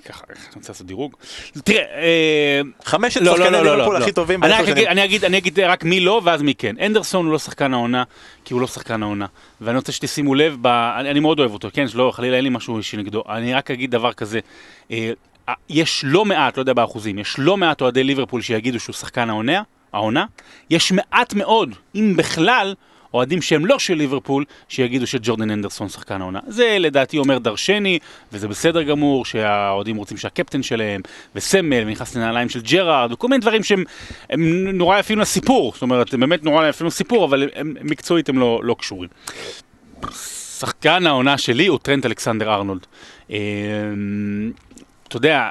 ככה, 0.08 0.24
אני 0.28 0.36
רוצה 0.56 0.72
לעשות 0.72 0.86
דירוג? 0.86 1.16
תראה, 1.64 1.78
אה, 1.82 2.60
חמשת 2.84 3.20
לא, 3.20 3.26
לא, 3.38 3.44
שחקני 3.44 3.52
לא, 3.64 3.72
ליברפול. 3.76 3.96
הכי 3.96 4.12
טובים 4.12 4.44
אני 4.44 4.52
בעשר 4.52 4.62
אגיד- 4.64 4.74
שנים. 4.76 4.88
אני 4.88 5.04
אגיד- 5.04 5.24
אני 5.24 5.38
אגיד 5.38 5.60
רק 5.60 5.84
מי 5.84 6.00
לא 6.00 6.20
ואז 6.24 6.42
מי 6.42 6.54
כן. 6.54 6.76
אנדרסון 6.86 7.24
הוא 7.26 7.32
לא 7.32 7.38
שחקן 7.38 7.74
העונה, 7.74 8.02
כי 8.44 8.54
הוא 8.54 8.60
לא 8.60 8.66
שחקן 8.66 9.02
העונה. 9.02 9.26
ואני 9.60 9.76
רוצה 9.76 9.92
שתשימו 9.92 10.34
לב. 10.34 10.66
אני, 10.66 11.20
מאוד 11.20 11.38
אוהב 11.40 11.52
אותו, 11.52 11.68
כן, 11.72 11.88
שלא, 11.88 12.12
חלילה 12.14 12.36
אין 12.36 12.44
לי 12.44 12.50
משהו 12.50 12.76
אישי 12.78 12.96
נגדו. 12.96 13.22
אני 13.28 13.54
רק 13.54 13.70
אגיד 13.70 13.90
דבר 13.90 14.12
כזה, 14.12 14.40
אה, 14.90 15.10
יש 15.68 16.00
לא 16.04 16.24
מעט, 16.24 16.56
לא 16.56 16.62
יודע 16.62 16.72
באחוזים, 16.72 17.18
יש 17.18 17.34
לא 17.38 17.56
מעט 17.56 17.80
אוהדי 17.80 18.04
ליברפול 18.04 18.40
שיגידו 18.42 18.80
שהוא 18.80 18.94
שחקן 18.94 19.30
העונה, 19.30 19.62
העונה. 19.92 20.24
יש 20.70 20.92
מעט 20.92 21.34
מאוד, 21.34 21.74
אם 21.94 22.14
בכלל, 22.16 22.74
אוהדים 23.14 23.42
שהם 23.42 23.66
לא 23.66 23.78
של 23.78 23.94
ליברפול, 23.94 24.44
שיגידו 24.68 25.06
שג'ורדן 25.06 25.50
אנדרסון 25.50 25.88
שחקן 25.88 26.20
העונה. 26.20 26.40
זה 26.46 26.76
לדעתי 26.80 27.18
אומר 27.18 27.38
דרשני, 27.38 27.98
וזה 28.32 28.48
בסדר 28.48 28.82
גמור, 28.82 29.24
שהאוהדים 29.24 29.96
רוצים 29.96 30.16
שהקפטן 30.16 30.62
שלהם, 30.62 31.00
וסמל, 31.34 31.82
ונכנס 31.86 32.16
לנעליים 32.16 32.48
של 32.48 32.60
ג'רארד, 32.60 33.12
וכל 33.12 33.28
מיני 33.28 33.40
דברים 33.40 33.62
שהם 33.62 33.84
הם 34.30 34.68
נורא 34.68 34.98
יפים 34.98 35.18
לסיפור. 35.18 35.72
זאת 35.72 35.82
אומרת, 35.82 36.14
הם 36.14 36.20
באמת 36.20 36.44
נורא 36.44 36.68
יפים 36.68 36.86
לסיפור, 36.86 37.24
אבל 37.24 37.48
הם, 37.54 37.74
מקצועית 37.82 38.28
הם 38.28 38.38
לא, 38.38 38.60
לא 38.62 38.76
קשורים. 38.78 39.08
שחקן 40.58 41.06
העונה 41.06 41.38
שלי 41.38 41.66
הוא 41.66 41.78
טרנט 41.78 42.06
אלכסנדר 42.06 42.54
ארנולד. 42.54 42.86
אה, 43.30 43.36
אתה 45.08 45.16
יודע, 45.16 45.50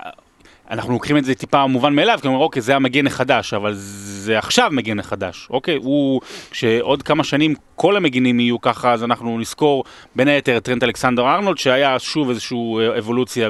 אנחנו 0.72 0.94
לוקחים 0.94 1.18
את 1.18 1.26
זה 1.26 1.36
טיפה 1.36 1.68
מובן 1.68 1.96
מאליו, 1.96 2.20
כי 2.22 2.28
אומרים, 2.28 2.44
אוקיי, 2.44 2.62
זה 2.62 2.76
המגן 2.76 3.08
החדש, 3.08 3.54
אבל 3.54 3.74
זה 3.76 4.38
עכשיו 4.38 4.70
מגן 4.72 5.00
החדש, 5.00 5.48
אוקיי? 5.50 5.76
הוא, 5.76 6.22
כשעוד 6.52 7.04
כמה 7.04 7.24
שנים 7.24 7.56
כל 7.76 7.96
המגינים 7.96 8.40
יהיו 8.40 8.62
ככה, 8.62 8.94
אז 8.94 9.04
אנחנו 9.04 9.40
נזכור 9.40 9.84
בין 10.16 10.28
היתר 10.28 10.58
את 10.58 10.64
טרנט 10.64 10.84
אלכסנדר 10.84 11.28
ארנולד, 11.28 11.58
שהיה 11.58 12.00
שוב 12.00 12.30
איזושהי 12.30 12.58
אבולוציה 12.98 13.50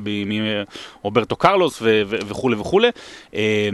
מרוברטו 1.01 1.35
קרלוס 1.35 1.81
וכולי 2.07 2.55
וכולי. 2.55 2.89
אה, 3.35 3.69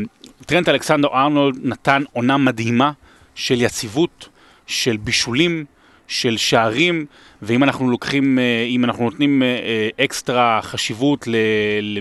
טרנט 0.45 0.69
אלכסנדר 0.69 1.07
ארנולד 1.07 1.55
נתן 1.63 2.03
עונה 2.13 2.37
מדהימה 2.37 2.91
של 3.35 3.61
יציבות, 3.61 4.29
של 4.67 4.97
בישולים, 4.97 5.65
של 6.07 6.37
שערים, 6.37 7.05
ואם 7.41 7.63
אנחנו 7.63 7.89
לוקחים, 7.91 8.39
אה, 8.39 8.65
אם 8.67 8.83
אנחנו 8.83 9.03
נותנים 9.03 9.43
אה, 9.43 9.47
אה, 9.47 10.05
אקסטרה 10.05 10.59
חשיבות 10.61 11.27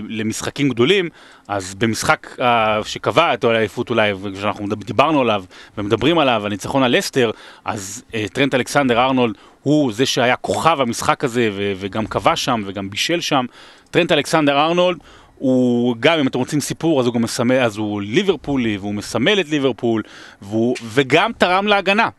למשחקים 0.09 0.69
גדולים, 0.69 1.09
אז 1.47 1.75
במשחק 1.75 2.37
שקבע 2.83 3.33
את 3.33 3.43
האליפות 3.43 3.89
אולי, 3.89 4.13
וכשאנחנו 4.21 4.67
דיברנו 4.75 5.21
עליו 5.21 5.43
ומדברים 5.77 6.19
עליו, 6.19 6.45
הניצחון 6.45 6.83
על 6.83 6.97
לסטר, 6.97 7.31
אז 7.65 8.03
טרנט 8.33 8.55
אלכסנדר 8.55 8.99
ארנולד 8.99 9.35
הוא 9.63 9.93
זה 9.93 10.05
שהיה 10.05 10.35
כוכב 10.35 10.81
המשחק 10.81 11.23
הזה, 11.23 11.49
וגם 11.79 12.07
כבש 12.07 12.45
שם 12.45 12.61
וגם 12.65 12.89
בישל 12.89 13.21
שם. 13.21 13.45
טרנט 13.91 14.11
אלכסנדר 14.11 14.59
ארנולד 14.59 14.97
הוא 15.37 15.95
גם 15.99 16.19
אם 16.19 16.27
אתם 16.27 16.39
רוצים 16.39 16.59
סיפור 16.59 16.99
אז 16.99 17.05
הוא 17.05 17.13
גם 17.13 17.21
מסמל, 17.21 17.59
אז 17.59 17.77
הוא 17.77 18.01
ליברפולי 18.01 18.77
והוא 18.77 18.93
מסמל 18.93 19.39
את 19.39 19.49
ליברפול 19.49 20.03
והוא, 20.41 20.75
וגם 20.83 21.31
תרם 21.37 21.67
להגנה. 21.67 22.09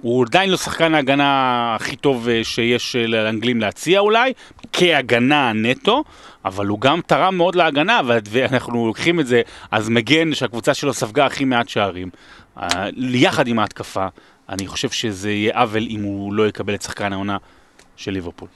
הוא 0.00 0.24
עדיין 0.26 0.50
לא 0.50 0.56
שחקן 0.56 0.94
ההגנה 0.94 1.74
הכי 1.74 1.96
טוב 1.96 2.28
אה, 2.28 2.44
שיש 2.44 2.96
אה, 2.96 3.06
לאנגלים 3.06 3.60
להציע 3.60 4.00
אולי, 4.00 4.32
כהגנה 4.72 5.52
נטו, 5.52 6.04
אבל 6.44 6.66
הוא 6.66 6.80
גם 6.80 7.00
תרם 7.06 7.34
מאוד 7.36 7.54
להגנה, 7.54 8.00
ואנחנו 8.30 8.86
לוקחים 8.86 9.20
את 9.20 9.26
זה, 9.26 9.42
אז 9.70 9.88
מגן 9.88 10.34
שהקבוצה 10.34 10.74
שלו 10.74 10.94
ספגה 10.94 11.26
הכי 11.26 11.44
מעט 11.44 11.68
שערים, 11.68 12.10
אה, 12.58 12.88
יחד 12.96 13.48
עם 13.48 13.58
ההתקפה, 13.58 14.06
אני 14.48 14.66
חושב 14.66 14.90
שזה 14.90 15.30
יהיה 15.30 15.60
עוול 15.60 15.86
אם 15.90 16.02
הוא 16.02 16.32
לא 16.32 16.48
יקבל 16.48 16.74
את 16.74 16.82
שחקן 16.82 17.12
העונה 17.12 17.36
של 17.96 18.10
ליברפול. 18.10 18.48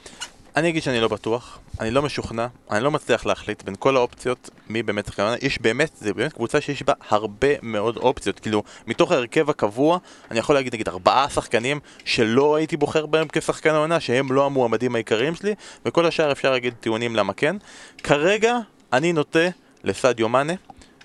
אני 0.56 0.68
אגיד 0.68 0.82
שאני 0.82 1.00
לא 1.00 1.08
בטוח, 1.08 1.58
אני 1.80 1.90
לא 1.90 2.02
משוכנע, 2.02 2.46
אני 2.70 2.84
לא 2.84 2.90
מצליח 2.90 3.26
להחליט 3.26 3.62
בין 3.62 3.74
כל 3.78 3.96
האופציות 3.96 4.50
מי 4.68 4.82
באמת 4.82 5.06
שחקן 5.06 5.22
העונה. 5.22 5.36
יש 5.42 5.58
באמת, 5.60 5.90
זה 5.96 6.14
באמת 6.14 6.32
קבוצה 6.32 6.60
שיש 6.60 6.82
בה 6.82 6.92
הרבה 7.08 7.48
מאוד 7.62 7.96
אופציות. 7.96 8.40
כאילו, 8.40 8.62
מתוך 8.86 9.12
ההרכב 9.12 9.50
הקבוע, 9.50 9.98
אני 10.30 10.38
יכול 10.38 10.54
להגיד 10.54 10.74
נגיד 10.74 10.88
ארבעה 10.88 11.30
שחקנים 11.30 11.80
שלא 12.04 12.56
הייתי 12.56 12.76
בוחר 12.76 13.06
בהם 13.06 13.26
כשחקן 13.32 13.74
העונה, 13.74 14.00
שהם 14.00 14.32
לא 14.32 14.46
המועמדים 14.46 14.94
העיקריים 14.94 15.34
שלי, 15.34 15.54
וכל 15.86 16.06
השאר 16.06 16.32
אפשר 16.32 16.50
להגיד 16.50 16.74
טיעונים 16.80 17.16
למה 17.16 17.32
כן. 17.32 17.56
כרגע, 18.02 18.56
אני 18.92 19.12
נוטה 19.12 19.48
לסדיו 19.84 20.28
מאנה. 20.28 20.52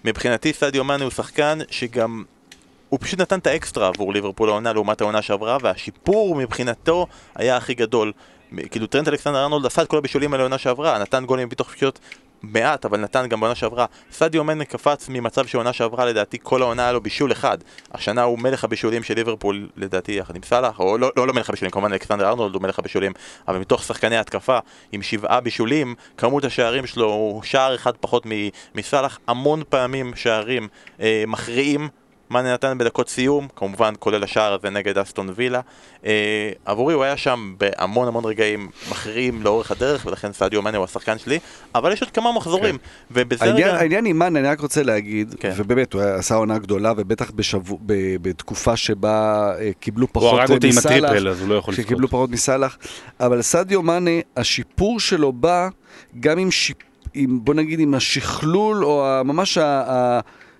מבחינתי 0.06 0.54
סדיו 0.54 0.84
מאנה 0.84 1.04
הוא 1.04 1.12
שחקן 1.12 1.60
שגם 1.72 2.24
הוא 2.90 3.00
פשוט 3.02 3.22
נתן 3.22 3.40
את 3.40 3.48
האקסטרה 3.48 3.88
עבור 3.88 4.14
ליברפול 4.14 4.50
העונה 4.50 4.74
לעומת 4.74 5.02
העונה 5.02 5.22
שעברה, 5.22 5.58
והשיפור 5.62 6.36
מבחינתו 6.36 7.08
היה 7.36 7.58
הכי 7.58 7.74
גדול. 7.74 8.12
כאילו 8.72 8.88
טרנט 8.88 9.08
אלכסנדר 9.08 9.44
ארנולד 9.44 9.66
עשה 9.66 9.82
את 9.82 9.88
כל 9.88 9.98
הבישולים 9.98 10.34
האלה 10.34 10.44
לעונה 10.44 10.58
שעברה, 10.58 11.00
נתן 11.00 11.26
גולים 11.26 11.48
מתוך 11.48 11.74
פשוט 11.74 12.00
מעט, 12.44 12.86
אבל 12.86 13.00
נתן 13.00 13.28
גם 13.28 13.40
בעונה 13.40 13.56
שעברה. 13.56 13.86
סדיו 14.12 14.44
מנה 14.44 14.66
קפץ 14.66 15.10
ממצב 15.10 15.48
שעונה 15.48 15.74
שעברה 15.74 16.06
לדעתי 16.06 16.38
כל 16.44 16.62
העונה 16.62 16.84
היה 16.84 16.92
לו 16.92 17.02
בישול 17.02 17.32
אחד. 17.32 17.58
השנה 17.92 18.24
הוא 18.24 18.40
מלך 18.40 18.64
הבישולים 18.64 19.04
של 19.04 19.14
ליברפול 19.14 19.70
לדעתי 19.78 20.12
יחד 20.12 20.36
עם 20.36 20.42
סאלח, 20.44 20.80
או 20.80 20.98
לא, 20.98 21.12
לא, 21.18 21.28
לא 21.28 21.34
מלך 21.34 21.50
הבישולים, 21.50 21.72
כמובן 21.72 21.94
אלכסנדר 21.94 22.30
ארנולד 22.30 22.54
הוא 22.54 22.62
מלך 22.62 22.80
הבישולים, 22.80 23.12
אבל 23.48 23.58
מתוך 23.58 23.84
שחקני 23.84 24.18
ההתקפה 24.18 24.60
עם 24.92 25.02
שבעה 25.02 25.42
בישולים, 25.42 25.96
כמות 26.18 26.46
השערים 26.46 26.86
שלו 26.86 27.06
הוא 27.06 27.44
שער 27.44 27.76
אחד 27.76 27.98
פחות 28.00 28.24
מסאלח, 28.76 29.20
המון 29.28 29.64
פעמים 29.70 30.12
שערים 30.16 30.68
אה, 31.02 31.24
מכריעים 31.28 31.90
מאנה 32.30 32.54
נתן 32.54 32.78
בדקות 32.78 33.10
סיום, 33.10 33.48
כמובן 33.56 33.94
כולל 34.00 34.24
השער 34.24 34.54
הזה 34.54 34.70
נגד 34.70 34.98
אסטון 34.98 35.30
וילה. 35.36 35.62
אה, 36.06 36.52
עבורי 36.66 36.94
הוא 36.94 37.04
היה 37.04 37.18
שם 37.18 37.56
בהמון 37.58 38.08
המון 38.08 38.26
רגעים 38.26 38.70
מכריעים 38.92 39.42
לאורך 39.44 39.72
הדרך, 39.72 40.06
ולכן 40.06 40.34
סעדיו 40.34 40.62
מאנה 40.62 40.78
הוא 40.78 40.84
השחקן 40.84 41.18
שלי, 41.18 41.40
אבל 41.76 41.92
יש 41.92 42.02
עוד 42.02 42.12
כמה 42.12 42.32
מחזורים, 42.32 42.78
כן. 42.78 42.84
ובזה 43.12 43.46
העניין, 43.46 43.68
רגע... 43.68 43.78
העניין 43.80 44.06
עם 44.06 44.20
מאנה, 44.20 44.40
אני 44.40 44.48
רק 44.48 44.60
רוצה 44.60 44.84
להגיד, 44.84 45.36
כן. 45.40 45.54
ובאמת, 45.56 45.94
הוא 45.94 46.02
עשה 46.02 46.36
עונה 46.36 46.58
גדולה, 46.58 46.94
ובטח 46.98 47.32
בשבוע, 47.32 47.78
ב, 47.86 47.94
בתקופה 48.22 48.78
שבה 48.78 49.52
אה, 49.60 49.72
קיבלו 49.80 50.08
פחות 50.14 50.34
מסאלח. 50.34 50.34
הוא 50.34 50.40
הרג 50.40 50.52
אותי 50.52 50.68
עם 50.68 50.78
הטריפל, 50.78 51.28
אז 51.28 51.42
הוא 51.42 51.50
לא 51.50 51.56
יכול 51.56 51.72
לזכות. 51.72 51.86
שקיבלו 51.86 52.08
פחות 52.08 52.30
מסאלח, 52.30 52.78
אבל 53.20 53.42
סעדיו 53.42 53.82
מאנה, 53.82 54.12
השיפור 54.38 55.00
שלו 55.00 55.32
בא 55.32 55.70
גם 56.20 56.38
עם 56.38 56.52
שיפ... 56.52 56.78
עם, 57.14 57.40
בוא 57.44 57.54
נגיד, 57.54 57.80
עם 57.80 57.94
השכלול, 57.94 58.86
או 58.86 59.22
ממש 59.26 59.58
ה... 59.58 59.66
ה 59.66 60.20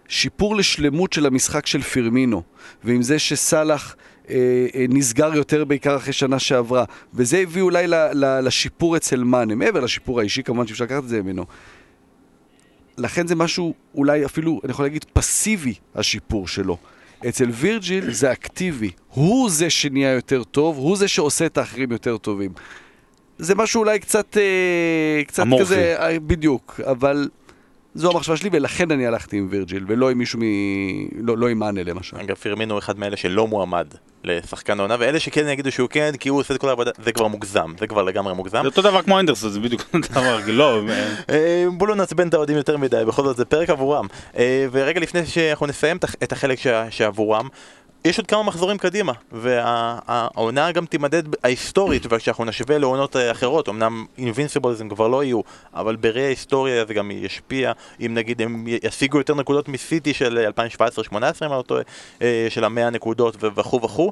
שיפור 0.10 0.56
לשלמות 0.56 1.14
של 1.14 1.26
המשחק 1.26 1.66
של 1.66 1.82
פירמינו, 1.82 2.44
ועם 2.84 3.02
זה 3.02 3.20
שסאלח 3.20 3.96
אה, 4.30 4.36
אה, 4.76 4.86
נסגר 4.90 5.36
יותר 5.36 5.66
בעיקר 5.66 5.96
אחרי 5.98 6.14
שנה 6.14 6.40
שעברה, 6.40 6.84
וזה 7.14 7.38
הביא 7.38 7.62
אולי 7.62 7.88
ל, 7.88 7.96
ל, 7.96 8.40
לשיפור 8.40 8.98
אצל 8.98 9.24
מאנה, 9.24 9.56
מעבר 9.56 9.80
לשיפור 9.80 10.20
האישי 10.20 10.44
כמובן 10.44 10.68
שאפשר 10.68 10.84
לקחת 10.84 11.04
את 11.04 11.10
זה 11.10 11.22
ממנו. 11.22 11.46
לכן 12.98 13.28
זה 13.28 13.36
משהו 13.36 13.74
אולי 13.96 14.26
אפילו, 14.26 14.62
אני 14.64 14.72
יכול 14.72 14.86
להגיד, 14.86 15.06
פסיבי, 15.14 15.74
השיפור 15.96 16.48
שלו. 16.48 16.78
אצל 17.28 17.50
וירג'יל 17.50 18.12
זה 18.12 18.32
אקטיבי, 18.32 18.92
הוא 19.10 19.50
זה 19.50 19.70
שנהיה 19.70 20.12
יותר 20.12 20.44
טוב, 20.44 20.78
הוא 20.78 20.98
זה 20.98 21.08
שעושה 21.08 21.46
את 21.46 21.58
האחרים 21.58 21.92
יותר 21.92 22.18
טובים. 22.18 22.52
זה 23.38 23.56
משהו 23.56 23.80
אולי 23.80 24.00
קצת, 24.00 24.38
אה, 24.38 25.24
קצת 25.28 25.44
אמורפי. 25.44 25.66
כזה, 25.66 25.96
אה, 26.00 26.20
בדיוק, 26.20 26.80
אבל 26.84 27.30
זו 27.96 28.12
המחשבה 28.12 28.38
שלי, 28.38 28.50
ולכן 28.54 28.92
אני 28.92 29.08
הלכתי 29.08 29.38
עם 29.38 29.48
וירג'יל, 29.52 29.86
ולא 29.88 30.10
עם 30.10 30.18
מישהו 30.18 30.40
מ... 30.40 30.44
לא, 31.28 31.38
לא 31.38 31.48
עם 31.48 31.60
מאנה 31.60 31.84
למשל. 31.84 32.18
אגב, 32.18 32.36
פירמינו 32.36 32.74
הוא 32.74 32.80
אחד 32.80 33.00
מאלה 33.00 33.18
שלא 33.18 33.48
מועמד 33.48 33.88
לשחקן 34.24 34.80
העונה, 34.80 34.96
ואלה 35.00 35.20
שכן 35.20 35.48
יגידו 35.48 35.72
שהוא 35.72 35.90
כן, 35.90 36.12
כי 36.20 36.30
הוא 36.30 36.40
עושה 36.40 36.54
את 36.54 36.60
כל 36.60 36.70
העבודה, 36.70 36.92
זה 37.04 37.12
כבר 37.12 37.28
מוגזם, 37.28 37.74
זה 37.80 37.88
כבר 37.88 38.04
לגמרי 38.04 38.34
מוגזם. 38.34 38.62
זה 38.62 38.68
אותו 38.68 38.82
דבר 38.82 39.02
כמו 39.02 39.20
אנדרסון, 39.20 39.50
זה 39.50 39.60
בדיוק 39.60 39.82
אותו 39.94 40.10
דבר, 40.12 40.40
לא... 40.48 40.82
אה, 41.30 41.66
בואו 41.78 41.90
לא 41.90 41.96
נעצבן 41.96 42.28
את 42.28 42.34
האוהדים 42.34 42.58
יותר 42.58 42.78
מדי, 42.78 43.04
בכל 43.08 43.24
זאת 43.24 43.38
זה 43.38 43.46
פרק 43.46 43.70
עבורם. 43.70 44.08
אה, 44.38 44.68
ורגע 44.72 45.00
לפני 45.00 45.26
שאנחנו 45.26 45.66
נסיים 45.66 45.98
את 46.24 46.32
החלק 46.32 46.60
שעבורם, 46.90 47.48
יש 48.06 48.18
עוד 48.18 48.28
כמה 48.28 48.44
מחזורים 48.44 48.78
קדימה, 48.78 49.14
והעונה 49.32 50.72
גם 50.72 50.86
תימדד 50.86 51.24
ההיסטורית, 51.44 52.04
וכשאנחנו 52.10 52.46
נשווה 52.46 52.78
לעונות 52.78 53.16
אה, 53.16 53.32
אחרות, 53.32 53.70
אמנם 53.70 54.06
אינבינסיבולס 54.18 54.82
הם 54.82 54.90
כבר 54.90 55.08
לא 55.08 55.24
יהיו, 55.24 55.42
אבל 55.74 55.96
בראי 55.96 56.26
ההיסטוריה 56.26 56.86
זה 56.86 56.94
גם 56.94 57.12
ישפיע, 57.12 57.72
אם 58.06 58.14
נגיד 58.14 58.42
הם 58.42 58.66
ישיגו 58.84 59.18
יותר 59.18 59.36
נקודות 59.36 59.68
מסיטי 59.68 60.14
של 60.14 60.48
2017-2018, 60.58 61.12
אם 61.12 61.18
אני 61.42 61.52
לא 61.52 61.64
טועה, 61.68 61.82
אה, 62.22 62.48
של 62.50 62.64
המאה 62.64 62.90
נקודות 62.90 63.36
וכו' 63.42 63.82
וכו', 63.82 64.12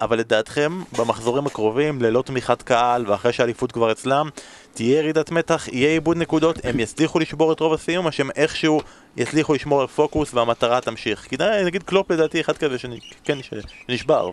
אבל 0.00 0.18
לדעתכם, 0.18 0.80
במחזורים 0.98 1.46
הקרובים, 1.46 2.02
ללא 2.02 2.22
תמיכת 2.22 2.62
קהל, 2.62 3.10
ואחרי 3.10 3.32
שהאליפות 3.32 3.72
כבר 3.72 3.92
אצלם, 3.92 4.28
תהיה 4.74 4.98
ירידת 4.98 5.30
מתח, 5.30 5.68
יהיה 5.72 5.90
איבוד 5.90 6.16
נקודות, 6.16 6.58
הם 6.64 6.80
יצליחו 6.80 7.18
לשבור 7.18 7.52
את 7.52 7.60
רוב 7.60 7.72
הסיום, 7.72 8.06
או 8.06 8.12
שהם 8.12 8.30
איכשהו 8.36 8.80
יצליחו 9.16 9.54
לשמור 9.54 9.80
על 9.80 9.86
פוקוס 9.86 10.34
והמטרה 10.34 10.80
תמשיך. 10.80 11.26
כי 11.28 11.36
נגיד 11.64 11.82
קלופ 11.82 12.10
לדעתי 12.10 12.40
אחד 12.40 12.56
כזה 12.56 12.78
שכן 12.78 13.38
שנשבר. 13.42 14.30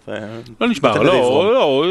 לא 0.62 0.68
נשבר, 0.68 1.04
לא, 1.04 1.54
לא, 1.54 1.54
לא, 1.54 1.84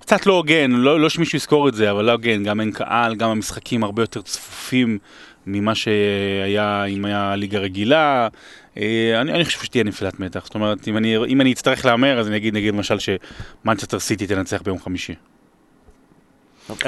קצת 0.00 0.26
לא 0.26 0.32
הוגן, 0.32 0.70
לא, 0.70 1.00
לא 1.00 1.08
שמישהו 1.08 1.36
יזכור 1.36 1.68
את 1.68 1.74
זה, 1.74 1.90
אבל 1.90 2.04
לא 2.04 2.12
הוגן, 2.12 2.44
גם 2.44 2.60
אין 2.60 2.72
קהל, 2.72 3.14
גם 3.14 3.30
המשחקים 3.30 3.84
הרבה 3.84 4.02
יותר 4.02 4.22
צפופים 4.22 4.98
ממה 5.46 5.74
שהיה 5.74 6.84
אם 6.84 7.04
היה 7.04 7.36
ליגה 7.36 7.58
רגילה. 7.58 8.28
אה, 8.76 9.20
אני, 9.20 9.32
אני 9.32 9.44
חושב 9.44 9.60
שתהיה 9.60 9.84
נפילת 9.84 10.20
מתח, 10.20 10.44
זאת 10.44 10.54
אומרת, 10.54 10.88
אם 10.88 10.96
אני, 10.96 11.16
אם 11.16 11.40
אני 11.40 11.52
אצטרך 11.52 11.84
להמר, 11.84 12.20
אז 12.20 12.28
אני 12.28 12.36
אגיד, 12.36 12.54
נגיד 12.54 12.74
למשל 12.74 12.96
שמנצ'סטר 12.98 13.98
סיטי 13.98 14.26
תנצח 14.26 14.62
ביום 14.62 14.78
חמישי. 14.78 15.14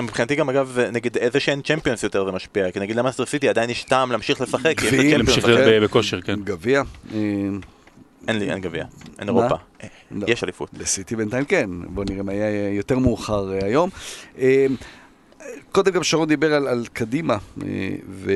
מבחינתי 0.02 0.34
גם 0.34 0.48
אגב 0.48 0.78
נגיד 0.92 1.16
איזה 1.16 1.40
שאין 1.40 1.62
צ'מפיונס 1.62 2.02
יותר 2.02 2.24
זה 2.24 2.32
משפיע 2.32 2.70
כי 2.70 2.80
נגיד 2.80 2.96
למנצ'סטר 2.96 3.26
סיטי 3.26 3.48
עדיין 3.48 3.70
יש 3.70 3.84
טעם 3.84 4.12
להמשיך 4.12 4.40
לשחק 4.40 4.82
גביע, 4.82 5.16
להמשיך 5.18 5.44
להיות 5.44 5.82
בכושר 5.82 6.20
כן 6.20 6.40
גביע 6.44 6.82
אה, 7.14 7.18
אין 8.28 8.38
לי 8.38 8.50
אין 8.50 8.60
גביע 8.60 8.84
אין 9.18 9.28
אירופה 9.28 9.54
לא. 10.10 10.26
יש 10.28 10.44
אליפות 10.44 10.70
לסיטי 10.78 11.16
בינתיים 11.16 11.44
כן 11.44 11.70
בוא 11.86 12.04
נראה 12.10 12.22
מה 12.22 12.32
יהיה 12.32 12.74
יותר 12.74 12.98
מאוחר 12.98 13.52
אה, 13.52 13.58
היום 13.66 13.90
קודם 15.72 15.92
גם 15.92 16.02
שרון 16.02 16.28
דיבר 16.28 16.54
על, 16.54 16.68
על 16.68 16.86
קדימה, 16.92 17.36
אה, 17.62 17.68
ו, 18.08 18.32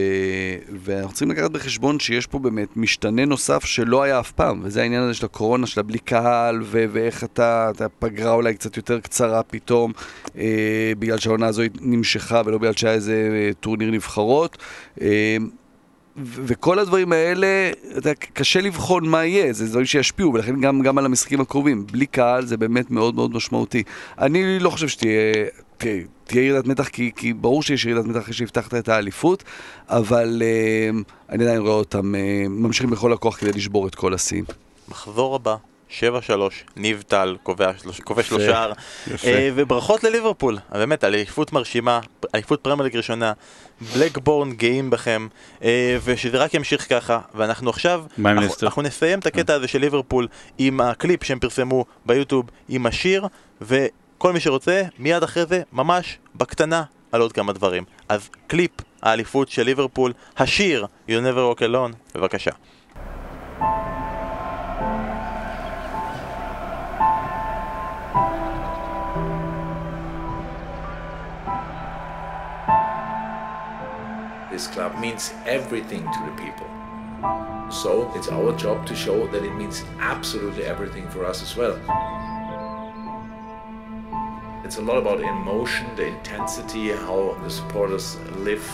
ואנחנו 0.84 1.10
צריכים 1.10 1.30
לקחת 1.30 1.50
בחשבון 1.50 2.00
שיש 2.00 2.26
פה 2.26 2.38
באמת 2.38 2.76
משתנה 2.76 3.24
נוסף 3.24 3.64
שלא 3.64 4.02
היה 4.02 4.20
אף 4.20 4.32
פעם, 4.32 4.60
וזה 4.62 4.82
העניין 4.82 5.02
הזה 5.02 5.14
של 5.14 5.26
הקורונה, 5.26 5.66
של 5.66 5.80
הבלי 5.80 5.98
קהל, 5.98 6.62
ו, 6.62 6.84
ואיך 6.92 7.24
אתה, 7.24 7.70
אתה 7.70 7.88
פגרה 7.88 8.32
אולי 8.32 8.54
קצת 8.54 8.76
יותר 8.76 9.00
קצרה 9.00 9.42
פתאום, 9.42 9.92
אה, 10.38 10.92
בגלל 10.98 11.18
שהעונה 11.18 11.46
הזו 11.46 11.62
נמשכה 11.80 12.42
ולא 12.46 12.58
בגלל 12.58 12.72
שהיה 12.72 12.94
איזה 12.94 13.28
אה, 13.32 13.50
טורניר 13.60 13.90
נבחרות. 13.90 14.58
אה, 15.00 15.36
וכל 16.18 16.78
הדברים 16.78 17.12
האלה, 17.12 17.70
אתה, 17.98 18.14
קשה 18.14 18.60
לבחון 18.60 19.08
מה 19.08 19.24
יהיה, 19.24 19.52
זה 19.52 19.66
דברים 19.66 19.86
שישפיעו, 19.86 20.32
ולכן 20.32 20.60
גם, 20.60 20.82
גם 20.82 20.98
על 20.98 21.04
המשחקים 21.04 21.40
הקרובים. 21.40 21.86
בלי 21.86 22.06
קהל 22.06 22.46
זה 22.46 22.56
באמת 22.56 22.90
מאוד 22.90 23.14
מאוד 23.14 23.34
משמעותי. 23.34 23.82
אני 24.18 24.58
לא 24.58 24.70
חושב 24.70 24.88
שתהיה... 24.88 25.32
תהיה, 25.76 26.02
תהיה 26.24 26.42
ירידת 26.42 26.66
מתח, 26.66 26.88
כי, 26.88 27.10
כי 27.16 27.32
ברור 27.32 27.62
שיש 27.62 27.84
ירידת 27.84 28.04
מתח 28.04 28.18
אחרי 28.18 28.34
שהבטחת 28.34 28.74
את 28.74 28.88
האליפות, 28.88 29.44
אבל 29.88 30.42
uh, 30.42 31.12
אני 31.28 31.44
עדיין 31.44 31.60
רואה 31.60 31.74
אותם 31.74 32.14
uh, 32.14 32.48
ממשיכים 32.48 32.90
בכל 32.90 33.12
הכוח 33.12 33.36
כדי 33.36 33.52
לשבור 33.52 33.86
את 33.86 33.94
כל 33.94 34.14
השיאים. 34.14 34.44
מחזור 34.88 35.34
הבא, 35.34 35.56
7-3, 35.90 36.00
ניב 36.76 37.02
טל 37.06 37.36
כובש 38.04 38.30
לו 38.30 38.40
שער, 38.40 38.72
אה, 39.24 39.50
וברכות 39.54 40.04
לליברפול, 40.04 40.58
באמת, 40.72 41.04
אליפות 41.04 41.52
מרשימה, 41.52 42.00
אליפות 42.34 42.60
פרמייר 42.60 42.84
ליג 42.84 42.96
ראשונה, 42.96 43.32
בלקבורן 43.94 44.52
גאים 44.52 44.90
בכם, 44.90 45.28
ושזה 46.04 46.38
רק 46.38 46.54
ימשיך 46.54 46.88
ככה, 46.88 47.20
ואנחנו 47.34 47.70
עכשיו, 47.70 48.04
אנחנו, 48.18 48.54
אנחנו 48.62 48.82
נסיים 48.82 49.18
את 49.18 49.26
הקטע 49.26 49.54
הזה 49.54 49.68
של 49.68 49.78
ליברפול 49.78 50.28
עם 50.58 50.80
הקליפ 50.80 51.24
שהם 51.24 51.38
פרסמו 51.38 51.84
ביוטיוב, 52.06 52.44
עם 52.68 52.86
השיר, 52.86 53.26
ו... 53.62 53.86
כל 54.18 54.32
מי 54.32 54.40
שרוצה, 54.40 54.82
מיד 54.98 55.22
אחרי 55.22 55.46
זה, 55.46 55.62
ממש 55.72 56.18
בקטנה, 56.34 56.82
על 57.12 57.20
עוד 57.20 57.32
כמה 57.32 57.52
דברים. 57.52 57.84
אז 58.08 58.30
קליפ 58.46 58.70
האליפות 59.02 59.48
של 59.48 59.62
ליברפול, 59.62 60.12
השיר 60.36 60.86
You 61.08 61.12
Never 61.12 61.58
Walk 61.58 61.60
Alone, 61.60 62.14
בבקשה. 62.14 62.50
This 74.52 74.66
club 74.68 74.92
means 74.98 75.34
everything 75.46 76.04
to 76.14 76.20
the 76.28 76.34
people. 76.44 76.68
So 77.82 77.90
it's 78.16 78.28
our 78.28 78.52
job 78.64 78.86
to 78.86 78.94
show 78.94 79.26
that 79.32 79.42
it 79.44 79.54
means 79.60 79.84
absolutely 80.00 80.64
everything 80.64 81.06
for 81.10 81.22
us 81.26 81.42
as 81.42 81.52
well. 81.60 81.76
It's 84.66 84.78
a 84.78 84.82
lot 84.82 84.98
about 84.98 85.20
emotion, 85.20 85.86
the 85.94 86.06
intensity, 86.06 86.90
how 86.90 87.38
the 87.44 87.48
supporters 87.48 88.16
live. 88.38 88.66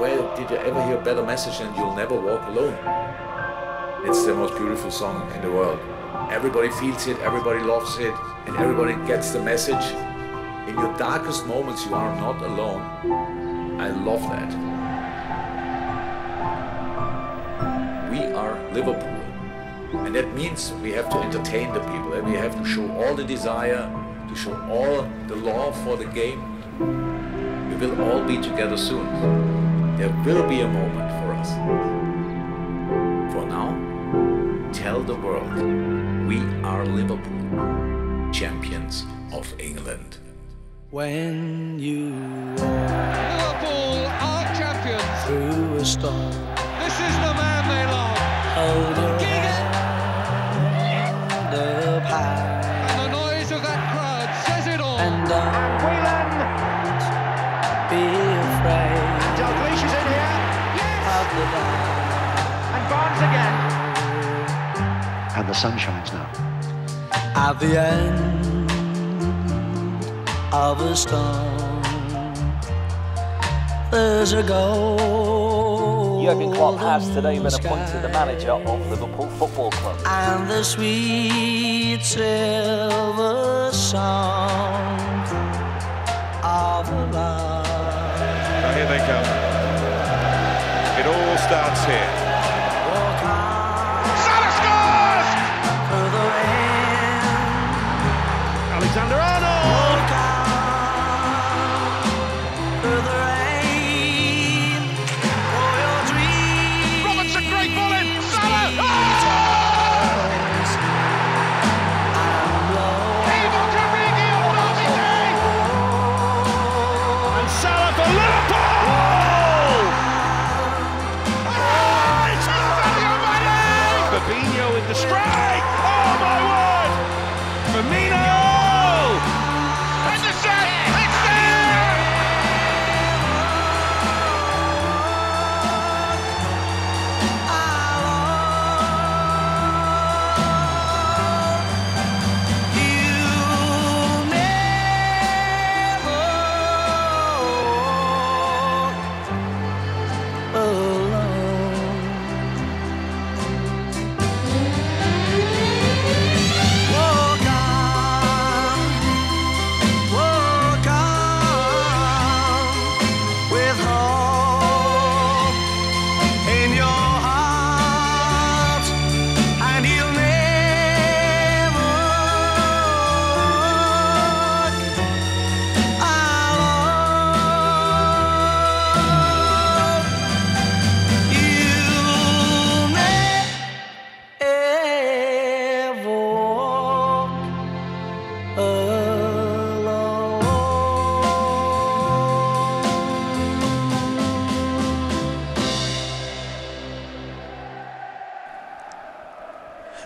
Where 0.00 0.16
did 0.34 0.48
you 0.48 0.56
ever 0.56 0.82
hear 0.86 0.96
a 0.96 1.04
better 1.04 1.22
message 1.22 1.58
than 1.58 1.74
you'll 1.74 1.94
never 1.94 2.18
walk 2.18 2.48
alone? 2.48 2.72
It's 4.06 4.24
the 4.24 4.34
most 4.34 4.56
beautiful 4.56 4.90
song 4.90 5.30
in 5.32 5.42
the 5.42 5.52
world. 5.52 5.78
Everybody 6.30 6.70
feels 6.70 7.06
it, 7.06 7.18
everybody 7.18 7.60
loves 7.60 7.98
it, 7.98 8.14
and 8.46 8.56
everybody 8.56 8.94
gets 9.06 9.32
the 9.32 9.42
message. 9.42 9.92
In 10.66 10.74
your 10.74 10.96
darkest 10.96 11.46
moments, 11.46 11.84
you 11.84 11.92
are 11.92 12.16
not 12.16 12.40
alone. 12.40 12.80
I 13.78 13.90
love 13.90 14.22
that. 14.22 14.50
We 18.10 18.32
are 18.32 18.72
Liverpool. 18.72 19.21
And 19.92 20.14
that 20.14 20.34
means 20.34 20.72
we 20.82 20.92
have 20.92 21.08
to 21.10 21.18
entertain 21.18 21.72
the 21.72 21.80
people 21.80 22.14
and 22.14 22.26
we 22.26 22.32
have 22.32 22.56
to 22.56 22.64
show 22.64 22.90
all 22.92 23.14
the 23.14 23.24
desire, 23.24 23.90
to 24.28 24.34
show 24.34 24.54
all 24.70 25.02
the 25.28 25.36
love 25.36 25.76
for 25.84 25.96
the 25.96 26.06
game. 26.06 26.40
We 27.68 27.76
will 27.76 28.00
all 28.02 28.24
be 28.24 28.38
together 28.38 28.76
soon. 28.76 29.06
There 29.96 30.10
will 30.24 30.48
be 30.48 30.60
a 30.60 30.68
moment 30.68 31.10
for 31.20 31.32
us. 31.34 31.50
For 33.32 33.44
now, 33.46 34.70
tell 34.72 35.02
the 35.02 35.14
world 35.14 35.54
we 36.26 36.38
are 36.64 36.86
Liverpool, 36.86 38.32
champions 38.32 39.04
of 39.32 39.52
England. 39.60 40.16
When 40.90 41.78
you 41.78 42.14
are 42.62 43.36
Liverpool 43.36 44.06
are 44.06 44.44
champions. 44.54 45.24
through 45.26 45.76
a 45.76 45.84
storm, 45.84 46.51
the 65.52 65.58
sun 65.58 65.76
shines 65.76 66.10
now. 66.14 66.26
At 67.36 67.60
the 67.60 67.78
end 67.78 68.70
of 70.50 70.80
a 70.80 70.96
storm, 70.96 71.82
there's 73.90 74.32
a 74.32 74.42
goal. 74.42 76.24
Jurgen 76.24 76.52
Klopp 76.54 76.78
has 76.78 77.06
today 77.10 77.36
been 77.38 77.52
appointed 77.52 78.00
the 78.00 78.08
manager 78.08 78.52
of 78.52 78.80
Liverpool 78.88 79.28
Football 79.38 79.70
Club. 79.72 79.98
and 80.06 80.48
the 80.48 80.62
sweet 80.62 82.00
silver 82.02 83.70
sound 83.72 85.26
of 86.42 86.84
love. 87.12 88.18
Now 88.62 88.72
here 88.74 88.88
they 88.92 89.02
come. 89.10 89.26
It 90.98 91.06
all 91.12 91.36
starts 91.46 91.84
here. 91.84 92.21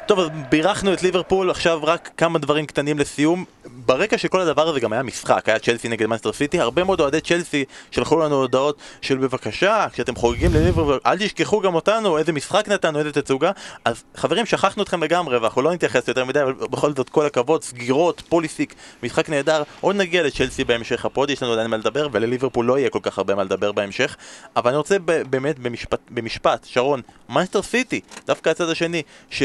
טוב, 0.07 0.19
אז 0.19 0.29
בירכנו 0.51 0.93
את 0.93 1.03
ליברפול, 1.03 1.51
עכשיו 1.51 1.81
רק 1.83 2.11
כמה 2.17 2.39
דברים 2.39 2.67
קטנים 2.67 2.99
לסיום. 2.99 3.45
ברקע 3.71 4.19
של 4.19 4.29
כל 4.29 4.41
הדבר 4.41 4.69
הזה 4.69 4.81
גם 4.81 4.93
היה 4.93 5.03
משחק, 5.03 5.49
היה 5.49 5.59
צ'לסי 5.59 5.89
נגד 5.89 6.07
מאנסטר 6.07 6.33
סיטי, 6.33 6.61
הרבה 6.61 6.85
מאוד 6.85 7.01
אוהדי 7.01 7.21
צ'לסי 7.21 7.65
שלחו 7.91 8.21
לנו 8.21 8.35
הודעות 8.37 8.79
של 9.03 9.19
בבקשה, 9.19 9.87
כשאתם 9.93 10.17
חוגגים 10.17 10.55
לליברפול, 10.55 10.99
אל 11.07 11.19
תשכחו 11.19 11.61
גם 11.61 11.75
אותנו, 11.75 12.19
איזה 12.19 12.33
משחק 12.33 12.69
נתנו, 12.69 12.99
איזה 12.99 13.13
תצוגה. 13.13 13.51
אז 13.85 14.05
חברים, 14.17 14.47
שכחנו 14.47 14.83
אתכם 14.83 15.03
לגמרי, 15.03 15.39
ואנחנו 15.39 15.63
לא 15.63 15.73
נתייחס 15.73 16.09
יותר 16.09 16.25
מדי, 16.25 16.43
אבל 16.43 16.53
בכל 16.53 16.93
זאת 16.95 17.09
כל 17.09 17.27
הכבוד, 17.27 17.65
סגירות, 17.65 18.23
פוליסיק, 18.29 18.75
משחק 19.03 19.29
נהדר. 19.29 19.63
עוד 19.81 19.97
נגיע 19.97 20.23
לצ'לסי 20.23 20.65
בהמשך 20.65 21.05
הפוד, 21.05 21.31
יש 21.31 21.43
לנו 21.43 21.53
עדיין 21.53 21.71
מה 21.71 21.77
לדבר, 21.77 22.09
ולליברפול 22.13 22.67
לא 22.67 22.79
יהיה 22.79 22.91
כל 22.91 23.01
כך 23.03 23.19
הרבה 23.19 23.35
מה 23.35 23.45
לדבר 23.45 23.73
בהמשך. 23.73 24.17
אבל 24.57 24.71
אני 24.71 24.77
רוצה 24.77 24.97
באמת 25.31 25.59
במשפט, 25.59 26.01
במשפט, 26.11 26.65
שרון, 26.65 27.01
מאנסטר 27.29 27.63
סיטי, 27.63 28.01
דווקא 28.27 28.51
הצד 28.51 28.69
השני, 28.69 29.03
ש... 29.31 29.43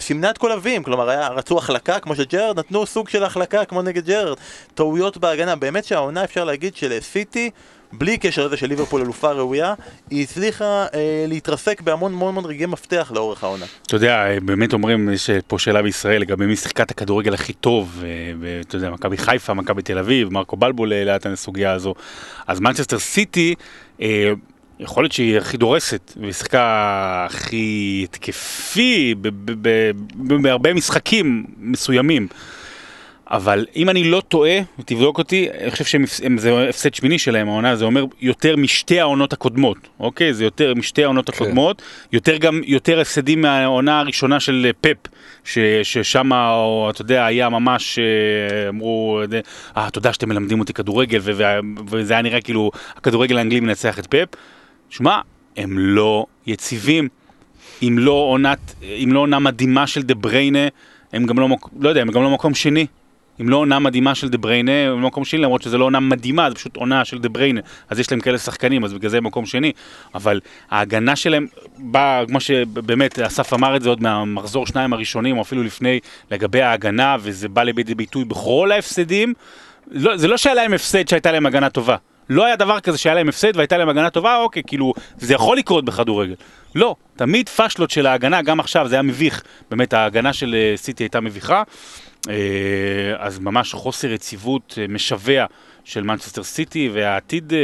סימנה 0.00 0.30
את 0.30 0.38
כל 0.38 0.52
הווים, 0.52 0.82
כלומר 0.82 1.10
היה, 1.10 1.28
רצו 1.28 1.58
החלקה 1.58 2.00
כמו 2.00 2.16
של 2.16 2.24
ג'רארד, 2.24 2.58
נתנו 2.58 2.86
סוג 2.86 3.08
של 3.08 3.24
החלקה 3.24 3.64
כמו 3.64 3.82
נגד 3.82 4.06
ג'רארד, 4.06 4.36
טעויות 4.74 5.16
בהגנה, 5.16 5.56
באמת 5.56 5.84
שהעונה 5.84 6.24
אפשר 6.24 6.44
להגיד 6.44 6.76
שלסיטי, 6.76 7.50
בלי 7.92 8.18
קשר 8.18 8.46
לזה 8.46 8.56
של 8.56 8.66
ליברפול 8.66 9.02
אלופה 9.02 9.30
ראויה, 9.30 9.74
היא 10.10 10.22
הצליחה 10.22 10.86
אה, 10.94 11.24
להתרסק 11.28 11.80
בהמון 11.80 12.12
המון 12.12 12.28
המון 12.28 12.44
רגעי 12.44 12.66
מפתח 12.66 13.12
לאורך 13.14 13.44
העונה. 13.44 13.64
אתה 13.86 13.96
יודע, 13.96 14.26
באמת 14.42 14.72
אומרים, 14.72 15.12
יש 15.12 15.30
פה 15.46 15.58
שאלה 15.58 15.82
בישראל 15.82 16.20
לגבי 16.20 16.46
מי 16.46 16.56
שיחקה 16.56 16.82
את 16.82 16.90
הכדורגל 16.90 17.34
הכי 17.34 17.52
טוב, 17.52 18.02
אה, 18.04 18.08
ואתה 18.40 18.76
יודע, 18.76 18.90
מכבי 18.90 19.16
חיפה, 19.16 19.54
מכבי 19.54 19.82
תל 19.82 19.98
אביב, 19.98 20.32
מרקו 20.32 20.56
בלבול 20.56 20.92
העלה 20.92 21.16
את 21.16 21.26
הסוגיה 21.26 21.72
הזו. 21.72 21.94
אז 22.46 22.60
מנצ'סטר 22.60 22.98
סיטי, 22.98 23.54
אה, 24.00 24.32
יכול 24.80 25.04
להיות 25.04 25.12
שהיא 25.12 25.38
הכי 25.38 25.56
דורסת, 25.56 26.12
והיא 26.20 26.32
שיחקה 26.32 27.26
הכי 27.30 28.00
התקפי 28.08 29.14
בהרבה 30.42 30.74
משחקים 30.74 31.44
מסוימים. 31.58 32.28
אבל 33.30 33.66
אם 33.76 33.88
אני 33.90 34.04
לא 34.04 34.22
טועה, 34.28 34.58
תבדוק 34.84 35.18
אותי, 35.18 35.48
אני 35.60 35.70
חושב 35.70 35.84
שזה 35.84 36.68
הפסד 36.68 36.94
שמיני 36.94 37.18
שלהם 37.18 37.48
העונה, 37.48 37.76
זה 37.76 37.84
אומר 37.84 38.04
יותר 38.20 38.56
משתי 38.56 39.00
העונות 39.00 39.32
הקודמות, 39.32 39.76
אוקיי? 40.00 40.34
זה 40.34 40.44
יותר 40.44 40.74
משתי 40.74 41.04
העונות 41.04 41.30
כן. 41.30 41.36
הקודמות, 41.36 41.82
יותר 42.12 42.36
גם, 42.36 42.60
יותר 42.66 43.00
הפסדים 43.00 43.40
מהעונה 43.40 44.00
הראשונה 44.00 44.40
של 44.40 44.70
פפ, 44.80 44.96
ש- 45.44 45.58
ששם, 45.82 46.32
או, 46.32 46.90
אתה 46.90 47.02
יודע, 47.02 47.26
היה 47.26 47.48
ממש, 47.48 47.98
אה, 47.98 48.68
אמרו, 48.68 49.20
אה, 49.76 49.90
תודה 49.90 50.12
שאתם 50.12 50.28
מלמדים 50.28 50.60
אותי 50.60 50.72
כדורגל, 50.72 51.18
ו- 51.22 51.58
וזה 51.90 52.12
היה 52.12 52.22
נראה 52.22 52.40
כאילו 52.40 52.70
הכדורגל 52.96 53.38
האנגלי 53.38 53.60
מנצח 53.60 53.98
את 53.98 54.06
פפ. 54.06 54.28
שמע, 54.96 55.20
הם 55.56 55.78
לא 55.78 56.26
יציבים. 56.46 57.08
אם 57.82 57.96
לא 57.98 58.12
עונת, 58.12 58.74
אם 58.82 59.08
לא 59.12 59.20
עונה 59.20 59.38
מדהימה 59.38 59.86
של 59.86 60.02
דה 60.02 60.14
בריינה, 60.14 60.68
הם 61.12 61.26
גם 61.26 61.38
לא, 61.38 61.48
לא 61.80 61.88
יודע, 61.88 62.00
הם 62.00 62.10
גם 62.10 62.22
לא 62.22 62.30
מקום 62.30 62.54
שני. 62.54 62.86
אם 63.40 63.48
לא 63.48 63.56
עונה 63.56 63.78
מדהימה 63.78 64.14
של 64.14 64.28
דה 64.28 64.38
בריינה, 64.38 64.72
במקום 64.90 65.24
שני, 65.24 65.40
למרות 65.40 65.62
שזו 65.62 65.78
לא 65.78 65.84
עונה 65.84 66.00
מדהימה, 66.00 66.50
זה 66.50 66.54
פשוט 66.54 66.76
עונה 66.76 67.04
של 67.04 67.18
דה 67.18 67.28
בריינה, 67.28 67.60
אז 67.90 68.00
יש 68.00 68.10
להם 68.10 68.20
כאלה 68.20 68.38
שחקנים, 68.38 68.84
אז 68.84 68.94
בגלל 68.94 69.10
זה 69.10 69.16
הם 69.16 69.24
במקום 69.24 69.46
שני, 69.46 69.72
אבל 70.14 70.40
ההגנה 70.70 71.16
שלהם 71.16 71.46
באה, 71.78 72.26
כמו 72.26 72.40
שבאמת 72.40 73.18
אסף 73.18 73.52
אמר 73.52 73.76
את 73.76 73.82
זה 73.82 73.88
עוד 73.88 74.02
מהמחזור 74.02 74.66
שניים 74.66 74.92
הראשונים, 74.92 75.36
או 75.36 75.42
אפילו 75.42 75.62
לפני, 75.62 76.00
לגבי 76.30 76.62
ההגנה, 76.62 77.16
וזה 77.20 77.48
בא 77.48 77.62
לידי 77.62 77.94
ביטוי 77.94 78.24
בכל 78.24 78.72
ההפסדים. 78.72 79.34
לא, 79.90 80.16
זה 80.16 80.28
לא 80.28 80.36
שהיה 80.36 80.54
להם 80.54 80.72
הפסד 80.72 81.08
שהייתה 81.08 81.32
להם 81.32 81.46
הגנה 81.46 81.70
טובה. 81.70 81.96
לא 82.28 82.44
היה 82.44 82.56
דבר 82.56 82.80
כזה 82.80 82.98
שהיה 82.98 83.14
להם 83.14 83.28
הפסד 83.28 83.56
והייתה 83.56 83.76
להם 83.78 83.88
הגנה 83.88 84.10
טובה, 84.10 84.36
אוקיי, 84.36 84.62
כאילו, 84.66 84.94
זה 85.18 85.34
יכול 85.34 85.56
לקרות 85.56 85.84
בכדורגל. 85.84 86.34
לא, 86.74 86.96
תמיד 87.16 87.48
פאשלות 87.48 87.90
של 87.90 88.06
ההגנה, 88.06 88.42
גם 88.42 88.60
עכשיו, 88.60 88.88
זה 88.88 88.94
היה 88.94 89.02
מביך. 89.02 89.42
באמת, 89.70 89.92
ההגנה 89.92 90.32
של 90.32 90.54
אה, 90.54 90.76
סיטי 90.76 91.04
הייתה 91.04 91.20
מביכה. 91.20 91.62
אה, 92.28 92.34
אז 93.18 93.38
ממש 93.38 93.74
חוסר 93.74 94.12
יציבות 94.12 94.78
אה, 94.78 94.86
משווע 94.88 95.44
של 95.84 96.02
מנצ'סטר 96.02 96.42
סיטי, 96.42 96.90
והעתיד 96.92 97.52
אה, 97.52 97.58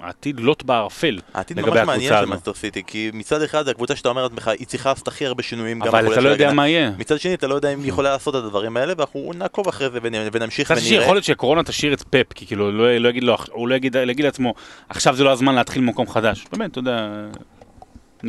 העתיד 0.00 0.40
לוט 0.40 0.62
בערפל 0.62 1.18
העתיד 1.34 1.58
לגבי 1.58 1.70
ממש 1.70 1.86
מעניין 1.86 2.12
הקבוצה 2.12 2.18
של 2.18 2.22
הזו. 2.24 2.30
מנסטר 2.32 2.54
סיטי, 2.54 2.82
כי 2.86 3.10
מצד 3.14 3.42
אחד 3.42 3.68
הקבוצה 3.68 3.96
שאתה 3.96 4.08
אומר 4.08 4.22
לעצמך, 4.22 4.48
היא 4.48 4.66
צריכה 4.66 4.88
לעשות 4.88 5.08
הכי 5.08 5.26
הרבה 5.26 5.42
שינויים 5.42 5.82
אבל 5.82 6.12
אתה 6.12 6.20
לא 6.20 6.28
יודע. 6.28 6.52
מה 6.52 6.68
יהיה. 6.68 6.90
מצד 6.98 7.20
שני 7.20 7.34
אתה 7.34 7.46
לא 7.46 7.54
יודע 7.54 7.72
אם 7.72 7.80
היא 7.80 7.88
יכולה 7.88 8.10
לעשות 8.10 8.36
את 8.36 8.44
הדברים 8.44 8.76
האלה, 8.76 8.92
ואנחנו 8.96 9.32
נעקוב 9.36 9.68
אחרי 9.68 9.90
זה 9.90 9.98
ונ- 9.98 10.30
ונמשיך 10.32 10.70
מצד 10.70 10.80
ונראה. 10.86 11.02
יכול 11.02 11.16
להיות 11.16 11.24
שהקורונה 11.24 11.62
תשאיר 11.62 11.92
את 11.92 12.02
פפ, 12.02 12.32
כי 12.34 12.46
כאילו, 12.46 12.72
לא, 12.72 12.96
לא 12.96 13.08
יגיד 13.08 13.24
לו, 13.24 13.36
הוא 13.52 13.68
לא 13.68 13.74
יגיד, 13.74 13.96
יגיד 14.10 14.24
לעצמו, 14.24 14.54
עכשיו 14.88 15.16
זה 15.16 15.24
לא 15.24 15.32
הזמן 15.32 15.54
להתחיל 15.54 15.82
ממקום 15.82 16.08
חדש. 16.08 16.44
באמת, 16.52 16.70
אתה 16.70 16.78
יודע... 16.78 17.08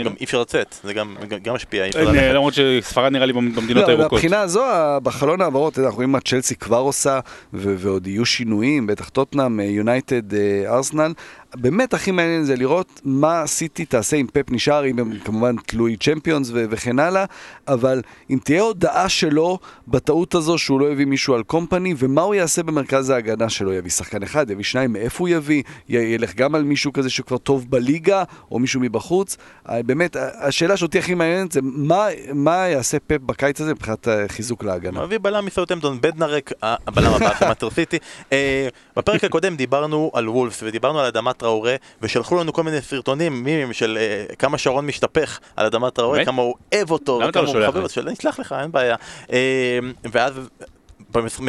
גם 0.04 0.12
אי 0.20 0.26
אפשר 0.26 0.42
לצאת, 0.42 0.76
זה 0.84 0.94
גם 0.94 1.16
משפיע, 1.54 1.84
אי 1.84 1.90
אפשר 1.90 2.00
אין, 2.00 2.08
ללכת. 2.08 2.34
למרות 2.34 2.54
שספרד 2.54 3.12
נראה 3.12 3.26
לי 3.26 3.34
במדינות 3.34 3.84
לא, 3.84 3.88
הירוקות. 3.88 4.12
מהבחינה 4.12 4.42
הזו, 4.42 4.64
בחלון 5.04 5.42
העברות, 5.42 5.74
אתה 5.74 5.80
יודע, 5.80 5.88
אנחנו 5.88 5.96
רואים 5.98 6.12
מה 6.12 6.20
צ'לסי 6.20 6.56
כבר 6.56 6.78
עושה, 6.78 7.20
ועוד 7.54 8.08
יהיו 8.08 8.26
שינויים, 8.26 8.88
בטח 8.88 9.10
טוטנאם, 9.10 9.60
אה, 9.60 9.66
יונייטד, 9.66 10.34
אה, 10.34 10.64
ארסנל. 10.68 11.14
באמת 11.58 11.94
הכי 11.94 12.12
מעניין 12.12 12.44
זה 12.44 12.56
לראות 12.56 13.02
מה 13.04 13.48
סיטי 13.48 13.86
תעשה 13.86 14.18
אם 14.18 14.28
פפ 14.34 14.52
נשאר, 14.52 14.86
אם 14.88 15.00
הם 15.00 15.20
כמובן 15.26 15.56
תלוי 15.66 15.98
צ'מפיונס 15.98 16.50
ו- 16.54 16.66
וכן 16.70 17.00
הלאה, 17.00 17.26
אבל 17.68 18.02
אם 18.30 18.38
תהיה 18.44 18.62
הודעה 18.62 19.10
שלו 19.10 19.60
בטעות 19.88 20.36
הזו 20.36 20.58
שהוא 20.58 20.80
לא 20.80 20.92
יביא 20.92 21.06
מישהו 21.06 21.34
על 21.34 21.44
קומפני, 21.44 21.94
ומה 21.98 22.22
הוא 22.22 22.36
יעשה 22.36 22.64
במרכז 22.64 23.10
ההגנה 23.10 23.50
שלו, 23.50 23.74
יביא 23.74 23.92
שחקן 23.92 24.24
אחד, 24.24 24.50
יביא 24.50 24.64
שניים, 24.64 24.94
מאיפה 24.94 25.18
הוא 25.20 25.30
יביא, 25.30 25.64
י- 25.90 25.94
ילך 25.98 26.36
גם 26.36 26.56
על 26.56 26.64
מישהו 26.64 26.94
כזה 26.94 27.10
שכבר 27.10 27.38
טוב 27.38 27.66
בליגה, 27.70 28.24
או 28.52 28.60
מישהו 28.60 28.82
מבחוץ. 28.82 29.38
אה, 29.70 29.84
באמת, 29.84 30.16
השאלה 30.40 30.78
שאותי 30.78 31.00
הכי 31.00 31.14
מעניינת 31.14 31.52
זה 31.52 31.60
מה, 31.64 32.06
מה 32.34 32.56
יעשה 32.68 32.98
פפ 33.08 33.18
בקיץ 33.26 33.62
הזה 33.62 33.74
מבחינת 33.74 34.08
אה, 34.08 34.26
חיזוק 34.28 34.64
להגנה. 34.64 35.06
מביא 35.06 35.20
בלם 35.22 35.46
מסאוטהמפטון, 35.46 35.98
בדנארק, 36.02 36.52
הבלם 36.62 37.12
הבא 37.14 37.30
של 37.40 37.46
מנצ'סטר 37.50 37.70
סיטי. 37.70 37.98
אה, 38.32 38.68
בפרק 38.98 39.24
הקודם 39.24 39.56
דיברנו 39.56 40.12
על 40.14 40.30
וולפס 40.30 40.64
ודיברנו 40.64 41.00
על 41.00 41.06
אדמת 41.06 41.44
טראורה, 41.46 41.76
ושלחו 42.02 42.36
לנו 42.36 42.54
כל 42.54 42.64
מיני 42.64 42.82
סרטונים, 42.82 43.44
מימים 43.44 43.74
של 43.74 43.98
אה, 44.02 44.36
כמה 44.36 44.58
שרון 44.58 44.86
משתפך 44.86 45.40
על 45.56 45.66
אדמת 45.66 45.94
טראורה? 45.94 46.26
כמה 46.26 46.42
הוא 46.42 46.56
אוהב 46.76 46.92
אותו, 46.92 47.20
למה 47.22 47.30
אתה 47.30 47.42
לא 47.42 47.48
שולח 47.48 47.76
לי? 47.76 47.90
שלא 47.90 48.12
נשלח 48.12 48.40
לך, 48.40 48.56
אין 48.62 48.72
בעיה. 48.72 48.96
אה, 49.32 49.80
ואז... 50.12 50.34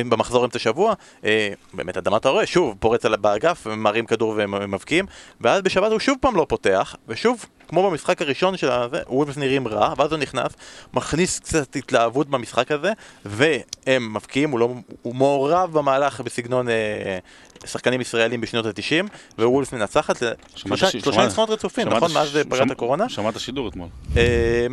במחזור 0.08 0.44
אמצע 0.44 0.58
שבוע, 0.58 0.94
אה, 1.24 1.48
באמת 1.74 1.96
אדמת 1.96 2.22
טראורה, 2.22 2.46
שוב 2.46 2.74
פורץ 2.78 3.04
על- 3.04 3.16
באגף, 3.16 3.66
מרים 3.66 4.06
כדור 4.06 4.34
ומבקיעים, 4.36 5.04
ואז 5.40 5.62
בשבת 5.62 5.90
הוא 5.92 5.98
שוב 6.00 6.16
פעם 6.20 6.36
לא 6.36 6.46
פותח, 6.48 6.96
ושוב, 7.08 7.44
כמו 7.68 7.90
במשחק 7.90 8.22
הראשון 8.22 8.56
של 8.56 8.70
הזה, 8.70 9.00
וולפס 9.08 9.36
נראים 9.36 9.68
רע, 9.68 9.94
ואז 9.96 10.12
הוא 10.12 10.18
נכנס, 10.18 10.52
מכניס 10.94 11.38
קצת 11.38 11.76
התלהבות 11.76 12.28
במשחק 12.28 12.72
הזה, 12.72 12.92
והם 13.24 14.14
מבקיעים, 14.14 14.50
הוא, 14.50 14.60
לא, 14.60 14.74
הוא 15.02 15.14
מעורב 15.14 15.72
במהלך 15.72 16.20
בסגנון 16.20 16.68
אה, 16.68 17.18
שחקנים 17.64 18.00
ישראלים 18.00 18.40
בשנות 18.40 18.66
ה-90, 18.66 19.06
ווולפס 19.38 19.72
מנצחת 19.72 20.16
שלושה 20.54 20.86
ניצחונות 21.24 21.50
רצופים, 21.50 21.88
נכון? 21.88 22.12
מאז 22.12 22.38
פגרת 22.48 22.62
שמע- 22.62 22.72
הקורונה? 22.72 23.08
שמעת 23.08 23.40
שידור 23.40 23.68
אתמול. 23.68 23.88
אה, 24.16 24.66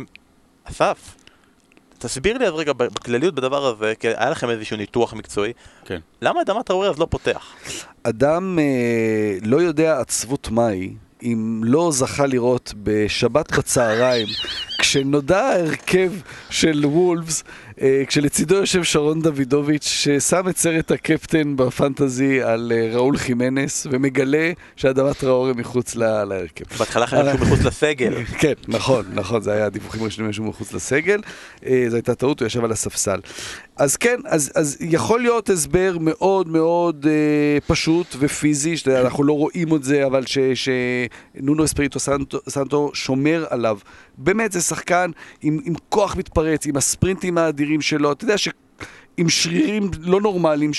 אסף, 0.64 1.14
תסביר 1.98 2.38
לי 2.38 2.46
אז 2.46 2.52
רגע 2.54 2.72
בכלליות 2.72 3.34
בדבר 3.34 3.66
הזה, 3.66 3.92
כי 4.00 4.08
היה 4.08 4.30
לכם 4.30 4.50
איזשהו 4.50 4.76
ניתוח 4.76 5.14
מקצועי, 5.14 5.52
כן. 5.84 6.00
למה 6.22 6.40
אדמת 6.42 6.66
טראורי 6.66 6.88
אז 6.88 6.98
לא 6.98 7.06
פותח? 7.10 7.46
אדם 8.02 8.58
אה, 8.58 8.64
לא 9.42 9.56
יודע 9.56 10.00
עצבות 10.00 10.48
מהי 10.50 10.92
אם 11.24 11.60
לא 11.64 11.90
זכה 11.92 12.26
לראות 12.26 12.74
בשבת 12.82 13.58
בצהריים, 13.58 14.26
כשנודע 14.80 15.40
ההרכב 15.40 16.12
של 16.50 16.86
וולפס, 16.86 17.44
כשלצידו 18.06 18.54
יושב 18.54 18.82
שרון 18.82 19.22
דוידוביץ', 19.22 19.86
ששם 19.86 20.48
את 20.48 20.56
סרט 20.56 20.90
הקפטן 20.90 21.56
בפנטזי 21.56 22.42
על 22.42 22.72
אה, 22.74 22.90
ראול 22.96 23.16
חימנס, 23.16 23.86
ומגלה 23.90 24.52
שאדמת 24.76 25.16
טראורי 25.18 25.52
מחוץ 25.56 25.96
ל- 25.96 26.24
להרכב. 26.24 26.64
בהתחלה 26.78 27.06
חייב 27.06 27.36
שהוא 27.36 27.46
מחוץ 27.46 27.64
לסגל. 27.64 28.24
כן, 28.40 28.52
נכון, 28.68 29.04
נכון, 29.12 29.42
זה 29.42 29.52
היה 29.52 29.68
דיווחים 29.68 30.02
ראשונים 30.02 30.32
שהוא 30.32 30.46
מחוץ 30.46 30.72
לסגל. 30.72 31.20
אה, 31.66 31.84
זו 31.88 31.96
הייתה 31.96 32.14
טעות, 32.14 32.40
הוא 32.40 32.46
ישב 32.46 32.64
על 32.64 32.72
הספסל. 32.72 33.20
אז 33.76 33.96
כן, 33.96 34.20
אז, 34.26 34.52
אז 34.54 34.76
יכול 34.80 35.20
להיות 35.20 35.50
הסבר 35.50 35.96
מאוד 36.00 36.48
מאוד 36.48 37.06
אה, 37.08 37.60
פשוט 37.66 38.16
ופיזי, 38.18 38.76
שאנחנו 38.76 39.24
לא 39.24 39.32
רואים 39.32 39.76
את 39.76 39.84
זה, 39.84 40.06
אבל 40.06 40.24
שנונו 40.54 41.64
אספריטו 41.64 41.98
סנטו, 41.98 42.38
סנטו 42.48 42.90
שומר 42.94 43.44
עליו. 43.50 43.78
באמת 44.18 44.52
זה 44.52 44.60
שחקן 44.60 45.10
עם, 45.42 45.60
עם 45.64 45.74
כוח 45.88 46.16
מתפרץ, 46.16 46.66
עם 46.66 46.76
הספרינטים 46.76 47.38
האדירים 47.38 47.80
שלו, 47.80 48.12
אתה 48.12 48.24
יודע 48.24 48.38
ש... 48.38 48.48
עם 49.16 49.28
שרירים 49.28 49.90
לא 50.00 50.20
נורמליים, 50.20 50.72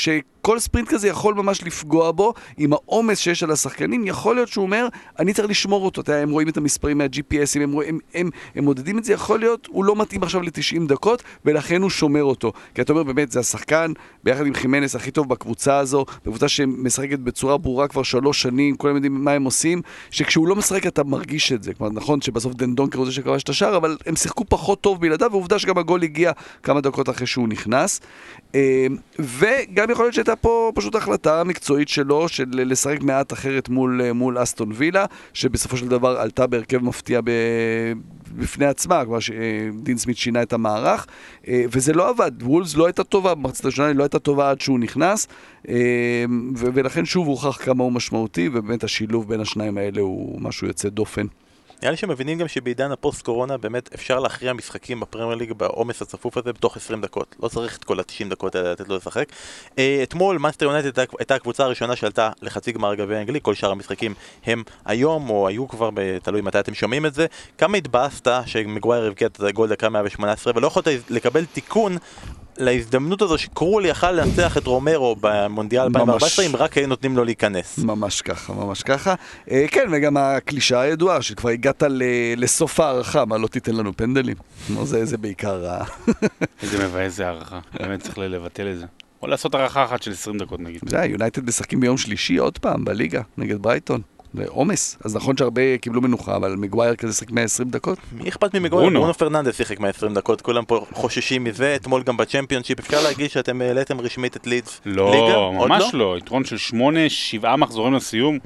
שכל 0.45 0.59
ספרינט 0.59 0.87
כזה 0.89 1.07
יכול 1.07 1.33
ממש 1.33 1.63
לפגוע 1.63 2.11
בו, 2.11 2.33
עם 2.57 2.73
העומס 2.73 3.19
שיש 3.19 3.43
על 3.43 3.51
השחקנים, 3.51 4.07
יכול 4.07 4.35
להיות 4.35 4.49
שהוא 4.49 4.65
אומר, 4.65 4.87
אני 5.19 5.33
צריך 5.33 5.49
לשמור 5.49 5.85
אותו. 5.85 6.01
אתה 6.01 6.11
יודע, 6.11 6.21
הם 6.21 6.29
רואים 6.29 6.49
את 6.49 6.57
המספרים 6.57 6.97
מה-GPS, 6.97 7.61
הם, 7.61 7.71
רואים- 7.71 7.99
הם, 8.13 8.21
הם, 8.21 8.29
הם 8.55 8.63
מודדים 8.63 8.97
את 8.97 9.03
זה, 9.03 9.13
יכול 9.13 9.39
להיות, 9.39 9.67
הוא 9.71 9.85
לא 9.85 9.95
מתאים 9.95 10.23
עכשיו 10.23 10.41
ל-90 10.41 10.87
דקות, 10.87 11.23
ולכן 11.45 11.81
הוא 11.81 11.89
שומר 11.89 12.23
אותו. 12.23 12.53
כי 12.75 12.81
אתה 12.81 12.93
אומר, 12.93 13.03
באמת, 13.03 13.31
זה 13.31 13.39
השחקן, 13.39 13.91
ביחד 14.23 14.45
עם 14.45 14.53
חימנס, 14.53 14.95
הכי 14.95 15.11
טוב 15.11 15.29
בקבוצה 15.29 15.77
הזו, 15.77 16.05
קבוצה 16.23 16.47
שמשחקת 16.47 17.19
בצורה 17.19 17.57
ברורה 17.57 17.87
כבר 17.87 18.03
שלוש 18.03 18.41
שנים, 18.41 18.75
כולם 18.75 18.95
יודעים 18.95 19.23
מה 19.23 19.31
הם 19.31 19.43
עושים, 19.43 19.81
שכשהוא 20.11 20.47
לא 20.47 20.55
משחק 20.55 20.87
אתה 20.87 21.03
מרגיש 21.03 21.51
את 21.51 21.63
זה. 21.63 21.73
כלומר, 21.73 21.93
נכון 21.93 22.21
שבסוף 22.21 22.53
דן 22.53 22.75
דונקר 22.75 22.97
הוא 22.97 23.05
זה 23.05 23.11
שכבש 23.11 23.43
את 23.43 23.49
השער, 23.49 23.77
אבל 23.77 23.97
הם 24.05 24.15
שיחקו 24.15 24.45
פחות 24.49 24.81
טוב 24.81 25.01
בלעדיו, 25.01 25.29
ועובדה 25.31 25.59
שגם 25.59 25.77
הגול 25.77 26.03
הגיע 26.03 26.31
כמה 26.63 26.81
דקות 26.81 27.09
אחרי 27.09 27.27
שהוא 27.27 27.47
נכנס. 27.47 28.01
אה, 28.55 28.87
וגם 29.19 29.89
יכול 29.91 30.05
להיות 30.05 30.13
שהייתה 30.13 30.34
פה 30.41 30.71
פשוט 30.75 30.95
החלטה 30.95 31.43
מקצועית 31.43 31.89
שלו 31.89 32.29
של 32.29 32.45
לשחק 32.49 33.01
מעט 33.01 33.33
אחרת 33.33 33.69
מול, 33.69 34.01
אה, 34.01 34.13
מול 34.13 34.43
אסטון 34.43 34.71
וילה, 34.73 35.05
שבסופו 35.33 35.77
של 35.77 35.87
דבר 35.87 36.19
עלתה 36.19 36.47
בהרכב 36.47 36.77
מפתיע 36.77 37.21
ב... 37.23 37.29
בפני 38.37 38.65
עצמה, 38.65 39.03
כלומר 39.03 39.19
שדין 39.19 39.97
סמית 39.97 40.17
שינה 40.17 40.41
את 40.41 40.53
המערך, 40.53 41.07
אה, 41.47 41.65
וזה 41.71 41.93
לא 41.93 42.09
עבד, 42.09 42.31
וולס 42.43 42.75
לא 42.75 42.85
הייתה 42.85 43.03
טובה, 43.03 43.35
במחצית 43.35 43.65
הראשונה 43.65 43.87
היא 43.87 43.95
לא 43.95 44.03
הייתה 44.03 44.19
טובה 44.19 44.49
עד 44.49 44.61
שהוא 44.61 44.79
נכנס, 44.79 45.27
אה, 45.69 46.25
ולכן 46.55 47.05
שוב 47.05 47.27
הוכח 47.27 47.65
כמה 47.65 47.83
הוא 47.83 47.91
משמעותי, 47.91 48.49
ובאמת 48.53 48.83
השילוב 48.83 49.27
בין 49.29 49.41
השניים 49.41 49.77
האלה 49.77 50.01
הוא 50.01 50.41
משהו 50.41 50.67
יוצא 50.67 50.89
דופן. 50.89 51.25
נראה 51.81 51.91
לי 51.91 51.97
שמבינים 51.97 52.37
גם 52.37 52.47
שבעידן 52.47 52.91
הפוסט 52.91 53.21
קורונה 53.21 53.57
באמת 53.57 53.89
אפשר 53.93 54.19
להכריע 54.19 54.53
משחקים 54.53 54.99
בפרמייר 54.99 55.35
ליג 55.35 55.53
בעומס 55.53 56.01
הצפוף 56.01 56.37
הזה 56.37 56.53
בתוך 56.53 56.77
20 56.77 57.01
דקות. 57.01 57.35
לא 57.43 57.47
צריך 57.47 57.77
את 57.77 57.83
כל 57.83 57.99
ה-90 57.99 58.29
דקות 58.29 58.55
האלה 58.55 58.71
לתת 58.71 58.89
לו 58.89 58.95
לשחק. 58.97 59.25
אה, 59.79 59.99
אתמול 60.03 60.37
מנצ'סטר 60.37 60.65
יונייטד 60.65 60.99
הייתה- 60.99 61.15
הייתה 61.19 61.35
הקבוצה 61.35 61.63
הראשונה 61.63 61.95
שעלתה 61.95 62.29
לחצי 62.41 62.71
גמר 62.71 62.95
גביע 62.95 63.17
האנגלי, 63.17 63.39
כל 63.41 63.53
שאר 63.55 63.71
המשחקים 63.71 64.13
הם 64.45 64.63
היום 64.85 65.29
או 65.29 65.47
היו 65.47 65.67
כבר, 65.67 65.89
תלוי 66.23 66.41
מתי 66.41 66.59
אתם 66.59 66.73
שומעים 66.73 67.05
את 67.05 67.13
זה. 67.13 67.25
כמה 67.57 67.77
התבאסת 67.77 68.27
שמגווייר 68.45 69.05
הבקיע 69.05 69.27
את 69.27 69.39
הגול 69.39 69.69
דקה 69.69 69.89
118 69.89 70.53
ולא 70.55 70.67
יכולת 70.67 70.85
לקבל 71.09 71.45
תיקון 71.45 71.97
להזדמנות 72.57 73.21
הזו 73.21 73.37
שקרולי 73.37 73.87
יכל 73.87 74.11
לנצח 74.11 74.57
את 74.57 74.67
רומרו 74.67 75.15
במונדיאל 75.21 75.83
2014 75.83 76.45
אם 76.45 76.55
רק 76.55 76.77
היו 76.77 76.87
נותנים 76.87 77.17
לו 77.17 77.23
להיכנס. 77.23 77.77
ממש 77.79 78.21
ככה, 78.21 78.53
ממש 78.53 78.83
ככה. 78.83 79.15
אה, 79.51 79.65
כן, 79.71 79.87
וגם 79.91 80.17
הקלישאה 80.17 80.81
הידועה, 80.81 81.21
שכבר 81.21 81.49
הגעת 81.49 81.83
ל- 81.83 82.03
לסוף 82.37 82.79
ההערכה, 82.79 83.25
מה 83.25 83.37
לא 83.37 83.47
תיתן 83.47 83.75
לנו 83.75 83.97
פנדלים? 83.97 84.35
נו, 84.69 84.85
זה, 84.85 85.05
זה 85.05 85.17
בעיקר 85.17 85.69
ה... 85.69 85.83
איזה 86.63 86.87
מבאס 86.87 87.15
זה 87.15 87.25
הערכה. 87.27 87.59
באמת 87.79 88.01
צריך 88.01 88.17
לבטל 88.17 88.67
את 88.73 88.79
זה. 88.79 88.85
או 89.21 89.27
לעשות 89.27 89.55
הערכה 89.55 89.83
אחת 89.85 90.03
של 90.03 90.11
20 90.11 90.37
דקות 90.37 90.59
נגיד. 90.59 90.81
זה, 90.85 90.97
יונייטד 91.05 91.47
משחקים 91.47 91.79
ביום 91.79 91.97
שלישי 91.97 92.37
עוד 92.37 92.57
פעם 92.57 92.85
בליגה, 92.85 93.21
נגד 93.37 93.61
ברייטון. 93.61 94.01
זה 94.37 94.45
עומס. 94.47 94.97
אז 95.05 95.15
נכון 95.15 95.37
שהרבה 95.37 95.77
קיבלו 95.77 96.01
מנוחה, 96.01 96.35
אבל 96.35 96.55
מגווייר 96.55 96.95
כזה 96.95 97.13
שיחק 97.13 97.31
120 97.31 97.69
דקות. 97.69 97.97
מי 98.11 98.29
אכפת 98.29 98.55
ממגווייר? 98.55 98.89
ברונו. 98.89 99.13
פרננדס 99.13 99.57
שיחק 99.57 99.79
מה-20 99.79 100.13
דקות, 100.13 100.41
כולם 100.41 100.65
פה 100.65 100.85
חוששים 100.93 101.43
מזה, 101.43 101.75
אתמול 101.75 102.03
גם 102.03 102.17
בצ'מפיונשיפ, 102.17 102.79
אפשר 102.79 103.03
להגיד 103.03 103.29
שאתם 103.29 103.61
העליתם 103.61 104.01
רשמית 104.01 104.37
את 104.37 104.47
לידס? 104.47 104.81
לא, 104.85 105.53
ממש 105.53 105.93
לא. 105.93 106.17
יתרון 106.17 106.45
של 106.45 106.57
שמונה, 106.57 107.09
שבעה 107.09 107.55
מחזורים 107.55 107.93
לסיום. 107.93 108.39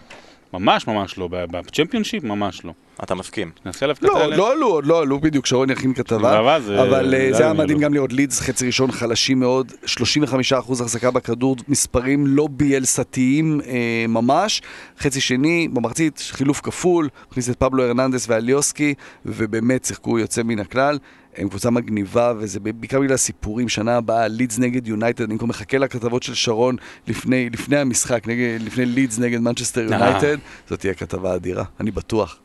ממש 0.54 0.88
ממש 0.88 1.18
לא. 1.18 1.28
ב- 1.28 1.46
בצ'מפיונשיפ 1.52 2.24
ממש 2.24 2.66
לא. 2.66 2.74
אתה 3.04 3.16
מסכים. 3.16 3.52
נעשה 3.66 3.86
עליו 3.86 3.96
לא, 4.02 4.10
כתבה. 4.10 4.28
לא 4.28 4.52
עלו, 4.52 4.68
עוד 4.68 4.86
לא 4.86 5.02
עלו 5.02 5.20
בדיוק, 5.20 5.46
שרון 5.46 5.70
יכין 5.70 5.94
כתבה, 5.94 6.40
אבל 6.40 7.14
אה, 7.14 7.30
זה 7.34 7.44
היה 7.44 7.54
מדהים. 7.54 7.80
גם 7.80 7.94
לראות 7.94 8.14
לידס 8.14 8.40
חצי 8.40 8.66
ראשון 8.66 8.92
חלשים 8.92 9.40
מאוד, 9.40 9.72
35% 9.86 10.56
החזקה 10.72 11.12
בכדור, 11.12 11.56
מספרים 11.68 12.28
לא 12.28 12.48
ביאלסתיים 12.52 13.62
אה, 13.68 14.06
ממש, 14.08 14.62
חצי 15.00 15.22
שני, 15.22 15.68
במחצית, 15.74 16.24
חילוף 16.32 16.62
כפול, 16.62 17.10
הכניס 17.32 17.50
את 17.50 17.56
פבלו 17.56 17.84
הרננדס 17.84 18.26
ואליוסקי, 18.30 18.94
ובאמת 19.26 19.86
שיחקו 19.86 20.20
יוצא 20.20 20.44
מן 20.44 20.60
הכלל. 20.60 20.98
הם 21.40 21.50
קבוצה 21.50 21.70
מגניבה, 21.70 22.34
וזה 22.40 22.60
בעיקר 22.60 23.00
בגלל 23.00 23.14
הסיפורים, 23.14 23.70
שנה 23.70 23.98
הבאה, 23.98 24.28
לידס 24.28 24.60
נגד 24.60 24.88
יונייטד, 24.88 25.24
אני 25.24 25.38
כבר 25.38 25.48
מחכה 25.48 25.78
לכתבות 25.78 26.24
של 26.24 26.34
שרון 26.34 26.76
לפני, 27.08 27.50
לפני 27.50 27.78
המשחק, 27.78 28.28
נגד, 28.28 28.58
לפני 28.62 28.86
לידס 28.86 29.20
נגד 29.20 29.40
מנצ'סטר 29.40 29.82
אה. 29.82 29.86
יונייטד, 29.86 30.38
זאת 30.70 30.80
תהיה 30.80 30.94
כתבה 30.94 31.36
אדירה, 31.36 31.64
אני 31.80 31.92
בטוח. 31.92 32.38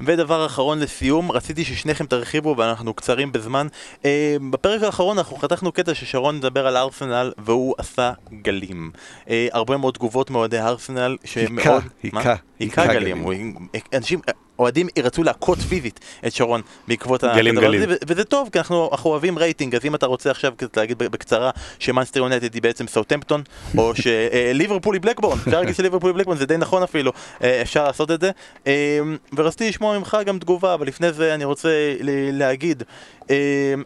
ודבר 0.00 0.46
אחרון 0.46 0.78
לסיום, 0.78 1.32
רציתי 1.32 1.64
ששניכם 1.64 2.06
תרחיבו 2.06 2.54
ואנחנו 2.58 2.94
קצרים 2.94 3.32
בזמן. 3.32 3.66
אה, 4.04 4.36
בפרק 4.50 4.82
האחרון 4.82 5.18
אנחנו 5.18 5.36
חתכנו 5.36 5.72
קטע 5.72 5.94
ששרון 5.94 6.36
מדבר 6.36 6.66
על 6.66 6.76
ארסנל 6.76 7.32
והוא 7.38 7.74
עשה 7.78 8.12
גלים. 8.42 8.90
אה, 9.30 9.48
הרבה 9.52 9.76
מאוד 9.76 9.94
תגובות 9.94 10.30
מאוהדי 10.30 10.58
ארסנל 10.60 11.16
שמאוד... 11.24 11.58
היכה? 11.58 11.78
היכה, 12.02 12.34
היכה 12.58 12.82
היכה 12.82 12.86
גלים. 12.86 13.24
גלים. 13.24 13.54
הוא- 13.54 13.60
אנשים, 13.94 14.20
אוהדים 14.60 14.88
ירצו 14.96 15.22
להכות 15.22 15.58
פיזית 15.58 16.00
את 16.26 16.32
שרון 16.32 16.60
בעקבות 16.88 17.24
גלים, 17.24 17.58
הדבר 17.58 17.66
גלים. 17.66 17.82
הזה, 17.82 17.96
וזה 18.06 18.24
טוב 18.24 18.48
כי 18.52 18.58
אנחנו 18.58 18.88
אנחנו 18.92 19.10
אוהבים 19.10 19.38
רייטינג, 19.38 19.74
אז 19.74 19.84
אם 19.84 19.94
אתה 19.94 20.06
רוצה 20.06 20.30
עכשיו 20.30 20.52
קצת 20.56 20.76
להגיד 20.76 20.98
בקצרה 20.98 21.50
שמאנסטר 21.78 22.20
יונייטד 22.20 22.54
היא 22.54 22.62
בעצם 22.62 22.86
סאוטמפטון, 22.86 23.42
או 23.78 23.92
שליברפול 24.02 24.94
היא 24.94 25.02
בלקבורן, 25.02 25.38
אפשר 25.38 25.60
להגיד 25.60 25.74
שליברפול 25.74 26.10
היא 26.10 26.14
בלקבורן, 26.14 26.38
זה 26.38 26.46
די 26.46 26.56
נכון 26.56 26.82
אפילו, 26.82 27.12
אה, 27.42 27.62
אפשר 27.62 27.84
לעשות 27.84 28.10
את 28.10 28.20
זה. 28.20 28.30
אה, 28.66 28.98
ורציתי 29.36 29.68
לשמוע 29.68 29.98
ממך 29.98 30.16
גם 30.26 30.38
תגובה, 30.38 30.74
אבל 30.74 30.86
לפני 30.86 31.12
זה 31.12 31.34
אני 31.34 31.44
רוצה 31.44 31.70
להגיד, 32.32 32.82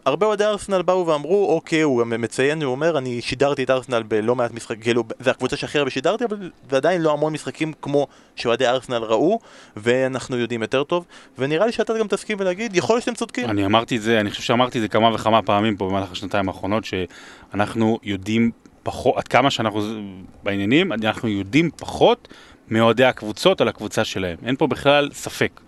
הרבה 0.05 0.25
אוהדי 0.25 0.45
ארסנל 0.45 0.81
באו 0.81 1.07
ואמרו, 1.07 1.53
אוקיי, 1.55 1.81
הוא 1.81 2.01
גם 2.01 2.21
מציין, 2.21 2.61
הוא 2.61 2.71
אומר, 2.71 2.97
אני 2.97 3.21
שידרתי 3.21 3.63
את 3.63 3.69
ארסנל 3.69 4.03
בלא 4.03 4.35
מעט 4.35 4.51
משחקים, 4.51 4.81
כאילו, 4.81 5.03
זה 5.19 5.31
הקבוצה 5.31 5.57
שהכי 5.57 5.77
הרבה 5.77 5.91
שידרתי, 5.91 6.25
אבל 6.25 6.51
זה 6.69 6.77
עדיין 6.77 7.01
לא 7.01 7.13
המון 7.13 7.33
משחקים 7.33 7.73
כמו 7.81 8.07
שאוהדי 8.35 8.67
ארסנל 8.67 9.03
ראו, 9.03 9.39
ואנחנו 9.77 10.37
יודעים 10.37 10.61
יותר 10.61 10.83
טוב, 10.83 11.05
ונראה 11.37 11.65
לי 11.65 11.71
שאתה 11.71 11.93
גם 11.99 12.07
תסכים 12.07 12.37
ולהגיד, 12.39 12.75
יכול 12.75 12.95
להיות 12.95 13.03
שאתם 13.03 13.15
צודקים. 13.15 13.49
אני 13.49 13.65
אמרתי 13.65 13.97
את 13.97 14.01
זה, 14.01 14.19
אני 14.19 14.29
חושב 14.29 14.43
שאמרתי 14.43 14.77
את 14.77 14.81
זה 14.81 14.87
כמה 14.87 15.15
וכמה 15.15 15.41
פעמים 15.41 15.77
פה 15.77 15.89
במהלך 15.89 16.11
השנתיים 16.11 16.47
האחרונות, 16.47 16.83
שאנחנו 16.85 17.99
יודעים 18.03 18.51
פחות, 18.83 19.17
עד 19.17 19.27
כמה 19.27 19.51
שאנחנו 19.51 19.81
בעניינים, 20.43 20.93
אנחנו 20.93 21.29
יודעים 21.29 21.71
פחות 21.77 22.27
מאוהדי 22.69 23.05
הקבוצות 23.05 23.61
על 23.61 23.67
הקבוצה 23.67 24.05
שלהם. 24.05 24.37
אין 24.45 24.55
פה 24.55 24.67
בכלל 24.67 25.09
ספק. 25.13 25.59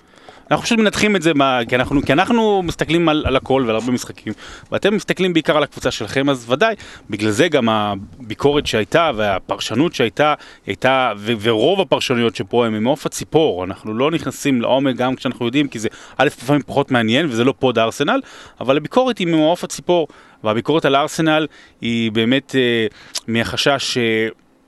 אנחנו 0.52 0.66
פשוט 0.66 0.80
מנתחים 0.80 1.16
את 1.16 1.22
זה, 1.22 1.34
מה, 1.34 1.60
כי, 1.70 1.76
אנחנו, 1.76 2.02
כי 2.02 2.14
אנחנו 2.14 2.62
מסתכלים 2.64 3.10
על, 3.10 3.24
על 3.28 3.36
הכל 3.36 3.64
ועל 3.68 3.76
הרבה 3.76 3.91
משחקים, 3.91 4.34
ואתם 4.72 4.95
מסתכלים 4.95 5.34
בעיקר 5.34 5.58
על 5.58 5.64
הקבוצה 5.64 5.91
שלכם, 5.91 6.30
אז 6.30 6.52
ודאי, 6.52 6.76
בגלל 7.10 7.32
זה 7.32 7.48
גם 7.48 7.70
הביקורת 7.70 8.68
שהייתה 8.68 9.12
והפרשנות 9.16 9.95
שהייתה, 9.95 10.34
הייתה, 10.66 11.12
ו, 11.18 11.34
ורוב 11.39 11.82
הפרשנויות 11.82 12.36
שפה 12.36 12.66
הם 12.66 12.74
ממעוף 12.74 13.06
הציפור, 13.06 13.64
אנחנו 13.64 13.93
לא 13.93 14.12
נכנסים 14.12 14.62
לעומק 14.62 14.95
גם 14.95 15.16
כשאנחנו 15.16 15.45
יודעים, 15.45 15.68
כי 15.68 15.80
זה 15.80 15.88
א', 16.18 16.26
לפעמים 16.26 16.62
פחות 16.62 16.91
מעניין, 16.91 17.26
וזה 17.26 17.43
לא 17.43 17.54
פוד 17.60 17.80
הארסנל, 17.80 18.22
אבל 18.62 18.78
הביקורת 18.78 19.18
היא 19.18 19.28
ממעוף 19.28 19.64
הציפור, 19.64 20.08
והביקורת 20.43 20.86
על 20.86 20.95
הארסנל 20.95 21.48
היא 21.82 22.12
באמת 22.12 22.56
אה, 22.56 22.88
מהחשש 23.28 23.93
ש... 23.93 23.98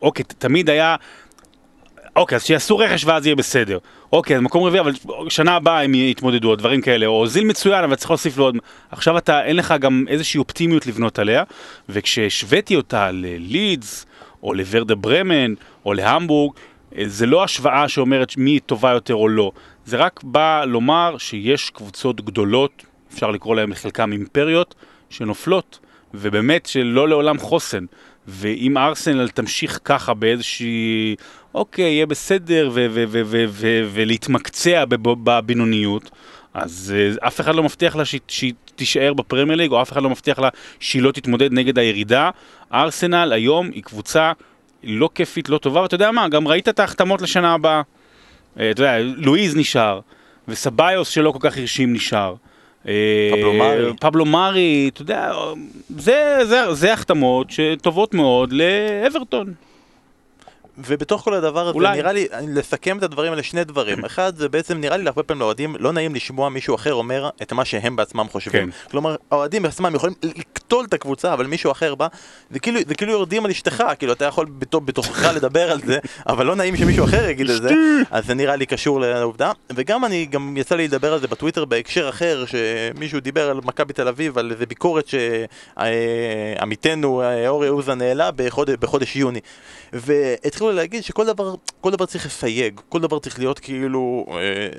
אוקיי, 0.01 0.25
תמיד 0.38 0.69
היה... 0.69 0.95
אוקיי, 2.16 2.36
אז 2.36 2.43
שיעשו 2.43 2.78
רכש 2.78 3.05
ואז 3.05 3.26
יהיה 3.26 3.36
בסדר. 3.36 3.78
אוקיי, 4.14 4.36
אז 4.36 4.41
מקום 4.41 4.64
רביעי, 4.64 4.80
אבל 4.80 4.91
שנה 5.30 5.55
הבאה 5.55 5.84
הם 5.84 5.95
יתמודדו, 5.95 6.49
או 6.49 6.55
דברים 6.55 6.82
כאלה, 6.82 7.05
או 7.05 7.28
זיל 7.28 7.45
מצוין, 7.45 7.84
אבל 7.84 7.95
צריך 7.95 8.12
להוסיף 8.12 8.38
לו 8.38 8.43
עוד... 8.43 8.57
עכשיו 8.91 9.18
אתה, 9.18 9.45
אין 9.45 9.55
לך 9.55 9.74
גם 9.80 10.05
איזושהי 10.07 10.38
אופטימיות 10.38 10.88
לבנות 10.88 11.20
עליה, 11.20 11.43
וכשהשוויתי 11.89 12.76
אותה 12.76 13.12
ללידס, 13.12 14.05
או 14.43 14.53
לוורדה 14.53 14.95
ברמן, 14.95 15.53
או 15.86 15.93
להמבורג, 15.93 16.53
אה, 16.97 17.03
זה 17.07 17.26
לא 17.26 17.43
השוואה 17.43 17.88
שאומרת 17.88 18.38
מי 18.38 18.60
טובה 18.60 18.91
יותר 18.91 19.16
או 19.16 19.28
לא. 19.28 19.51
זה 19.86 19.97
רק 19.97 20.20
בא 20.24 20.66
לומר 20.66 21.16
שיש 21.18 21.70
קבוצות 21.70 22.22
גדולות, 22.22 22.86
אפשר 23.14 23.32
לקרוא 23.32 23.55
להן 23.55 23.70
לחלקם 23.70 24.12
אימפריות, 24.12 24.76
שנופלות, 25.10 25.80
ובאמת 26.14 26.66
שלא 26.66 27.10
לעולם 27.10 27.38
חוסן. 27.38 27.86
ואם 28.30 28.77
ארסנל 28.77 29.27
תמשיך 29.27 29.80
ככה 29.84 30.13
באיזושהי, 30.13 31.15
אוקיי, 31.53 31.86
יהיה 31.86 32.05
בסדר, 32.05 32.71
ולהתמקצע 33.93 34.86
בב- 34.86 35.23
בבינוניות, 35.23 36.11
אז 36.53 36.93
uh, 37.17 37.27
אף 37.27 37.41
אחד 37.41 37.55
לא 37.55 37.63
מבטיח 37.63 37.95
לה 37.95 38.03
שהיא 38.27 38.53
תישאר 38.75 39.13
בפרמייר 39.13 39.57
ליג, 39.57 39.71
או 39.71 39.82
אף 39.82 39.91
אחד 39.91 40.03
לא 40.03 40.09
מבטיח 40.09 40.39
לה 40.39 40.49
שהיא 40.80 41.01
לא 41.01 41.11
תתמודד 41.11 41.53
נגד 41.53 41.80
הירידה. 41.80 42.30
ארסנל 42.73 43.34
היום 43.34 43.69
היא 43.73 43.84
קבוצה 43.84 44.32
לא 44.84 45.09
כיפית, 45.15 45.49
לא 45.49 45.57
טובה, 45.57 45.82
ואתה 45.82 45.95
יודע 45.95 46.11
מה, 46.11 46.30
גם 46.30 46.47
ראית 46.47 46.69
את 46.69 46.80
ההחתמות 46.80 47.21
לשנה 47.21 47.53
הבאה. 47.53 47.82
אה, 48.59 48.71
אתה 48.71 48.82
יודע, 48.82 48.97
לואיז 48.99 49.55
נשאר, 49.55 49.99
וסביוס 50.47 51.09
שלא 51.09 51.32
כל 51.32 51.49
כך 51.49 51.57
הרשים 51.57 51.93
נשאר. 51.93 52.36
אה, 52.88 53.30
פבלו 53.34 53.53
מארי. 53.53 53.93
פבלו 53.99 54.25
מארי, 54.25 54.89
אתה 54.93 55.01
יודע, 55.01 55.32
זה 56.71 56.93
החתמות 56.93 57.51
שטובות 57.51 58.13
מאוד 58.13 58.53
לאברטון. 58.53 59.53
ובתוך 60.86 61.21
כל 61.21 61.34
הדבר 61.34 61.67
הזה, 61.67 61.75
אולי. 61.75 61.97
נראה 61.97 62.11
לי, 62.11 62.27
לסכם 62.47 62.97
את 62.97 63.03
הדברים 63.03 63.32
האלה 63.32 63.43
שני 63.43 63.63
דברים. 63.63 64.05
אחד, 64.09 64.36
זה 64.38 64.49
בעצם 64.49 64.77
נראה 64.77 64.97
לי 64.97 65.03
להרבה 65.03 65.23
פעמים 65.23 65.41
לאוהדים, 65.41 65.75
לא 65.80 65.93
נעים 65.93 66.15
לשמוע 66.15 66.49
מישהו 66.49 66.75
אחר 66.75 66.93
אומר 66.93 67.30
את 67.41 67.53
מה 67.53 67.65
שהם 67.65 67.95
בעצמם 67.95 68.25
חושבים. 68.32 68.71
כן. 68.71 68.89
כלומר, 68.91 69.15
האוהדים 69.32 69.61
בעצמם 69.63 69.95
יכולים 69.95 70.15
לקטול 70.23 70.86
את 70.86 70.93
הקבוצה, 70.93 71.34
אבל 71.34 71.45
מישהו 71.45 71.71
אחר 71.71 71.95
בא, 71.95 72.07
זה 72.51 72.59
כאילו, 72.59 72.80
זה 72.88 72.95
כאילו 72.95 73.11
יורדים 73.11 73.45
על 73.45 73.51
אשתך, 73.51 73.84
כאילו 73.99 74.13
אתה 74.13 74.25
יכול 74.25 74.45
בתוך- 74.59 74.84
בתוכך 74.86 75.23
לדבר 75.36 75.71
על 75.71 75.80
זה, 75.86 75.97
אבל 76.27 76.45
לא 76.45 76.55
נעים 76.55 76.77
שמישהו 76.77 77.05
אחר 77.05 77.30
יגיד 77.30 77.49
את 77.49 77.61
זה, 77.61 77.69
אז 78.11 78.25
זה 78.25 78.34
נראה 78.34 78.55
לי 78.55 78.65
קשור 78.65 78.99
לעובדה. 78.99 79.51
וגם 79.75 80.05
אני, 80.05 80.25
גם 80.25 80.57
יצא 80.57 80.75
לי 80.75 80.88
לדבר 80.88 81.13
על 81.13 81.19
זה 81.19 81.27
בטוויטר 81.27 81.65
בהקשר 81.65 82.09
אחר, 82.09 82.43
שמישהו 82.45 83.19
דיבר 83.19 83.49
על 83.49 83.59
מכבי 83.63 83.93
תל 83.93 84.07
אביב, 84.07 84.38
על 84.38 84.51
איזה 84.51 84.65
ביקורת 84.65 85.05
שעמיתנו 86.57 87.21
אה, 87.21 87.47
אורי 87.47 87.69
אוזן 87.69 88.01
העלה 88.01 88.30
בחודש, 88.36 88.75
בחודש 88.80 89.15
יוני. 89.15 89.39
והתחילו 89.93 90.71
להגיד 90.71 91.03
שכל 91.03 91.25
דבר, 91.25 91.55
כל 91.81 91.91
דבר 91.91 92.05
צריך 92.05 92.25
לסייג, 92.25 92.81
כל 92.89 92.99
דבר 92.99 93.19
צריך 93.19 93.39
להיות 93.39 93.59
כאילו... 93.59 94.25
אה, 94.29 94.69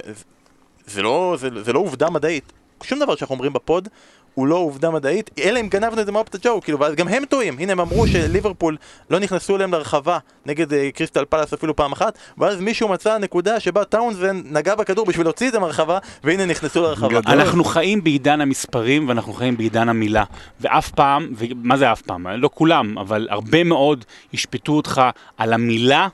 זה 0.87 1.03
לא, 1.03 1.37
זה, 1.39 1.49
זה 1.63 1.73
לא 1.73 1.79
עובדה 1.79 2.11
מדעית. 2.11 2.53
שום 2.83 2.99
דבר 2.99 3.17
שאנחנו 3.17 3.35
אומרים 3.35 3.53
בפוד 3.53 3.89
הוא 4.35 4.47
לא 4.47 4.57
עובדה 4.57 4.91
מדעית, 4.91 5.31
אלא 5.39 5.61
אם 5.61 5.69
גנבנו 5.69 6.01
את 6.01 6.07
זה 6.07 6.13
מאופטה 6.13 6.39
ג'ו, 6.43 6.61
כאילו, 6.61 6.79
ואז 6.79 6.95
גם 6.95 7.09
הם 7.09 7.25
טועים. 7.25 7.59
הנה, 7.59 7.73
הם 7.73 7.81
אמרו 7.81 8.07
שליברפול 8.07 8.77
לא 9.11 9.19
נכנסו 9.19 9.57
אליהם 9.57 9.73
לרחבה 9.73 10.19
נגד 10.47 10.73
אה, 10.73 10.91
קריסטל 10.95 11.25
פלאס 11.25 11.53
אפילו 11.53 11.77
פעם 11.77 11.93
אחת, 11.93 12.19
ואז 12.39 12.61
מישהו 12.61 12.89
מצא 12.89 13.19
נקודה 13.19 13.61
שבה 13.61 13.85
טאונסן 13.85 14.43
נגע 14.45 14.75
בכדור 14.75 15.07
בשביל 15.07 15.27
להוציא 15.27 15.47
את 15.47 15.53
זה 15.53 15.59
מהרחבה, 15.59 15.99
והנה 16.25 16.47
נכנסו 16.47 16.83
לרחבה. 16.83 17.19
אנחנו 17.27 17.65
חיים 17.65 18.05
בעידן 18.05 18.41
המספרים 18.41 19.09
ואנחנו 19.09 19.33
חיים 19.33 19.57
בעידן 19.57 19.89
המילה. 19.89 20.25
ואף 20.61 20.91
פעם, 20.91 21.33
ומה 21.37 21.77
זה 21.77 21.93
אף 21.93 22.03
פעם? 22.03 22.27
לא 22.27 22.51
כולם, 22.55 22.99
אבל 22.99 23.29
הרבה 23.31 23.65
מאוד 23.65 24.05
ישפטו 24.33 24.73
אותך 24.73 25.03
על 25.39 25.53
המילה 25.53 26.09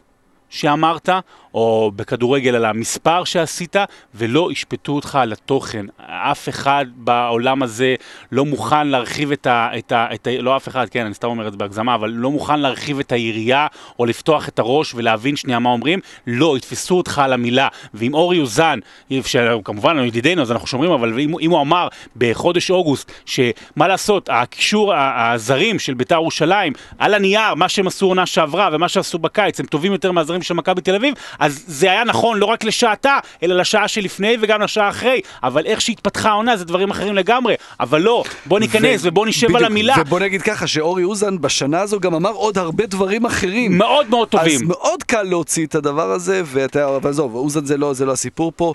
שאמרת, 0.48 1.08
או 1.54 1.92
בכדורגל 1.96 2.54
על 2.54 2.64
המספר 2.64 3.24
שעשית, 3.24 3.76
ולא 4.14 4.48
ישפטו 4.52 4.92
אותך 4.92 5.14
על 5.14 5.32
התוכן. 5.32 5.86
אף 6.22 6.48
אחד 6.48 6.86
בעולם 6.96 7.62
הזה 7.62 7.94
לא 8.32 8.44
מוכן 8.44 8.86
להרחיב 8.86 9.32
את 9.32 9.46
ה... 9.46 9.68
את 9.78 9.92
ה, 9.92 10.06
את 10.14 10.26
ה 10.26 10.30
לא 10.40 10.56
אף 10.56 10.68
אחד, 10.68 10.88
כן, 10.88 11.06
אני 11.06 11.14
סתם 11.14 11.28
אומר 11.28 11.46
את 11.46 11.52
זה 11.52 11.58
בהגזמה, 11.58 11.94
אבל 11.94 12.10
לא 12.10 12.30
מוכן 12.30 12.60
להרחיב 12.60 12.98
את 12.98 13.12
היריעה, 13.12 13.66
או 13.98 14.06
לפתוח 14.06 14.48
את 14.48 14.58
הראש 14.58 14.94
ולהבין 14.94 15.36
שנייה 15.36 15.58
מה 15.58 15.70
אומרים. 15.70 16.00
לא, 16.26 16.56
יתפסו 16.56 16.96
אותך 16.96 17.18
על 17.18 17.32
המילה. 17.32 17.68
ואם 17.94 18.14
אורי 18.14 18.40
אוזן, 18.40 18.78
שכמובן 19.24 19.98
הוא 19.98 20.06
ידידנו, 20.06 20.42
אז 20.42 20.52
אנחנו 20.52 20.66
שומרים, 20.66 20.90
אבל 20.90 21.20
אם, 21.20 21.38
אם 21.40 21.50
הוא 21.50 21.60
אמר 21.60 21.88
בחודש 22.16 22.70
אוגוסט, 22.70 23.12
שמה 23.26 23.88
לעשות, 23.88 24.28
הקישור, 24.32 24.94
הזרים 24.94 25.78
של 25.78 25.94
בית"ר 25.94 26.14
ירושלים, 26.14 26.72
על 26.98 27.14
הנייר, 27.14 27.54
מה 27.54 27.68
שהם 27.68 27.86
עשו 27.86 28.06
עונה 28.06 28.26
שעברה 28.26 28.68
ומה 28.72 28.88
שעשו 28.88 29.18
בקיץ, 29.18 29.60
הם 29.60 29.66
טובים 29.66 29.92
יותר 29.92 30.12
מהזרים 30.12 30.42
של 30.42 30.54
מכבי 30.54 30.80
תל 30.80 30.94
אביב, 30.94 31.14
אז 31.38 31.64
זה 31.66 31.90
היה 31.90 32.04
נכון 32.04 32.38
לא 32.38 32.46
רק 32.46 32.64
לשעתה, 32.64 33.18
אלא 33.42 33.56
לשעה 33.56 33.88
שלפני 33.88 34.36
וגם 34.40 34.62
לשעה 34.62 34.88
אחרי, 34.88 35.20
אבל 35.42 35.66
איך 35.66 35.80
שהתפתחה 36.06 36.28
העונה 36.30 36.56
זה 36.56 36.64
דברים 36.64 36.90
אחרים 36.90 37.14
לגמרי, 37.14 37.54
אבל 37.80 38.00
לא, 38.02 38.24
בוא 38.46 38.58
ניכנס 38.60 39.04
ו- 39.04 39.08
ובוא 39.08 39.26
נשב 39.26 39.46
על 39.46 39.52
בדיוק, 39.54 39.70
המילה. 39.70 39.94
ובוא 40.00 40.20
נגיד 40.20 40.42
ככה, 40.42 40.66
שאורי 40.66 41.04
אוזן 41.04 41.38
בשנה 41.40 41.80
הזו 41.80 42.00
גם 42.00 42.14
אמר 42.14 42.30
עוד 42.30 42.58
הרבה 42.58 42.86
דברים 42.86 43.26
אחרים. 43.26 43.78
מאוד 43.78 44.10
מאוד 44.10 44.28
טובים. 44.28 44.56
אז 44.56 44.62
מאוד 44.62 45.02
קל 45.02 45.22
להוציא 45.22 45.66
את 45.66 45.74
הדבר 45.74 46.10
הזה, 46.10 46.42
ואתה, 46.44 46.96
אבל 46.96 47.10
עזוב, 47.10 47.34
אוזן 47.34 47.64
זה 47.64 47.76
לא, 47.76 47.92
זה 47.92 48.06
לא 48.06 48.12
הסיפור 48.12 48.52
פה. 48.56 48.74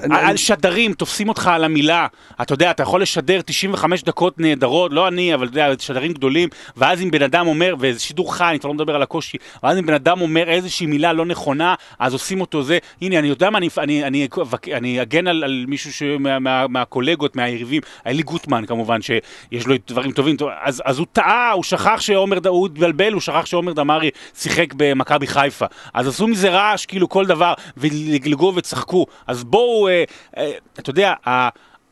אני- 0.00 0.14
על 0.18 0.36
שדרים, 0.36 0.92
תופסים 0.92 1.28
אותך 1.28 1.46
על 1.46 1.64
המילה. 1.64 2.06
אתה 2.42 2.52
יודע, 2.54 2.70
אתה 2.70 2.82
יכול 2.82 3.02
לשדר 3.02 3.40
95 3.44 4.02
דקות 4.02 4.38
נהדרות, 4.38 4.92
לא 4.92 5.08
אני, 5.08 5.34
אבל 5.34 5.46
אתה 5.46 5.60
יודע, 5.60 5.74
שדרים 5.78 6.12
גדולים, 6.12 6.48
ואז 6.76 7.02
אם 7.02 7.10
בן 7.10 7.22
אדם 7.22 7.46
אומר, 7.46 7.74
וזה 7.78 8.00
שידור 8.00 8.34
חי, 8.34 8.44
אני 8.50 8.58
כבר 8.58 8.68
לא 8.68 8.74
מדבר 8.74 8.94
על 8.94 9.02
הקושי, 9.02 9.38
ואז 9.62 9.78
אם 9.78 9.86
בן 9.86 9.94
אדם 9.94 10.20
אומר 10.20 10.48
איזושהי 10.48 10.86
מילה 10.86 11.12
לא 11.12 11.26
נכונה, 11.26 11.74
אז 11.98 12.12
עושים 12.12 12.40
אותו 12.40 12.62
זה. 12.62 12.78
הנה, 13.02 13.18
אני 13.18 13.28
יודע 13.28 13.50
מה, 13.50 13.58
אני, 13.58 13.68
אני, 13.78 14.04
אני, 14.04 14.28
אני 14.72 15.02
אגן 15.02 15.26
על, 15.26 15.44
על 15.44 15.64
מישהו 15.68 15.92
ש- 15.92 16.02
מה, 16.02 16.38
מה, 16.38 16.66
מהקולגות, 16.68 17.36
מהיריבים, 17.36 17.82
אלי 18.06 18.22
גוטמן 18.22 18.66
כמובן, 18.66 18.98
שיש 19.02 19.66
לו 19.66 19.74
דברים 19.88 20.12
טובים, 20.12 20.36
טוב, 20.36 20.48
אז, 20.62 20.82
אז 20.84 20.98
הוא 20.98 21.06
טעה, 21.12 21.50
הוא 21.52 21.64
שכח 21.64 22.00
שעומר, 22.00 22.38
הוא 22.48 22.66
התבלבל, 22.66 23.12
הוא 23.12 23.20
שכח 23.20 23.46
שעומר 23.46 23.72
דמארי 23.72 24.10
שיחק 24.38 24.74
במכבי 24.76 25.26
חיפה. 25.26 25.66
אז 25.94 26.08
עשו 26.08 26.26
מזה 26.26 26.50
רעש, 26.50 26.86
כאילו 26.86 27.08
כל 27.08 27.26
דבר, 27.26 27.52
ולגלגו 27.76 28.52
וצחקו. 28.56 29.06
אז 29.26 29.44
בואו, 29.44 29.81
אה, 29.88 30.04
אה, 30.36 30.52
אתה 30.78 30.90
יודע, 30.90 31.14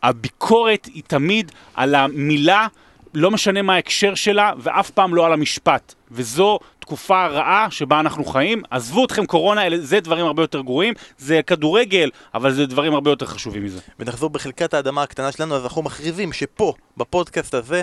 הביקורת 0.03 0.85
היא 0.95 1.03
תמיד 1.07 1.53
על 1.75 1.95
המילה, 1.95 2.67
לא 3.15 3.31
משנה 3.31 3.63
מה 3.63 3.75
ההקשר 3.75 4.15
שלה, 4.15 4.53
ואף 4.59 4.91
פעם 4.91 5.15
לא 5.15 5.27
על 5.27 5.33
המשפט. 5.33 5.95
וזו 6.11 6.59
תקופה 6.79 7.27
רעה 7.27 7.67
שבה 7.71 8.01
אנחנו 8.01 8.25
חיים. 8.25 8.63
עזבו 8.71 9.05
אתכם 9.05 9.27
קורונה, 9.27 9.67
אלה- 9.67 9.79
זה 9.81 10.01
דברים 10.01 10.27
הרבה 10.27 10.43
יותר 10.43 10.61
גרועים. 10.61 10.95
זה 11.19 11.41
כדורגל, 11.47 12.11
אבל 12.35 12.53
זה 12.53 12.67
דברים 12.67 12.95
הרבה 12.95 13.11
יותר 13.11 13.27
חשובים 13.27 13.65
מזה. 13.65 13.81
ונחזור 13.99 14.31
בחלקת 14.31 14.75
האדמה 14.75 15.03
הקטנה 15.03 15.33
שלנו, 15.33 15.55
אז 15.57 15.63
אנחנו 15.65 15.83
מכריזים 15.83 16.33
שפה, 16.33 16.75
בפודקאסט 16.97 17.55
הזה, 17.55 17.83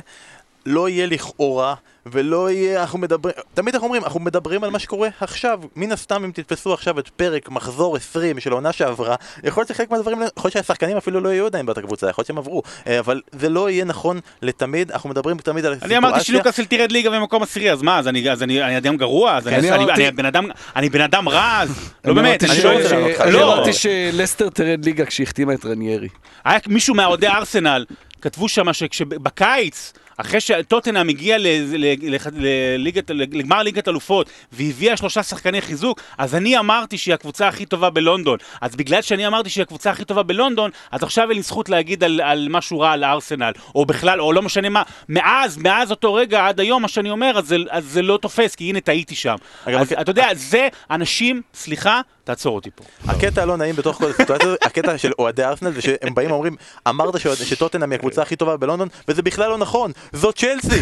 לא 0.65 0.89
יהיה 0.89 1.05
לכאורה, 1.07 1.75
ולא 2.11 2.51
יהיה, 2.51 2.81
אנחנו 2.81 2.99
מדברים, 2.99 3.35
תמיד 3.53 3.73
אנחנו 3.73 3.85
אומרים, 3.85 4.03
אנחנו 4.03 4.19
מדברים 4.19 4.63
על 4.63 4.69
מה 4.69 4.79
שקורה 4.79 5.09
עכשיו. 5.21 5.59
מן 5.75 5.91
הסתם, 5.91 6.23
אם 6.23 6.31
תתפסו 6.31 6.73
עכשיו 6.73 6.99
את 6.99 7.07
פרק 7.09 7.49
מחזור 7.49 7.95
20 7.95 8.39
של 8.39 8.51
העונה 8.51 8.71
שעברה, 8.71 9.15
יכול 9.43 9.61
להיות 9.61 9.69
שחלק 9.69 9.91
מהדברים, 9.91 10.17
יכול 10.17 10.31
להיות 10.43 10.53
שהשחקנים 10.53 10.97
אפילו 10.97 11.19
לא 11.19 11.29
יהיו 11.29 11.45
עדיין 11.45 11.65
באותה 11.65 11.81
קבוצה, 11.81 12.09
יכול 12.09 12.21
להיות 12.21 12.27
שהם 12.27 12.37
עברו, 12.37 12.63
אה, 12.87 12.99
אבל 12.99 13.21
זה 13.31 13.49
לא 13.49 13.69
יהיה 13.69 13.85
נכון 13.85 14.19
לתמיד, 14.41 14.91
אנחנו 14.91 15.09
מדברים 15.09 15.37
תמיד 15.37 15.65
על 15.65 15.75
אני 15.81 15.97
אמרתי 15.97 16.23
שלוקאסל 16.23 16.65
תרד 16.65 16.91
ליגה 16.91 17.09
במקום 17.09 17.43
עשירי, 17.43 17.71
אז 17.71 17.81
מה, 17.81 17.99
אז 17.99 18.07
אני, 18.07 18.31
אז 18.31 18.43
אני, 18.43 18.63
אני 18.63 18.77
אדם 18.77 18.97
גרוע? 18.97 19.35
אז 19.37 19.47
אני, 19.47 19.71
אני 19.71 19.91
אני, 19.91 20.11
בן 20.11 20.25
אדם, 20.25 20.49
אני 20.75 20.89
בן 20.89 21.01
אדם 21.01 21.29
רע, 21.29 21.59
אז... 21.61 21.69
לא 22.05 22.11
אני 22.11 22.21
באמת, 22.21 22.43
אני 22.43 22.55
שואל 22.55 22.77
רוצה 22.77 22.95
לענות 22.95 23.11
לך. 23.11 23.21
אני 23.21 23.31
לא. 23.31 23.53
אמרתי 23.53 23.73
שלסטר 23.73 24.49
תרד 24.49 24.85
ליגה 24.85 25.05
כשהחתימה 25.05 25.53
את 25.53 25.65
רניירי. 25.65 26.07
היה 26.45 26.59
מישהו 26.67 26.95
מאוהדי 26.95 27.27
ארסנל, 27.27 27.85
כתבו 28.21 28.49
שם 28.49 28.73
שכשבקיץ, 28.73 29.93
אחרי 30.17 30.41
שטוטנאם 30.41 31.09
הגיע 31.09 31.37
לליגת- 32.01 33.09
לגמר 33.09 33.63
ליגת 33.63 33.87
אלופות 33.87 34.29
והביאה 34.51 34.97
שלושה 34.97 35.23
שחקני 35.23 35.61
חיזוק, 35.61 36.01
אז 36.17 36.35
אני 36.35 36.57
אמרתי 36.59 36.97
שהיא 36.97 37.13
הקבוצה 37.13 37.47
הכי 37.47 37.65
טובה 37.65 37.89
בלונדון. 37.89 38.37
אז 38.61 38.75
בגלל 38.75 39.01
שאני 39.01 39.27
אמרתי 39.27 39.49
שהיא 39.49 39.61
הקבוצה 39.61 39.89
הכי 39.91 40.05
טובה 40.05 40.23
בלונדון, 40.23 40.71
אז 40.91 41.03
עכשיו 41.03 41.29
אין 41.29 41.37
לי 41.37 41.43
זכות 41.43 41.69
להגיד 41.69 42.03
על, 42.03 42.21
על 42.21 42.47
משהו 42.49 42.79
רע 42.79 42.91
על 42.91 43.03
ארסנל, 43.03 43.51
או 43.75 43.85
בכלל, 43.85 44.21
או 44.21 44.33
לא 44.33 44.41
משנה 44.41 44.69
מה. 44.69 44.83
מאז, 45.09 45.57
מאז 45.57 45.91
אותו 45.91 46.13
רגע 46.13 46.47
עד 46.47 46.59
היום, 46.59 46.81
מה 46.81 46.87
שאני 46.87 47.09
אומר, 47.09 47.37
אז 47.37 47.47
זה, 47.47 47.57
אז 47.69 47.85
זה 47.85 48.01
לא 48.01 48.17
תופס, 48.21 48.55
כי 48.55 48.69
הנה 48.69 48.79
טעיתי 48.79 49.15
שם. 49.15 49.35
אגב, 49.65 49.79
אז 49.79 49.91
הק- 49.91 50.01
אתה 50.01 50.11
יודע, 50.11 50.27
זה 50.33 50.67
אנשים, 50.91 51.41
סליחה, 51.53 52.01
תעצור 52.27 52.55
אותי 52.55 52.69
פה. 52.75 52.83
הקטע 53.07 53.41
הלא 53.41 53.57
נעים 53.57 53.75
בתוך 53.75 53.97
כל 53.97 54.11
הסיטואציה 54.11 54.47
הקטע 54.61 54.97
של 54.97 55.11
אוהדי 55.19 55.43
ארסנל 55.43 55.71
זה 55.71 55.81
שהם 55.81 56.15
באים 56.15 56.31
ואומרים 56.31 56.55
אמרת 56.87 57.13
שטוטנאם 57.19 57.91
היא 57.91 57.97
הקבוצה 57.97 58.21
הכי 58.21 58.35
טובה 58.35 58.57
בלונדון 58.57 58.87
וזה 59.07 59.21
בכלל 59.21 59.49
לא 59.49 59.57
נכון, 59.57 59.91
זאת 60.13 60.35
צ'לסי. 60.37 60.79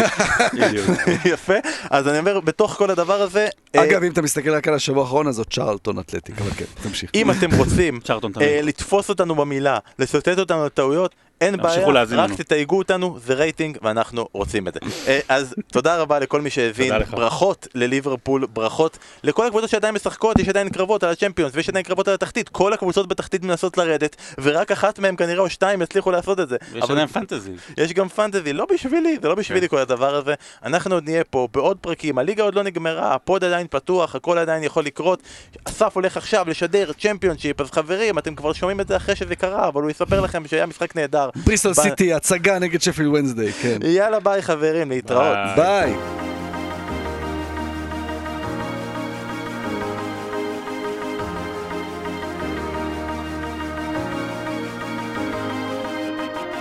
יפה, 1.34 1.54
אז 1.89 2.08
אני 2.08 2.20
אומר 2.20 2.39
בתוך 2.39 2.72
כל 2.72 2.91
הדבר 2.91 3.22
הזה, 3.22 3.48
אה, 3.76 3.84
אגב, 3.84 4.04
אם 4.04 4.12
אתה 4.12 4.22
מסתכל 4.22 4.50
רק 4.56 4.68
על 4.68 4.74
השבוע 4.74 5.04
האחרון, 5.04 5.28
אז 5.28 5.36
זאת 5.36 5.54
צ'רלטון 5.54 6.00
אתלטיק, 6.00 6.41
אבל 6.41 6.52
כן, 6.52 6.66
תמשיך. 6.84 7.12
אם 7.16 7.32
אתם 7.32 7.56
רוצים. 7.58 8.00
אה, 8.41 8.60
לתפוס 8.64 9.10
אותנו 9.10 9.36
במילה, 9.36 9.78
לסוטט 10.00 10.39
אותנו 10.39 10.66
לטעויות, 10.66 11.16
אין 11.42 11.58
בעיה, 11.58 11.88
רק 11.88 12.12
לנו. 12.12 12.36
תתייגו 12.36 12.78
אותנו, 12.78 13.20
זה 13.26 13.34
רייטינג 13.34 13.78
ואנחנו 13.82 14.28
רוצים 14.34 14.68
את 14.68 14.74
זה. 14.74 14.80
אה, 15.08 15.20
אז 15.30 15.56
תודה 15.72 15.98
רבה 15.98 16.20
לכל 16.20 16.42
מי 16.42 16.50
שהבין. 16.50 16.94
ברכות 17.12 17.68
לליברפול, 17.76 18.46
ברכות 18.46 18.98
לכל 19.24 19.48
הקבוצות 19.48 19.70
שעדיין 19.70 19.94
משחקות, 19.96 20.40
יש 20.40 20.50
עדיין 20.50 20.70
קרבות 20.70 21.04
על 21.04 21.10
הצ'מפיונס 21.12 21.52
ויש 21.56 21.70
עדיין 21.70 21.86
קרבות 21.86 22.08
על 22.08 22.14
התחתית, 22.14 22.50
כל 22.50 22.74
הקבוצות 22.74 23.08
בתחתית 23.08 23.44
מנסות 23.44 23.78
לרדת, 23.78 24.16
ורק 24.42 24.72
אחת 24.72 25.00
מהן 25.00 25.16
כנראה 25.16 25.40
או 25.40 25.50
שתיים 25.50 25.82
יצליחו 25.82 26.12
לעשות 26.12 26.40
את 26.40 26.50
זה. 26.50 26.58
יש 26.76 26.84
אבל- 26.84 26.92
עדיין 26.92 27.08
פנטזי. 27.08 27.52
יש 27.78 27.94
גם 27.94 28.10
פנטזי, 28.10 28.54
לא 28.54 28.66
בשבילי, 28.74 29.18
זה 29.22 29.28
לא 29.28 29.34
כן. 29.36 29.40
בשבילי 29.40 29.70
כל 29.70 29.78
הדבר 29.78 30.16
הזה. 30.16 30.34
אנחנו 30.64 30.96
עוד 30.96 31.04
נהיה 31.04 31.24
פה 31.24 31.48
בעוד 31.54 31.78
פרקים, 31.82 32.18
הליגה 32.18 32.44
עוד 32.44 32.56
לא 32.56 32.64
נגמרה, 32.64 33.14
הפוד 33.16 33.44
עדיין 33.44 33.68
פתוח, 33.70 34.16
הכל 34.16 34.38
עדיין 34.38 34.64
יכול 34.64 34.86
לקרות. 34.86 35.22
אסף 35.66 35.96
הולך 35.96 36.18
עכשיו 36.18 36.46
לשדר 36.50 36.92
צ'מפיונשיפ, 36.94 37.62
אז 37.62 37.72
חברים, 37.72 38.18
אתם 38.18 38.36
כבר 38.36 38.54
שומעים 38.54 38.80
את 38.82 38.88
זה 38.88 38.98
אחרי 38.98 39.16
שזה 39.16 39.36
קרה, 39.36 39.68
אבל 39.68 39.82
הוא 39.82 39.92
יספר 39.92 40.22
לכם 40.22 40.48
שהיה 40.48 40.66
משחק 40.66 40.96
נהדר. 40.96 41.24
בריסטל 41.45 41.69
ב- 41.69 41.73
סיטי, 41.73 42.13
הצגה 42.13 42.59
נגד 42.59 42.82
שפילד 42.82 43.08
וונסדיי, 43.08 43.51
כן. 43.51 43.78
יאללה 43.84 44.19
ביי 44.19 44.41
חברים, 44.41 44.89
להתראות. 44.91 45.38
ביי. 45.55 45.93